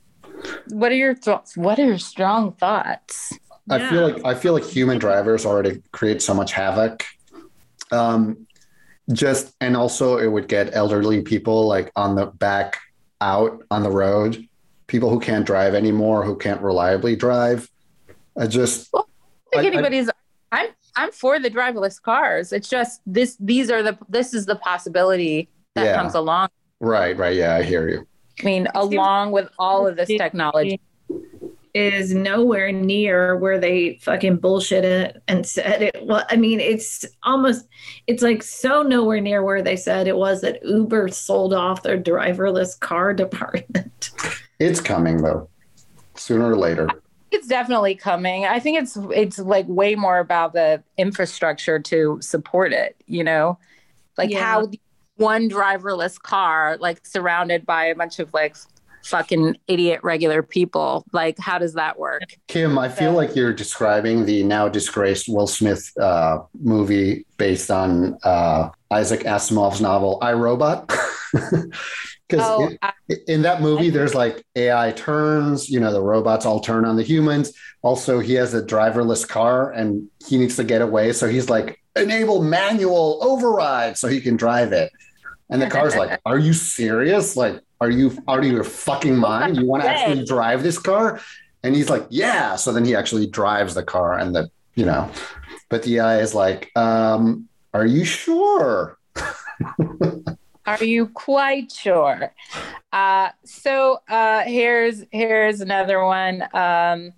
What 0.69 0.91
are 0.91 0.95
your 0.95 1.15
thoughts? 1.15 1.55
What 1.55 1.79
are 1.79 1.85
your 1.85 1.97
strong 1.97 2.51
thoughts? 2.53 3.31
I 3.69 3.77
Yeah. 3.77 3.89
feel 3.89 4.03
like 4.09 4.25
I 4.25 4.33
feel 4.35 4.53
like 4.53 4.63
human 4.65 4.99
drivers 4.99 5.45
already 5.45 5.81
create 5.91 6.21
so 6.21 6.33
much 6.33 6.51
havoc. 6.51 7.03
Um, 7.91 8.45
just 9.11 9.53
and 9.61 9.77
also 9.77 10.17
it 10.17 10.27
would 10.27 10.47
get 10.47 10.75
elderly 10.75 11.21
people 11.21 11.67
like 11.67 11.91
on 11.95 12.15
the 12.15 12.25
back 12.27 12.77
out 13.21 13.63
on 13.71 13.81
the 13.83 13.89
road, 13.91 14.45
people 14.87 15.09
who 15.09 15.19
can't 15.19 15.45
drive 15.45 15.73
anymore, 15.73 16.23
who 16.23 16.35
can't 16.35 16.61
reliably 16.61 17.15
drive. 17.15 17.69
I 18.37 18.47
just 18.47 18.89
I 18.93 19.01
think 19.53 19.63
I- 19.63 19.67
I- 19.67 19.71
anybody's. 19.73 20.09
I'm 20.09 20.13
I'm 20.95 21.11
for 21.11 21.39
the 21.39 21.49
driverless 21.49 22.01
cars. 22.01 22.51
It's 22.53 22.69
just 22.69 23.01
this. 23.05 23.37
These 23.39 23.69
are 23.71 23.83
the. 23.83 23.97
This 24.09 24.33
is 24.33 24.45
the 24.45 24.55
possibility 24.55 25.49
that 25.75 25.85
Yeah. 25.85 25.95
comes 25.95 26.15
along. 26.15 26.49
right, 26.79 27.15
right, 27.17 27.35
yeah, 27.35 27.55
I 27.55 27.63
hear 27.63 27.89
you. 27.89 28.07
I 28.41 28.43
mean, 28.45 28.67
along 28.75 29.31
with 29.31 29.49
all 29.59 29.87
of 29.87 29.95
this 29.95 30.07
technology. 30.09 30.79
is 31.73 32.13
nowhere 32.13 32.71
near 32.71 33.35
where 33.37 33.59
they 33.59 33.99
fucking 34.01 34.37
bullshit 34.37 34.85
it 34.85 35.21
and 35.27 35.45
said 35.45 35.81
it 35.81 35.93
well 36.03 36.23
i 36.29 36.35
mean 36.37 36.61
it's 36.61 37.03
almost 37.23 37.67
it's 38.07 38.23
like 38.23 38.41
so 38.41 38.81
nowhere 38.81 39.19
near 39.19 39.43
where 39.43 39.61
they 39.61 39.75
said 39.75 40.07
it 40.07 40.15
was 40.15 40.39
that 40.39 40.57
uber 40.65 41.09
sold 41.09 41.53
off 41.53 41.83
their 41.83 41.97
driverless 42.01 42.79
car 42.79 43.13
department 43.23 44.09
It's 44.57 44.79
coming 44.79 45.17
though, 45.21 45.49
sooner 46.15 46.49
or 46.51 46.55
later. 46.55 46.87
It's 47.31 47.47
definitely 47.47 47.95
coming. 47.95 48.45
I 48.45 48.59
think 48.59 48.79
it's 48.79 48.97
it's 49.11 49.39
like 49.39 49.67
way 49.67 49.95
more 49.95 50.19
about 50.19 50.53
the 50.53 50.83
infrastructure 50.97 51.79
to 51.79 52.19
support 52.21 52.71
it. 52.71 52.95
You 53.07 53.23
know, 53.23 53.57
like 54.17 54.31
Yeah. 54.31 54.43
how 54.43 54.69
one 55.17 55.49
driverless 55.49 56.21
car, 56.21 56.77
like 56.79 57.05
surrounded 57.05 57.65
by 57.65 57.85
a 57.85 57.95
bunch 57.95 58.19
of 58.19 58.33
like 58.33 58.55
fucking 59.03 59.55
idiot 59.67 59.99
regular 60.03 60.41
people. 60.41 61.05
Like, 61.13 61.37
how 61.37 61.59
does 61.59 61.73
that 61.73 61.99
work? 61.99 62.23
Kim, 62.47 62.77
I 62.77 62.89
feel 62.89 63.11
like 63.13 63.35
you're 63.35 63.53
describing 63.53 64.25
the 64.25 64.43
now 64.43 64.67
disgraced 64.67 65.29
Will 65.29 65.47
Smith 65.47 65.91
uh, 65.99 66.39
movie 66.59 67.25
based 67.37 67.69
on 67.69 68.17
uh, 68.23 68.69
Isaac 68.91 69.21
Asimov's 69.21 69.79
novel 69.79 70.17
I 70.21 70.33
Robot. 70.33 70.91
Because 72.27 72.45
Oh, 72.47 72.71
I, 72.81 72.93
in 73.27 73.43
that 73.43 73.61
movie, 73.61 73.89
there's 73.89 74.15
like 74.15 74.43
AI 74.55 74.91
turns, 74.91 75.69
you 75.69 75.79
know, 75.79 75.91
the 75.91 76.01
robots 76.01 76.45
all 76.45 76.59
turn 76.59 76.85
on 76.85 76.95
the 76.95 77.03
humans. 77.03 77.53
Also, 77.83 78.19
he 78.19 78.33
has 78.33 78.53
a 78.53 78.63
driverless 78.63 79.27
car 79.27 79.71
and 79.71 80.09
he 80.25 80.37
needs 80.37 80.55
to 80.55 80.63
get 80.63 80.81
away. 80.81 81.13
So 81.13 81.27
he's 81.27 81.49
like, 81.49 81.79
enable 81.95 82.43
manual 82.43 83.19
override 83.21 83.97
so 83.97 84.07
he 84.07 84.19
can 84.19 84.35
drive 84.37 84.71
it. 84.73 84.91
And 85.49 85.61
the 85.61 85.67
car's 85.69 85.95
like, 85.95 86.19
are 86.25 86.39
you 86.39 86.53
serious? 86.53 87.37
Like, 87.37 87.61
are 87.79 87.91
you 87.91 88.17
out 88.27 88.39
of 88.39 88.45
your 88.45 88.63
fucking 88.63 89.15
mind? 89.15 89.57
You 89.57 89.65
want 89.65 89.83
to 89.83 89.89
actually 89.89 90.25
drive 90.25 90.63
this 90.63 90.79
car? 90.79 91.21
And 91.61 91.75
he's 91.75 91.89
like, 91.89 92.07
yeah. 92.09 92.55
So 92.55 92.73
then 92.73 92.85
he 92.85 92.95
actually 92.95 93.27
drives 93.27 93.75
the 93.75 93.83
car 93.83 94.17
and 94.17 94.35
the, 94.35 94.49
you 94.73 94.85
know, 94.85 95.11
but 95.69 95.83
the 95.83 95.97
AI 95.97 96.19
is 96.19 96.33
like, 96.33 96.71
um, 96.75 97.47
are 97.73 97.85
you 97.85 98.03
sure? 98.03 98.97
Are 100.65 100.83
you 100.83 101.07
quite 101.07 101.71
sure? 101.71 102.33
Uh, 102.91 103.29
so 103.43 103.99
uh, 104.09 104.41
here's 104.41 105.03
here's 105.11 105.61
another 105.61 106.03
one. 106.03 106.43
Um, 106.53 107.13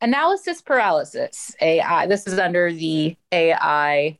analysis 0.00 0.62
paralysis. 0.62 1.54
AI. 1.60 2.06
This 2.06 2.26
is 2.26 2.38
under 2.38 2.72
the 2.72 3.16
AI 3.32 4.18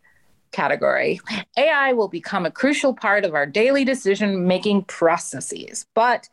category. 0.52 1.20
AI 1.56 1.92
will 1.92 2.08
become 2.08 2.46
a 2.46 2.50
crucial 2.50 2.94
part 2.94 3.24
of 3.24 3.34
our 3.34 3.46
daily 3.46 3.84
decision 3.84 4.46
making 4.46 4.84
processes, 4.84 5.86
but 5.94 6.28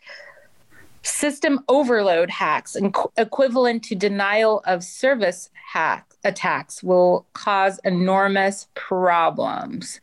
system 1.01 1.59
overload 1.67 2.29
hacks 2.29 2.75
equivalent 3.17 3.83
to 3.83 3.95
denial 3.95 4.61
of 4.65 4.83
service 4.83 5.49
hack 5.71 6.15
attacks 6.23 6.81
will 6.81 7.27
cause 7.33 7.79
enormous 7.83 8.67
problems. 8.73 9.99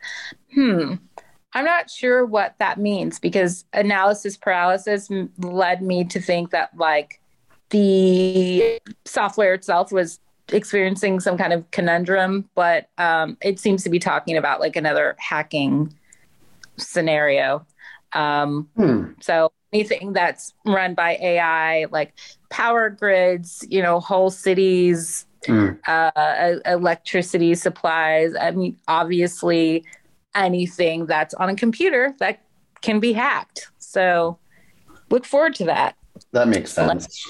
Hmm. 0.55 0.95
I'm 1.55 1.65
not 1.65 1.91
sure 1.91 2.25
what 2.25 2.55
that 2.59 2.79
means 2.79 3.19
because 3.19 3.65
analysis 3.73 4.37
paralysis 4.37 5.11
m- 5.11 5.31
led 5.39 5.83
me 5.83 6.05
to 6.05 6.21
think 6.21 6.51
that 6.51 6.71
like 6.77 7.21
the 7.71 8.81
software 9.05 9.55
itself 9.55 9.93
was 9.93 10.19
experiencing 10.49 11.21
some 11.21 11.37
kind 11.39 11.53
of 11.53 11.71
conundrum, 11.71 12.49
but 12.55 12.89
um, 12.99 13.37
it 13.43 13.59
seems 13.59 13.83
to 13.85 13.91
be 13.91 13.99
talking 13.99 14.37
about 14.37 14.61
like 14.61 14.77
another 14.77 15.15
hacking 15.19 15.93
scenario. 16.77 17.67
Um, 18.13 18.69
Hmm. 18.77 19.13
so 19.21 19.53
anything 19.73 20.13
that's 20.13 20.53
run 20.67 20.95
by 20.95 21.17
AI, 21.21 21.87
like 21.91 22.13
power 22.51 22.91
grids, 22.91 23.65
you 23.69 23.83
know, 23.83 24.01
whole 24.01 24.31
cities, 24.31 25.27
Hmm. 25.47 25.71
uh, 25.87 26.55
electricity 26.67 27.55
supplies. 27.55 28.35
I 28.41 28.51
mean, 28.53 28.77
obviously, 28.87 29.85
anything 30.35 31.07
that's 31.07 31.35
on 31.35 31.49
a 31.49 31.55
computer 31.55 32.15
that 32.19 32.43
can 32.81 33.01
be 33.01 33.13
hacked. 33.13 33.69
So 33.79 34.39
look 35.11 35.25
forward 35.25 35.55
to 35.57 35.65
that. 35.67 35.97
That 36.33 36.49
makes 36.49 36.73
sense, 36.73 37.27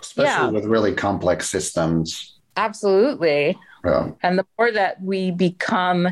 especially 0.00 0.30
Yeah. 0.32 0.50
with 0.50 0.64
really 0.64 0.94
complex 0.94 1.48
systems. 1.48 2.38
Absolutely. 2.56 3.56
Yeah. 3.84 4.10
And 4.22 4.38
the 4.38 4.46
more 4.58 4.70
that 4.72 5.00
we 5.02 5.30
become 5.30 6.08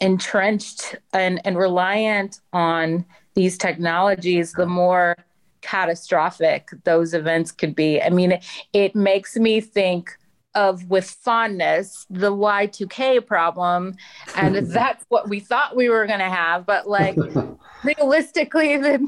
entrenched 0.00 0.96
and, 1.12 1.40
and 1.44 1.56
reliant 1.56 2.40
on 2.52 3.04
these 3.34 3.58
technologies, 3.58 4.52
the 4.52 4.66
more 4.66 5.16
catastrophic 5.60 6.68
those 6.84 7.14
events 7.14 7.50
could 7.50 7.74
be. 7.74 8.00
I 8.00 8.10
mean, 8.10 8.32
it, 8.32 8.44
it 8.72 8.94
makes 8.94 9.36
me 9.36 9.60
think 9.60 10.16
of 10.54 10.88
with 10.88 11.08
fondness 11.08 12.06
the 12.10 12.32
Y2K 12.32 13.26
problem. 13.26 13.94
And 14.36 14.54
that's 14.70 15.04
what 15.08 15.28
we 15.28 15.40
thought 15.40 15.76
we 15.76 15.88
were 15.88 16.06
going 16.06 16.20
to 16.20 16.24
have. 16.30 16.66
But 16.66 16.88
like 16.88 17.16
realistically, 17.84 18.76
the, 18.76 19.06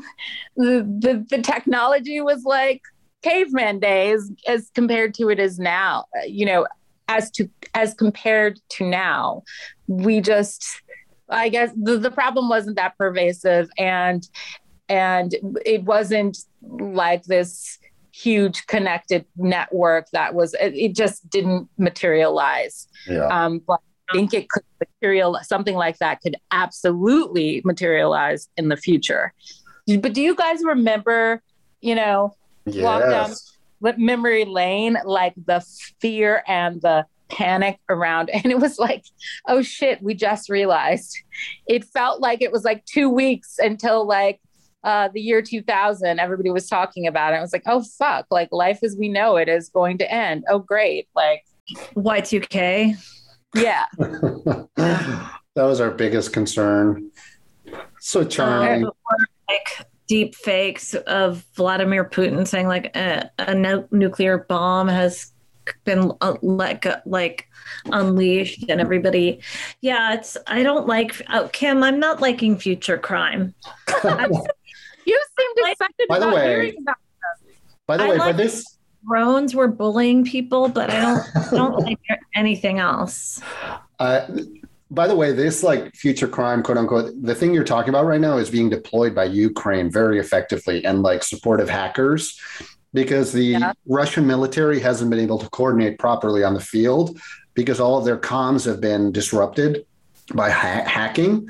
the, 0.57 1.27
the, 1.31 1.43
technology 1.43 2.21
was 2.21 2.45
like 2.45 2.83
caveman 3.23 3.81
days 3.81 4.31
as 4.47 4.71
compared 4.75 5.15
to 5.15 5.29
it 5.29 5.39
is 5.39 5.59
now. 5.59 6.05
You 6.27 6.47
know, 6.47 6.67
as 7.09 7.31
to 7.33 7.49
as 7.75 7.95
compared 7.95 8.59
to 8.69 8.85
now 8.85 9.43
we 9.87 10.21
just 10.21 10.83
i 11.29 11.49
guess 11.49 11.71
the, 11.81 11.99
the 11.99 12.11
problem 12.11 12.49
wasn't 12.49 12.77
that 12.77 12.97
pervasive 12.99 13.69
and 13.79 14.29
and 14.89 15.35
it 15.65 15.85
wasn't 15.85 16.39
like 16.63 17.25
this 17.25 17.79
huge 18.17 18.67
connected 18.67 19.25
network 19.37 20.09
that 20.13 20.35
was 20.35 20.55
it, 20.55 20.75
it 20.75 20.95
just 20.95 21.29
didn't 21.29 21.69
materialize. 21.77 22.89
Yeah. 23.07 23.27
um 23.27 23.61
but 23.67 23.81
i 24.11 24.15
think 24.15 24.33
it 24.33 24.49
could 24.49 24.63
material 24.81 25.39
something 25.43 25.75
like 25.75 25.99
that 25.99 26.21
could 26.23 26.37
absolutely 26.51 27.61
materialize 27.65 28.49
in 28.57 28.69
the 28.69 28.77
future. 28.77 29.33
But 30.01 30.15
do 30.15 30.23
you 30.23 30.35
guys 30.35 30.63
remember 30.65 31.43
you 31.81 31.95
know 31.95 32.35
walk 32.67 33.03
down- 33.03 33.35
memory 33.99 34.45
lane 34.45 34.97
like 35.05 35.35
the 35.47 35.61
fear 36.01 36.43
and 36.47 36.81
the 36.81 37.05
panic 37.29 37.79
around? 37.89 38.31
And 38.35 38.47
it 38.47 38.59
was 38.59 38.79
like 38.79 39.05
oh 39.47 39.61
shit 39.61 40.03
we 40.03 40.15
just 40.15 40.49
realized. 40.49 41.19
It 41.67 41.85
felt 41.85 42.21
like 42.23 42.41
it 42.41 42.51
was 42.51 42.65
like 42.65 42.85
two 42.87 43.11
weeks 43.11 43.59
until 43.59 44.07
like 44.07 44.41
uh, 44.87 45.09
the 45.13 45.21
year 45.21 45.43
2000 45.43 46.19
everybody 46.19 46.51
was 46.51 46.69
talking 46.69 47.07
about 47.07 47.35
it. 47.35 47.37
I 47.37 47.41
was 47.41 47.53
like 47.53 47.65
oh 47.67 47.83
fuck 47.99 48.27
like 48.31 48.49
life 48.53 48.79
as 48.83 48.97
we 48.99 49.09
know 49.09 49.37
it 49.37 49.49
is 49.49 49.69
going 49.69 49.99
to 49.99 50.11
end. 50.11 50.45
Oh 50.49 50.61
great 50.61 51.09
like 51.15 51.45
y2k 51.95 52.97
yeah. 53.55 53.87
That 55.57 55.65
was 55.65 55.81
our 55.81 55.91
biggest 55.91 56.35
concern. 56.35 57.11
So 57.99 58.25
charming. 58.25 58.91
Like 59.49 59.87
deep 60.07 60.35
fakes 60.35 60.93
of 60.93 61.47
Vladimir 61.55 62.05
Putin 62.05 62.47
saying 62.47 62.69
like 62.69 62.95
a, 62.95 63.31
a 63.39 63.55
nu- 63.55 63.89
nuclear 63.91 64.39
bomb 64.39 64.89
has 64.89 65.33
been 65.85 66.13
uh, 66.21 66.37
like 66.43 66.87
like 67.07 67.49
unleashed 67.87 68.65
and 68.69 68.81
everybody 68.81 69.41
yeah 69.81 70.15
it's 70.15 70.37
i 70.47 70.63
don't 70.63 70.87
like 70.87 71.21
oh, 71.31 71.49
kim 71.53 71.83
i'm 71.83 71.99
not 71.99 72.21
liking 72.21 72.57
future 72.57 72.97
crime 72.97 73.53
you 75.07 75.19
seemed 75.39 75.71
excited 75.71 76.07
By 76.09 76.19
the 76.19 76.27
about 76.27 76.35
way- 76.37 76.47
hearing 76.49 76.75
about 76.83 76.97
By 77.87 77.97
the 77.97 78.05
I 78.05 78.09
way, 78.11 78.19
like- 78.19 78.31
for 78.33 78.37
this, 78.43 78.79
drones 79.09 79.55
were 79.55 79.69
bullying 79.69 80.25
people 80.25 80.69
but 80.69 80.91
i 80.91 81.01
don't 81.01 81.25
I 81.37 81.51
don't 81.61 81.79
like 81.79 82.01
anything 82.35 82.79
else 82.81 83.41
Uh, 84.01 84.27
by 84.91 85.09
the 85.09 85.17
way, 85.17 85.33
this 85.33 85.65
like 85.65 85.95
future 85.97 86.29
crime, 86.29 86.63
quote 86.63 86.79
unquote, 86.79 87.11
the 87.21 87.35
thing 87.35 87.53
you're 87.53 87.65
talking 87.65 87.89
about 87.89 88.07
right 88.07 88.21
now 88.21 88.37
is 88.37 88.49
being 88.51 88.71
deployed 88.71 89.17
by 89.17 89.25
Ukraine 89.25 89.91
very 89.91 90.21
effectively 90.21 90.85
and 90.85 91.03
like 91.03 91.25
supportive 91.25 91.69
hackers 91.69 92.39
because 92.95 93.33
the 93.33 93.45
Yeah. 93.47 93.73
Russian 93.89 94.29
military 94.29 94.79
hasn't 94.79 95.11
been 95.11 95.19
able 95.19 95.39
to 95.39 95.49
coordinate 95.51 95.99
properly 95.99 96.45
on 96.45 96.55
the 96.55 96.61
field 96.61 97.19
because 97.55 97.81
all 97.81 97.99
of 97.99 98.05
their 98.05 98.17
comms 98.17 98.65
have 98.65 98.81
been 98.81 99.11
disrupted 99.11 99.85
by 100.35 100.51
ha- 100.51 100.85
hacking. 100.87 101.49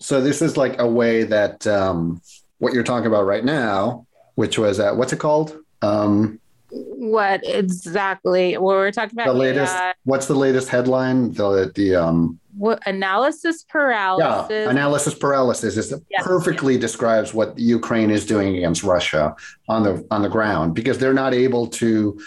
So 0.00 0.20
this 0.20 0.42
is 0.42 0.56
like 0.56 0.78
a 0.80 0.86
way 0.86 1.24
that 1.24 1.66
um, 1.66 2.20
what 2.58 2.72
you're 2.72 2.84
talking 2.84 3.06
about 3.06 3.26
right 3.26 3.44
now, 3.44 4.06
which 4.36 4.58
was 4.58 4.78
uh, 4.80 4.92
what's 4.94 5.12
it 5.12 5.18
called? 5.18 5.56
Um, 5.82 6.40
What 6.70 7.40
exactly? 7.44 8.56
What 8.58 8.76
we're 8.76 8.92
talking 8.92 9.16
about? 9.18 9.32
the 9.32 9.38
latest. 9.38 9.74
uh, 9.74 9.92
what's 10.04 10.26
the 10.26 10.34
latest 10.34 10.68
headline? 10.68 11.32
The 11.32 11.72
the 11.74 11.96
um, 11.96 12.38
what 12.56 12.80
analysis 12.86 13.64
paralysis? 13.64 14.50
Yeah, 14.50 14.70
analysis 14.70 15.14
paralysis 15.14 15.76
is 15.76 15.94
Yeah. 16.10 16.22
perfectly 16.22 16.76
describes 16.78 17.32
what 17.32 17.58
Ukraine 17.58 18.10
is 18.10 18.26
doing 18.26 18.56
against 18.56 18.82
Russia 18.82 19.34
on 19.68 19.82
the 19.82 20.06
on 20.10 20.22
the 20.22 20.28
ground 20.28 20.74
because 20.74 20.98
they're 20.98 21.14
not 21.24 21.34
able 21.34 21.66
to 21.82 22.18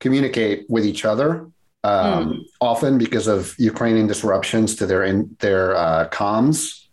communicate 0.00 0.66
with 0.68 0.84
each 0.84 1.04
other 1.04 1.46
um, 1.84 2.24
Hmm. 2.24 2.32
often 2.60 2.98
because 2.98 3.26
of 3.28 3.54
Ukrainian 3.58 4.06
disruptions 4.06 4.74
to 4.76 4.86
their 4.86 5.04
in 5.04 5.36
their 5.40 5.76
uh, 5.76 6.08
comms 6.08 6.85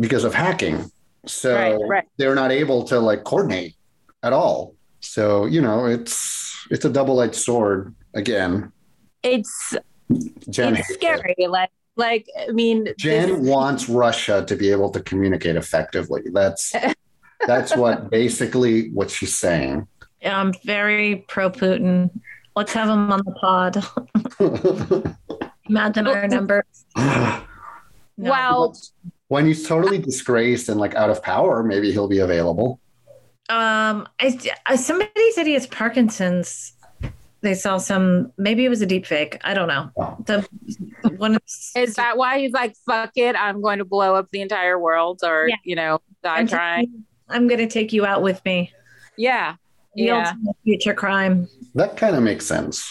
because 0.00 0.24
of 0.24 0.34
hacking. 0.34 0.90
So 1.26 1.54
Right, 1.54 1.76
right. 1.88 2.04
they're 2.16 2.34
not 2.34 2.50
able 2.50 2.82
to 2.84 2.98
like 2.98 3.24
coordinate 3.24 3.74
at 4.22 4.32
all. 4.32 4.74
So 5.00 5.46
you 5.46 5.60
know 5.60 5.84
it's 5.86 6.66
it's 6.70 6.84
a 6.84 6.90
double 6.90 7.20
edged 7.20 7.34
sword 7.36 7.94
again. 8.14 8.72
it's 9.22 9.74
Jen 10.48 10.74
it's 10.76 10.88
hates 10.88 10.90
it. 10.90 10.94
scary. 10.94 11.36
Like 11.46 11.70
like 11.96 12.26
I 12.48 12.52
mean, 12.52 12.86
Jen 12.98 13.28
this- 13.28 13.48
wants 13.48 13.88
Russia 13.88 14.44
to 14.46 14.56
be 14.56 14.70
able 14.70 14.90
to 14.90 15.00
communicate 15.00 15.56
effectively. 15.56 16.22
That's 16.32 16.72
that's 17.46 17.76
what 17.76 18.10
basically 18.10 18.90
what 18.90 19.10
she's 19.10 19.34
saying. 19.38 19.86
Yeah, 20.22 20.38
I'm 20.38 20.52
very 20.64 21.24
pro 21.28 21.50
Putin. 21.50 22.10
Let's 22.56 22.72
have 22.72 22.88
him 22.88 23.10
on 23.12 23.20
the 23.24 23.32
pod. 23.32 23.76
Imagine 25.68 26.06
our 26.08 26.26
numbers. 26.28 26.64
No. 26.96 27.42
well, 28.16 28.76
when 29.30 29.46
he's 29.46 29.64
totally 29.66 29.96
disgraced 29.96 30.68
and 30.68 30.80
like 30.80 30.96
out 30.96 31.08
of 31.08 31.22
power, 31.22 31.62
maybe 31.62 31.92
he'll 31.92 32.08
be 32.08 32.18
available. 32.18 32.80
Um, 33.48 34.08
I, 34.18 34.36
I 34.66 34.74
somebody 34.74 35.30
said 35.30 35.46
he 35.46 35.52
has 35.52 35.68
Parkinson's. 35.68 36.72
They 37.40 37.54
saw 37.54 37.78
some. 37.78 38.32
Maybe 38.38 38.64
it 38.64 38.68
was 38.68 38.82
a 38.82 38.86
deep 38.86 39.06
fake. 39.06 39.40
I 39.44 39.54
don't 39.54 39.68
know. 39.68 39.90
Oh. 39.96 40.16
The 40.26 40.46
one 41.16 41.36
of 41.36 41.42
is 41.76 41.94
that 41.94 42.16
why 42.16 42.40
he's 42.40 42.50
like, 42.52 42.74
"Fuck 42.84 43.12
it, 43.14 43.36
I'm 43.36 43.62
going 43.62 43.78
to 43.78 43.84
blow 43.84 44.16
up 44.16 44.28
the 44.32 44.40
entire 44.40 44.80
world," 44.80 45.20
or 45.22 45.46
Yeah. 45.48 45.54
you 45.64 45.76
know, 45.76 46.00
die 46.24 46.38
I'm, 46.38 46.48
trying? 46.48 47.04
I'm 47.28 47.46
going 47.46 47.60
to 47.60 47.68
take 47.68 47.92
you 47.92 48.04
out 48.04 48.22
with 48.22 48.44
me. 48.44 48.72
Yeah, 49.16 49.54
yeah. 49.94 50.32
future 50.64 50.92
crime. 50.92 51.48
That 51.76 51.96
kind 51.96 52.16
of 52.16 52.24
makes 52.24 52.46
sense 52.46 52.84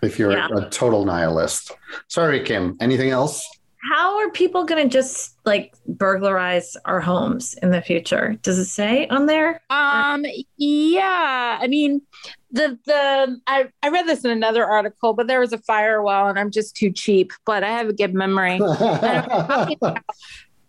if 0.00 0.16
you're 0.16 0.30
Yeah. 0.30 0.46
a 0.54 0.70
total 0.70 1.04
nihilist. 1.04 1.72
Sorry, 2.06 2.44
Kim. 2.44 2.76
Anything 2.80 3.10
else? 3.10 3.44
How 3.90 4.18
are 4.18 4.30
people 4.30 4.64
going 4.64 4.88
to 4.88 4.92
just 4.92 5.36
like 5.44 5.74
burglarize 5.86 6.76
our 6.84 7.00
homes 7.00 7.54
in 7.62 7.70
the 7.70 7.82
future? 7.82 8.38
Does 8.42 8.58
it 8.58 8.66
say 8.66 9.08
on 9.08 9.26
there? 9.26 9.60
Um, 9.70 10.24
yeah. 10.56 11.58
I 11.60 11.66
mean, 11.66 12.00
the 12.52 12.78
the 12.86 13.40
I, 13.46 13.66
I 13.82 13.88
read 13.88 14.06
this 14.06 14.24
in 14.24 14.30
another 14.30 14.64
article, 14.64 15.14
but 15.14 15.26
there 15.26 15.40
was 15.40 15.52
a 15.52 15.58
firewall, 15.58 16.28
and 16.28 16.38
I'm 16.38 16.50
just 16.52 16.76
too 16.76 16.92
cheap. 16.92 17.32
But 17.44 17.64
I 17.64 17.70
have 17.70 17.88
a 17.88 17.92
good 17.92 18.14
memory. 18.14 18.58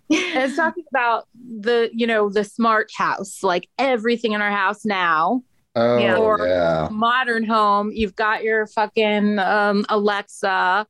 it's 0.09 0.55
talking 0.55 0.85
about 0.91 1.27
the 1.59 1.89
you 1.93 2.07
know 2.07 2.29
the 2.29 2.43
smart 2.43 2.89
house, 2.97 3.43
like 3.43 3.67
everything 3.77 4.31
in 4.31 4.41
our 4.41 4.51
house 4.51 4.85
now. 4.85 5.43
oh 5.75 5.97
Yeah. 5.97 6.17
Or- 6.17 6.47
yeah. 6.47 6.87
modern 6.91 7.43
home, 7.43 7.91
you've 7.93 8.15
got 8.15 8.43
your 8.43 8.65
fucking 8.67 9.37
um, 9.39 9.85
Alexa, 9.89 10.87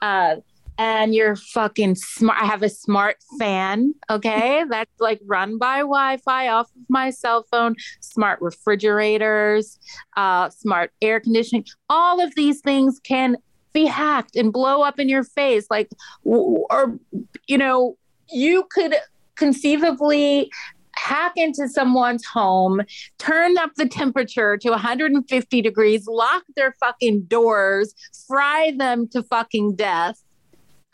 uh, 0.00 0.36
and 0.78 1.14
you're 1.14 1.36
fucking 1.36 1.94
smart. 1.94 2.40
I 2.40 2.46
have 2.46 2.62
a 2.62 2.68
smart 2.68 3.16
fan. 3.38 3.94
Okay, 4.10 4.64
that's 4.70 4.90
like 5.00 5.20
run 5.24 5.58
by 5.58 5.78
Wi-Fi 5.78 6.48
off 6.48 6.66
of 6.66 6.82
my 6.88 7.10
cell 7.10 7.46
phone. 7.50 7.76
Smart 8.00 8.40
refrigerators, 8.40 9.78
uh, 10.16 10.50
smart 10.50 10.92
air 11.00 11.20
conditioning. 11.20 11.64
All 11.88 12.20
of 12.20 12.34
these 12.34 12.60
things 12.60 13.00
can 13.00 13.36
be 13.72 13.86
hacked 13.86 14.36
and 14.36 14.52
blow 14.52 14.82
up 14.82 14.98
in 14.98 15.08
your 15.08 15.24
face. 15.24 15.66
Like, 15.70 15.90
or 16.24 16.98
you 17.46 17.58
know, 17.58 17.96
you 18.30 18.66
could 18.70 18.94
conceivably 19.36 20.50
hack 20.96 21.32
into 21.36 21.68
someone's 21.68 22.24
home 22.24 22.80
turn 23.18 23.58
up 23.58 23.70
the 23.76 23.86
temperature 23.86 24.56
to 24.56 24.70
150 24.70 25.62
degrees, 25.62 26.06
lock 26.06 26.42
their 26.56 26.74
fucking 26.80 27.22
doors, 27.22 27.94
fry 28.26 28.72
them 28.78 29.06
to 29.08 29.22
fucking 29.22 29.76
death, 29.76 30.22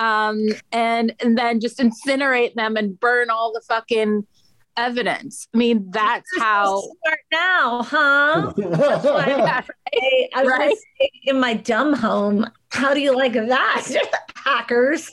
um, 0.02 0.48
and 0.72 1.14
and 1.20 1.38
then 1.38 1.60
just 1.60 1.78
incinerate 1.78 2.54
them 2.54 2.76
and 2.76 2.98
burn 2.98 3.30
all 3.30 3.52
the 3.52 3.60
fucking 3.68 4.26
evidence. 4.76 5.46
I 5.54 5.58
mean, 5.58 5.90
that's 5.90 6.28
how. 6.38 6.80
Smart 6.80 7.20
now, 7.30 7.82
huh? 7.84 8.52
Hey, 9.92 10.30
I 10.34 10.42
was 10.42 10.50
Right? 10.50 10.58
gonna 10.60 10.74
say, 11.00 11.10
in 11.24 11.38
my 11.38 11.54
dumb 11.54 11.92
home. 11.92 12.46
How 12.70 12.94
do 12.94 13.00
you 13.00 13.14
like 13.14 13.34
that, 13.34 13.86
hackers? 14.34 15.10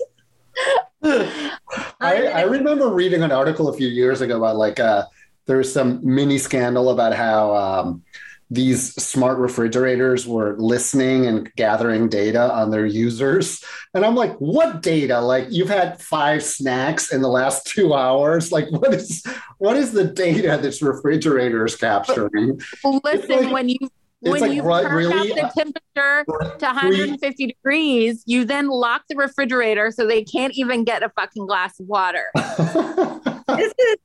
I, 1.04 2.28
I 2.34 2.42
remember 2.44 2.90
reading 2.94 3.22
an 3.24 3.32
article 3.32 3.68
a 3.68 3.74
few 3.74 3.88
years 3.90 4.22
ago 4.22 4.38
about 4.38 4.56
like 4.56 4.80
uh, 4.80 5.04
there 5.46 5.58
was 5.58 5.72
some 5.72 6.00
mini 6.04 6.38
scandal 6.38 6.90
about 6.90 7.14
how 7.14 7.56
um, 7.56 8.04
these 8.50 8.96
smart 8.96 9.38
refrigerators 9.38 10.28
were 10.28 10.56
listening 10.58 11.28
and 11.28 11.54
gathering 11.56 12.10
data 12.10 12.52
on 12.52 12.72
their 12.72 12.86
users. 12.86 13.64
And 13.94 14.04
I'm 14.04 14.16
like, 14.16 14.36
what 14.38 14.82
data? 14.82 15.20
Like 15.22 15.48
you've 15.50 15.70
had 15.70 16.02
five 16.02 16.44
snacks 16.44 17.14
in 17.14 17.22
the 17.22 17.28
last 17.28 17.68
two 17.68 17.94
hours. 17.94 18.52
Like 18.52 18.70
what 18.72 18.94
is 18.94 19.24
what 19.60 19.78
is 19.78 19.92
the 19.92 20.06
data 20.06 20.60
this 20.62 20.82
refrigerator 20.82 21.66
is 21.66 21.76
capturing? 21.76 22.60
Listen, 23.04 23.44
like- 23.44 23.54
when 23.54 23.70
you 23.70 23.78
when 24.22 24.42
like, 24.42 24.52
you 24.52 24.64
right, 24.64 24.84
turn 24.84 24.96
really? 24.96 25.32
up 25.42 25.54
the 25.54 25.62
temperature 25.96 26.26
uh, 26.42 26.58
to 26.58 26.66
150 26.66 27.48
degrees, 27.48 28.24
you 28.26 28.44
then 28.44 28.68
lock 28.68 29.04
the 29.08 29.16
refrigerator 29.16 29.92
so 29.92 30.06
they 30.06 30.24
can't 30.24 30.54
even 30.56 30.84
get 30.84 31.04
a 31.04 31.10
fucking 31.10 31.46
glass 31.46 31.80
of 31.80 31.88
water. 31.88 32.26
This 33.58 33.74
is. 33.80 33.96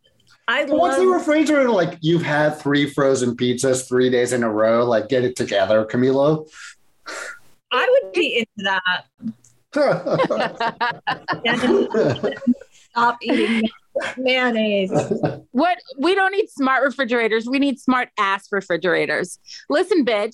I 0.47 0.65
What's 0.67 0.99
the 0.99 1.07
refrigerator 1.07 1.71
like? 1.71 1.97
You've 2.01 2.23
had 2.23 2.59
three 2.59 2.89
frozen 2.89 3.37
pizzas 3.37 3.89
three 3.89 4.11
days 4.11 4.33
in 4.33 4.43
a 4.43 4.51
row. 4.51 4.85
Like, 4.85 5.09
get 5.09 5.25
it 5.25 5.37
together, 5.37 5.87
Camilo. 5.87 6.47
I 7.71 7.89
would 7.89 8.13
be 8.13 8.39
into 8.39 8.49
that. 8.65 9.05
Stop 12.91 13.19
eating 13.23 13.69
mayonnaise. 14.17 14.93
What 15.53 15.79
we 15.99 16.15
don't 16.15 16.33
need 16.33 16.49
smart 16.51 16.85
refrigerators. 16.85 17.47
We 17.47 17.59
need 17.59 17.81
smart 17.81 18.11
ass 18.19 18.49
refrigerators. 18.53 19.39
Listen, 19.69 20.05
bitch, 20.05 20.33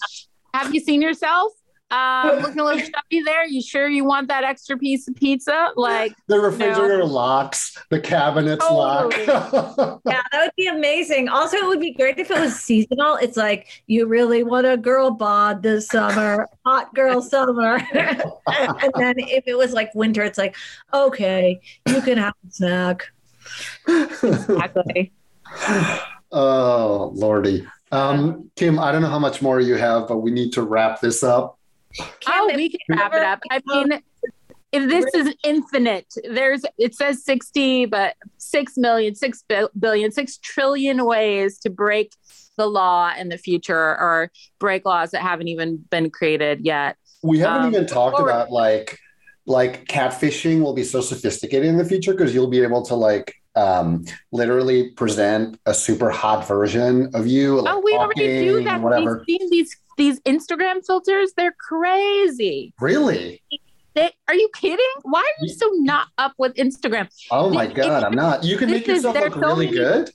have 0.52 0.74
you 0.74 0.80
seen 0.80 1.00
yourself? 1.00 1.52
Um, 1.91 2.38
looking 2.41 2.61
a 2.61 2.64
little 2.64 2.80
chubby 2.80 3.22
there. 3.24 3.45
You 3.45 3.61
sure 3.61 3.88
you 3.88 4.05
want 4.05 4.28
that 4.28 4.45
extra 4.45 4.78
piece 4.78 5.09
of 5.09 5.16
pizza? 5.16 5.70
Like, 5.74 6.14
the 6.28 6.38
refrigerator 6.38 7.05
locks, 7.05 7.76
the 7.91 7.99
cabinets 7.99 8.64
Totally. 8.66 9.26
lock. 9.26 10.01
Yeah, 10.05 10.22
that 10.32 10.45
would 10.45 10.53
be 10.57 10.66
amazing. 10.66 11.28
Also, 11.28 11.57
it 11.57 11.66
would 11.66 11.80
be 11.80 11.93
great 11.93 12.18
if 12.18 12.30
it 12.30 12.38
was 12.38 12.59
seasonal. 12.59 13.16
It's 13.16 13.36
like 13.36 13.82
you 13.86 14.07
really 14.07 14.45
want 14.45 14.66
a 14.66 14.76
girl 14.76 15.11
bod 15.11 15.62
this 15.62 15.88
summer, 15.88 16.49
hot 16.64 16.95
girl 16.95 17.22
summer. 17.22 17.80
and 17.93 18.93
then 18.95 19.14
if 19.18 19.45
it 19.47 19.57
was 19.57 19.72
like 19.72 19.95
winter, 19.95 20.22
it's 20.22 20.38
like, 20.38 20.57
okay, 20.95 21.61
you 21.88 22.01
can 22.03 22.18
have 22.18 22.34
a 22.47 22.51
snack. 22.51 23.11
exactly. 23.88 25.12
oh, 26.32 27.11
lordy. 27.14 27.66
Um, 27.93 28.51
Kim, 28.57 28.78
I 28.78 28.93
don't 28.93 29.03
know 29.03 29.09
how 29.09 29.18
much 29.18 29.43
more 29.43 29.61
you 29.61 29.74
have, 29.74 30.07
but 30.07 30.18
we 30.18 30.30
need 30.30 30.53
to 30.53 30.62
wrap 30.62 31.01
this 31.01 31.22
up. 31.22 31.59
Oh, 32.26 32.53
we 32.55 32.70
can 32.70 32.80
wrap 32.99 33.14
it 33.14 33.22
up. 33.22 33.41
I 33.51 33.61
mean, 33.66 34.01
if 34.72 34.88
this 34.88 35.12
is 35.14 35.34
infinite, 35.45 36.07
there's 36.30 36.62
it 36.78 36.95
says 36.95 37.24
60, 37.24 37.86
but 37.86 38.14
6 38.38 38.76
million, 38.76 39.14
6 39.14 39.45
bil- 39.49 39.70
billion, 39.78 40.12
6 40.12 40.38
trillion 40.38 41.05
ways 41.05 41.59
to 41.61 41.70
break 41.70 42.12
the 42.57 42.66
law 42.66 43.12
in 43.18 43.28
the 43.30 43.38
future 43.38 43.74
or 43.76 44.30
break 44.59 44.84
laws 44.84 45.11
that 45.12 45.22
haven't 45.22 45.49
even 45.49 45.78
been 45.91 46.11
created 46.11 46.61
yet. 46.64 46.97
We 47.22 47.38
haven't 47.41 47.68
Um, 47.68 47.74
even 47.74 47.86
talked 47.86 48.18
or- 48.20 48.28
about 48.28 48.51
like 48.51 48.99
like 49.47 49.86
catfishing 49.86 50.61
will 50.62 50.74
be 50.74 50.84
so 50.84 51.01
sophisticated 51.01 51.66
in 51.66 51.76
the 51.78 51.84
future 51.84 52.12
because 52.12 52.32
you'll 52.34 52.47
be 52.51 52.62
able 52.62 52.82
to 52.82 52.95
like 52.95 53.34
um 53.57 54.05
literally 54.30 54.91
present 54.93 55.59
a 55.66 55.74
super 55.74 56.11
hot 56.11 56.47
version 56.47 57.11
of 57.14 57.26
you 57.26 57.61
like, 57.61 57.74
oh, 57.74 57.80
we 57.80 57.93
already 57.95 58.45
do 58.45 58.62
that. 58.62 58.80
whatever 58.80 59.24
We've 59.26 59.38
seen 59.41 59.51
these 59.51 59.74
these 60.01 60.18
Instagram 60.20 60.84
filters. 60.84 61.32
They're 61.36 61.55
crazy. 61.68 62.72
really 62.80 63.42
They, 63.94 64.11
are 64.28 64.34
you 64.34 64.48
kidding? 64.55 64.94
Why 65.03 65.20
are 65.20 65.44
you 65.44 65.53
so 65.53 65.68
not 65.74 66.09
up 66.16 66.32
with 66.38 66.55
Instagram? 66.55 67.09
Oh 67.30 67.51
my 67.51 67.66
god, 67.66 68.03
I'm 68.05 68.14
not. 68.14 68.42
You 68.44 68.57
can 68.57 68.70
make 68.70 68.86
yourself 68.86 69.14
look 69.14 69.34
so 69.34 69.40
really 69.40 69.66
many- 69.66 69.76
good. 69.78 70.11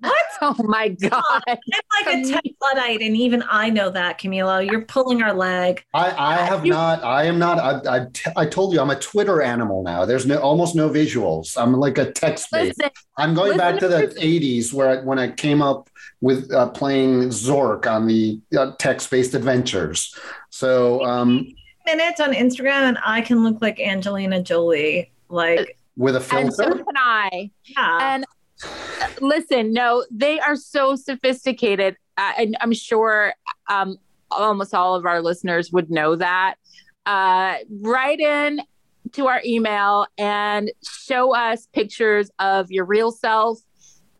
What? 0.00 0.12
Oh 0.42 0.54
my 0.64 0.88
god! 0.88 1.42
I'm 1.48 1.56
like 2.04 2.14
a 2.14 2.28
tech 2.30 2.44
luddite, 2.60 3.00
and 3.00 3.16
even 3.16 3.42
I 3.50 3.70
know 3.70 3.88
that, 3.88 4.20
Camilo. 4.20 4.70
You're 4.70 4.82
pulling 4.82 5.22
our 5.22 5.32
leg. 5.32 5.82
I, 5.94 6.10
I 6.10 6.36
have 6.42 6.66
You- 6.66 6.72
not. 6.72 7.02
I 7.02 7.24
am 7.24 7.38
not. 7.38 7.58
I, 7.58 7.96
I, 8.02 8.06
t- 8.12 8.30
I 8.36 8.44
told 8.44 8.74
you 8.74 8.80
I'm 8.82 8.90
a 8.90 8.98
Twitter 9.00 9.40
animal 9.40 9.82
now. 9.82 10.04
There's 10.04 10.26
no 10.26 10.36
almost 10.38 10.74
no 10.74 10.90
visuals. 10.90 11.56
I'm 11.60 11.72
like 11.72 11.96
a 11.96 12.12
text 12.12 12.48
based. 12.52 12.82
I'm 13.16 13.32
going 13.32 13.56
listen 13.56 13.58
back 13.58 13.74
to 13.80 13.88
to 13.88 13.88
the 13.88 14.14
80s 14.20 14.74
where 14.74 14.90
I, 14.90 15.02
when 15.02 15.18
I 15.18 15.30
came 15.30 15.62
up 15.62 15.88
with 16.20 16.52
uh, 16.52 16.68
playing 16.68 17.30
Zork 17.30 17.86
on 17.90 18.06
the 18.06 18.38
uh, 18.58 18.72
text 18.78 19.10
based 19.10 19.32
adventures. 19.34 20.14
So 20.50 21.02
um, 21.02 21.46
Minutes 21.86 22.20
on 22.20 22.34
Instagram, 22.34 22.82
and 22.88 22.98
I 23.06 23.22
can 23.22 23.42
look 23.42 23.62
like 23.62 23.80
Angelina 23.80 24.42
Jolie. 24.42 25.12
Like, 25.30 25.78
with 25.96 26.14
a 26.16 26.20
filter. 26.20 26.44
and 26.44 26.54
so 26.54 26.70
can 26.74 26.84
I. 26.98 27.50
yeah. 27.64 28.14
And 28.14 28.26
listen, 29.20 29.72
no, 29.72 30.04
they 30.10 30.38
are 30.40 30.56
so 30.56 30.96
sophisticated. 30.96 31.96
Uh, 32.16 32.32
and 32.38 32.56
I'm 32.60 32.72
sure 32.72 33.34
um, 33.68 33.96
almost 34.30 34.74
all 34.74 34.94
of 34.94 35.04
our 35.06 35.22
listeners 35.22 35.70
would 35.72 35.90
know 35.90 36.16
that. 36.16 36.54
Uh, 37.04 37.56
write 37.82 38.20
in 38.20 38.60
to 39.12 39.28
our 39.28 39.40
email 39.44 40.06
and 40.18 40.70
show 40.84 41.34
us 41.34 41.68
pictures 41.72 42.30
of 42.38 42.70
your 42.70 42.84
real 42.84 43.10
self 43.12 43.60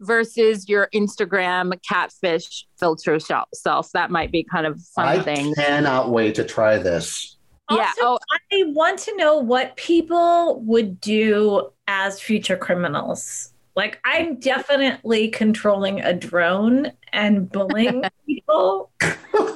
versus 0.01 0.69
your 0.69 0.89
Instagram 0.95 1.73
catfish 1.89 2.67
filter 2.79 3.19
self. 3.19 3.91
That 3.93 4.11
might 4.11 4.31
be 4.31 4.45
kind 4.45 4.67
of 4.67 4.81
fun 4.95 5.09
I 5.09 5.19
thing. 5.21 5.55
cannot 5.55 6.11
wait 6.11 6.35
to 6.37 6.45
try 6.45 6.79
this. 6.79 7.37
yeah. 7.71 7.91
Also, 7.99 8.03
Oh, 8.03 8.19
I 8.53 8.65
want 8.69 8.99
to 9.01 9.17
know 9.17 9.39
what 9.39 9.75
people 9.77 10.61
would 10.67 11.01
do 11.01 11.71
as 11.89 12.21
future 12.21 12.57
criminals. 12.57 13.53
Like, 13.77 14.01
I'm 14.05 14.41
definitely 14.41 15.29
controlling 15.29 16.01
a 16.01 16.15
drone 16.15 16.93
and 17.13 17.51
bullying 17.51 18.03
people. 18.27 18.91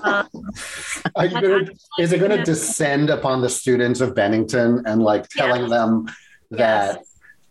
Um, 0.05 0.29
gonna, 1.17 1.67
is 1.99 2.13
it 2.13 2.19
going 2.19 2.31
to 2.31 2.45
descend 2.45 3.09
upon 3.09 3.41
the 3.41 3.49
students 3.49 4.03
of 4.03 4.15
Bennington 4.15 4.83
and 4.87 5.03
like 5.03 5.27
telling 5.31 5.63
Yes. 5.63 5.71
them 5.71 6.07
that 6.51 7.03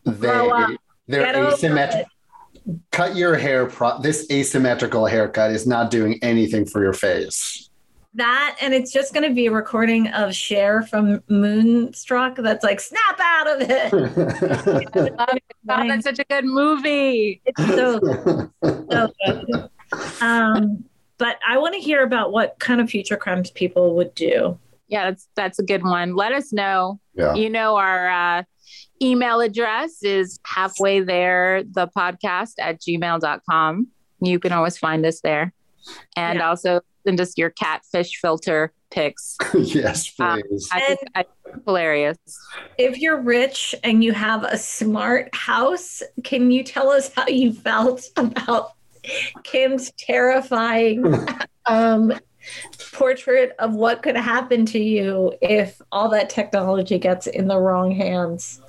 they 0.06 0.28
up, 0.28 0.70
they're 1.08 1.24
Get 1.24 1.36
asymmetric? 1.36 2.06
Cut 2.92 3.16
your 3.16 3.36
hair. 3.36 3.66
Pro- 3.66 4.00
this 4.00 4.30
asymmetrical 4.32 5.08
haircut 5.08 5.52
is 5.52 5.66
not 5.66 5.90
doing 5.90 6.20
anything 6.22 6.68
for 6.68 6.84
your 6.84 6.94
face. 6.94 7.69
That, 8.16 8.58
and 8.60 8.74
it's 8.74 8.92
just 8.92 9.14
going 9.14 9.28
to 9.28 9.34
be 9.36 9.46
a 9.46 9.52
recording 9.52 10.08
of 10.08 10.34
Cher 10.34 10.82
from 10.82 11.22
Moonstruck 11.30 12.38
that's 12.38 12.64
like, 12.64 12.80
snap 12.80 13.20
out 13.20 13.48
of 13.48 13.70
it. 13.70 13.94
love 13.94 14.96
it. 14.96 15.44
Oh, 15.70 15.88
that's 15.88 16.04
such 16.04 16.20
a 16.20 16.24
good 16.26 16.46
movie. 16.46 17.42
It's 17.46 17.66
so, 17.66 18.00
so 18.92 19.14
good. 19.26 19.70
Um, 20.22 20.84
but 21.20 21.38
I 21.48 21.60
want 21.60 21.76
to 21.76 21.80
hear 21.80 22.04
about 22.04 22.32
what 22.32 22.58
kind 22.60 22.82
of 22.82 22.90
future 22.90 23.18
crimes 23.18 23.52
people 23.52 23.96
would 23.96 24.16
do. 24.16 24.58
Yeah, 24.88 25.12
that's 25.12 25.28
that's 25.36 25.60
a 25.60 25.64
good 25.64 25.84
one. 25.84 26.16
Let 26.16 26.32
us 26.32 26.52
know. 26.52 27.00
yeah. 27.14 27.36
You 27.36 27.50
know, 27.50 27.76
our 27.76 28.10
uh, 28.10 28.44
email 29.02 29.40
address 29.40 30.02
is 30.02 30.40
halfway 30.46 31.02
there, 31.02 31.64
the 31.64 31.88
podcast 31.96 32.54
at 32.60 32.82
gmail.com. 32.82 33.88
You 34.22 34.40
can 34.40 34.52
always 34.52 34.78
find 34.78 35.06
us 35.06 35.22
there. 35.22 35.54
And 36.16 36.40
Yeah. 36.40 36.50
also 36.50 36.82
send 37.06 37.20
us 37.22 37.38
your 37.38 37.50
catfish 37.50 38.20
filter 38.20 38.72
pics. 38.92 39.38
yes, 39.58 40.12
Um, 40.20 40.42
please. 40.50 40.70
I 40.72 40.80
think 40.82 41.00
I 41.16 41.24
think 41.24 41.66
hilarious. 41.66 42.18
If 42.78 42.98
you're 42.98 43.22
rich 43.22 43.76
and 43.84 44.04
you 44.04 44.14
have 44.14 44.44
a 44.44 44.58
smart 44.58 45.34
house, 45.34 46.02
can 46.24 46.52
you 46.52 46.64
tell 46.64 46.90
us 46.90 47.12
how 47.14 47.28
you 47.28 47.54
felt 47.54 48.04
about 48.18 48.74
Kim's 49.44 49.92
terrifying 49.98 51.06
um, 51.66 52.14
portrait 52.94 53.54
of 53.60 53.76
what 53.76 54.02
could 54.02 54.16
happen 54.16 54.66
to 54.68 54.80
you 54.80 55.34
if 55.42 55.82
all 55.92 56.10
that 56.10 56.30
technology 56.30 56.98
gets 56.98 57.28
in 57.28 57.48
the 57.48 57.58
wrong 57.60 57.92
hands? 57.92 58.62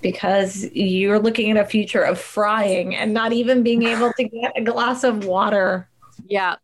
Because 0.00 0.64
you're 0.72 1.18
looking 1.18 1.50
at 1.50 1.56
a 1.56 1.68
future 1.68 2.02
of 2.02 2.20
frying 2.20 2.94
and 2.94 3.12
not 3.12 3.32
even 3.32 3.62
being 3.62 3.82
able 3.82 4.12
to 4.12 4.24
get 4.24 4.52
a 4.56 4.62
glass 4.62 5.02
of 5.04 5.24
water. 5.24 5.88
Yeah. 6.26 6.56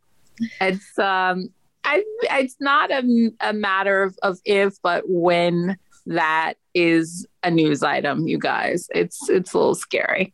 It's 0.60 0.98
um 0.98 1.50
I 1.84 2.02
it's 2.22 2.56
not 2.60 2.90
a, 2.90 3.30
a 3.40 3.52
matter 3.52 4.02
of, 4.02 4.18
of 4.22 4.38
if 4.44 4.74
but 4.82 5.04
when 5.06 5.76
that 6.06 6.54
is 6.74 7.26
a 7.42 7.50
news 7.50 7.82
item, 7.82 8.26
you 8.26 8.38
guys. 8.38 8.88
It's 8.94 9.28
it's 9.28 9.52
a 9.54 9.58
little 9.58 9.74
scary. 9.74 10.32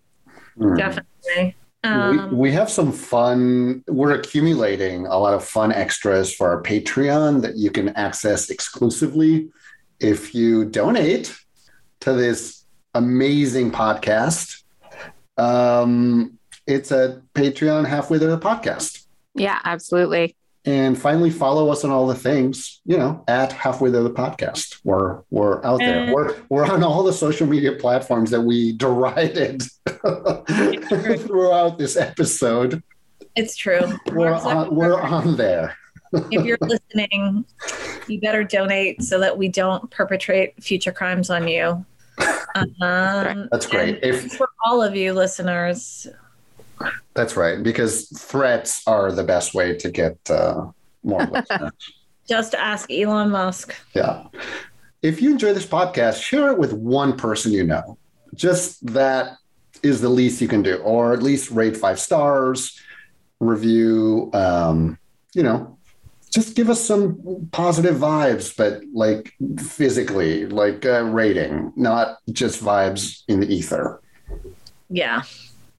Mm. 0.58 0.76
Definitely. 0.76 1.56
we, 1.82 1.88
Um, 1.88 2.36
we 2.36 2.52
have 2.52 2.68
some 2.70 2.92
fun 2.92 3.82
we're 3.88 4.12
accumulating 4.12 5.06
a 5.06 5.16
lot 5.18 5.32
of 5.32 5.42
fun 5.44 5.72
extras 5.72 6.34
for 6.34 6.48
our 6.48 6.62
patreon 6.62 7.40
that 7.40 7.56
you 7.56 7.70
can 7.70 7.88
access 7.90 8.50
exclusively 8.50 9.48
if 9.98 10.34
you 10.34 10.66
donate 10.66 11.34
to 12.00 12.12
this 12.12 12.66
amazing 12.94 13.70
podcast 13.70 14.62
um, 15.38 16.38
it's 16.66 16.90
a 16.90 17.22
patreon 17.34 17.86
halfway 17.86 18.18
there 18.18 18.28
the 18.28 18.38
podcast 18.38 18.99
Yeah, 19.34 19.58
absolutely. 19.64 20.36
and 20.66 20.98
finally 20.98 21.30
follow 21.30 21.70
us 21.70 21.84
on 21.84 21.90
all 21.90 22.06
the 22.06 22.14
things 22.14 22.82
you 22.84 22.98
know 22.98 23.24
at 23.28 23.50
halfway 23.50 23.88
there 23.90 24.02
the 24.02 24.10
podcast 24.10 24.78
we're 24.84 25.22
we're 25.30 25.64
out 25.64 25.78
there 25.78 26.12
we're 26.12 26.36
we're 26.50 26.66
on 26.66 26.82
all 26.84 27.02
the 27.02 27.12
social 27.14 27.46
media 27.46 27.72
platforms 27.72 28.30
that 28.30 28.42
we 28.42 28.72
derided 28.76 29.62
throughout 31.26 31.78
this 31.78 31.96
episode 31.96 32.82
it's 33.36 33.56
true. 33.56 33.80
we're 34.12 34.34
on, 34.34 34.74
we're 34.74 35.00
on 35.00 35.36
there 35.36 35.74
if 36.32 36.44
you're 36.44 36.58
listening, 36.60 37.44
you 38.08 38.20
better 38.20 38.42
donate 38.42 39.00
so 39.00 39.20
that 39.20 39.38
we 39.38 39.48
don't 39.48 39.88
perpetrate 39.92 40.60
future 40.62 40.90
crimes 40.92 41.30
on 41.30 41.46
you. 41.48 41.84
Um, 42.56 43.48
That's 43.52 43.66
great. 43.66 44.00
If- 44.02 44.32
for 44.32 44.48
all 44.64 44.82
of 44.82 44.96
you 44.96 45.12
listeners, 45.12 46.08
that's 47.14 47.36
right 47.36 47.62
because 47.62 48.08
threats 48.18 48.82
are 48.86 49.12
the 49.12 49.24
best 49.24 49.54
way 49.54 49.76
to 49.76 49.90
get 49.90 50.16
uh, 50.30 50.66
more 51.02 51.24
listeners 51.26 51.72
just 52.28 52.54
ask 52.54 52.90
Elon 52.90 53.30
Musk. 53.30 53.74
yeah 53.94 54.26
if 55.02 55.20
you 55.22 55.30
enjoy 55.30 55.52
this 55.52 55.66
podcast 55.66 56.22
share 56.22 56.50
it 56.50 56.58
with 56.58 56.72
one 56.72 57.16
person 57.16 57.52
you 57.52 57.64
know 57.64 57.98
just 58.34 58.84
that 58.94 59.36
is 59.82 60.00
the 60.00 60.08
least 60.08 60.40
you 60.40 60.48
can 60.48 60.62
do 60.62 60.76
or 60.78 61.12
at 61.12 61.22
least 61.22 61.50
rate 61.50 61.76
five 61.76 61.98
stars 61.98 62.78
review 63.40 64.30
um, 64.34 64.98
you 65.34 65.42
know 65.42 65.76
just 66.30 66.54
give 66.54 66.70
us 66.70 66.80
some 66.80 67.48
positive 67.50 67.96
vibes 67.96 68.54
but 68.56 68.82
like 68.92 69.32
physically 69.58 70.46
like 70.46 70.84
uh, 70.86 71.02
rating 71.04 71.72
not 71.76 72.18
just 72.30 72.62
vibes 72.62 73.22
in 73.26 73.40
the 73.40 73.52
ether 73.52 74.00
Yeah. 74.90 75.22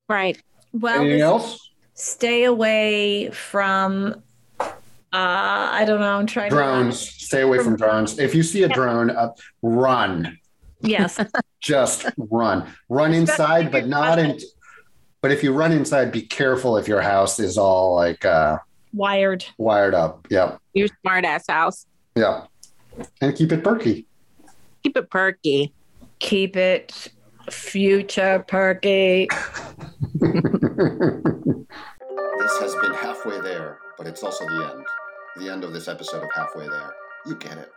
Right. 0.10 0.42
Well, 0.74 1.02
anything 1.02 1.22
else 1.22 1.72
stay 1.94 2.46
away 2.46 3.30
from. 3.32 4.22
Uh, 4.60 4.68
I 5.14 5.84
don't 5.86 6.00
know. 6.00 6.18
I'm 6.18 6.26
trying 6.26 6.50
drones 6.52 7.00
stay 7.00 7.42
away 7.42 7.60
from 7.60 7.76
drones 7.76 8.18
if 8.18 8.34
you 8.34 8.44
see 8.44 8.64
a 8.64 8.70
drone 8.70 9.10
uh, 9.10 9.30
run. 9.62 10.38
Yes. 10.82 11.20
just 11.60 12.08
run 12.18 12.68
run 12.90 13.14
inside 13.14 13.72
but 13.72 13.88
not 13.88 14.18
in 14.18 14.40
but 15.22 15.32
if 15.32 15.44
you 15.44 15.54
run 15.54 15.72
inside 15.72 16.12
be 16.12 16.24
careful 16.24 16.76
if 16.76 16.88
your 16.88 17.02
house 17.02 17.40
is 17.40 17.56
all 17.56 17.94
like 17.96 18.26
uh 18.26 18.58
Wired. 18.92 19.46
wired 19.60 19.94
up 19.94 20.26
Yep. 20.32 20.60
Your 20.74 20.88
smart 21.02 21.24
ass 21.24 21.46
house. 21.48 21.86
yeah 22.16 22.46
and 23.22 23.36
keep 23.36 23.52
it 23.52 23.64
perky 23.64 24.08
Keep 24.84 24.98
it 24.98 25.10
perky. 25.12 25.74
Keep 26.20 26.56
it 26.56 27.10
future 27.52 28.44
perky. 28.48 29.28
this 30.14 30.40
has 32.60 32.76
been 32.82 32.94
halfway 32.94 33.40
there 33.42 33.80
but 33.98 34.08
it's 34.08 34.24
also 34.24 34.48
the 34.48 34.74
end. 34.74 34.86
The 35.38 35.52
end 35.52 35.64
of 35.64 35.74
this 35.74 35.88
episode 35.88 36.24
of 36.24 36.30
halfway 36.34 36.68
there. 36.68 36.92
You 37.28 37.36
get 37.36 37.58
it 37.60 37.72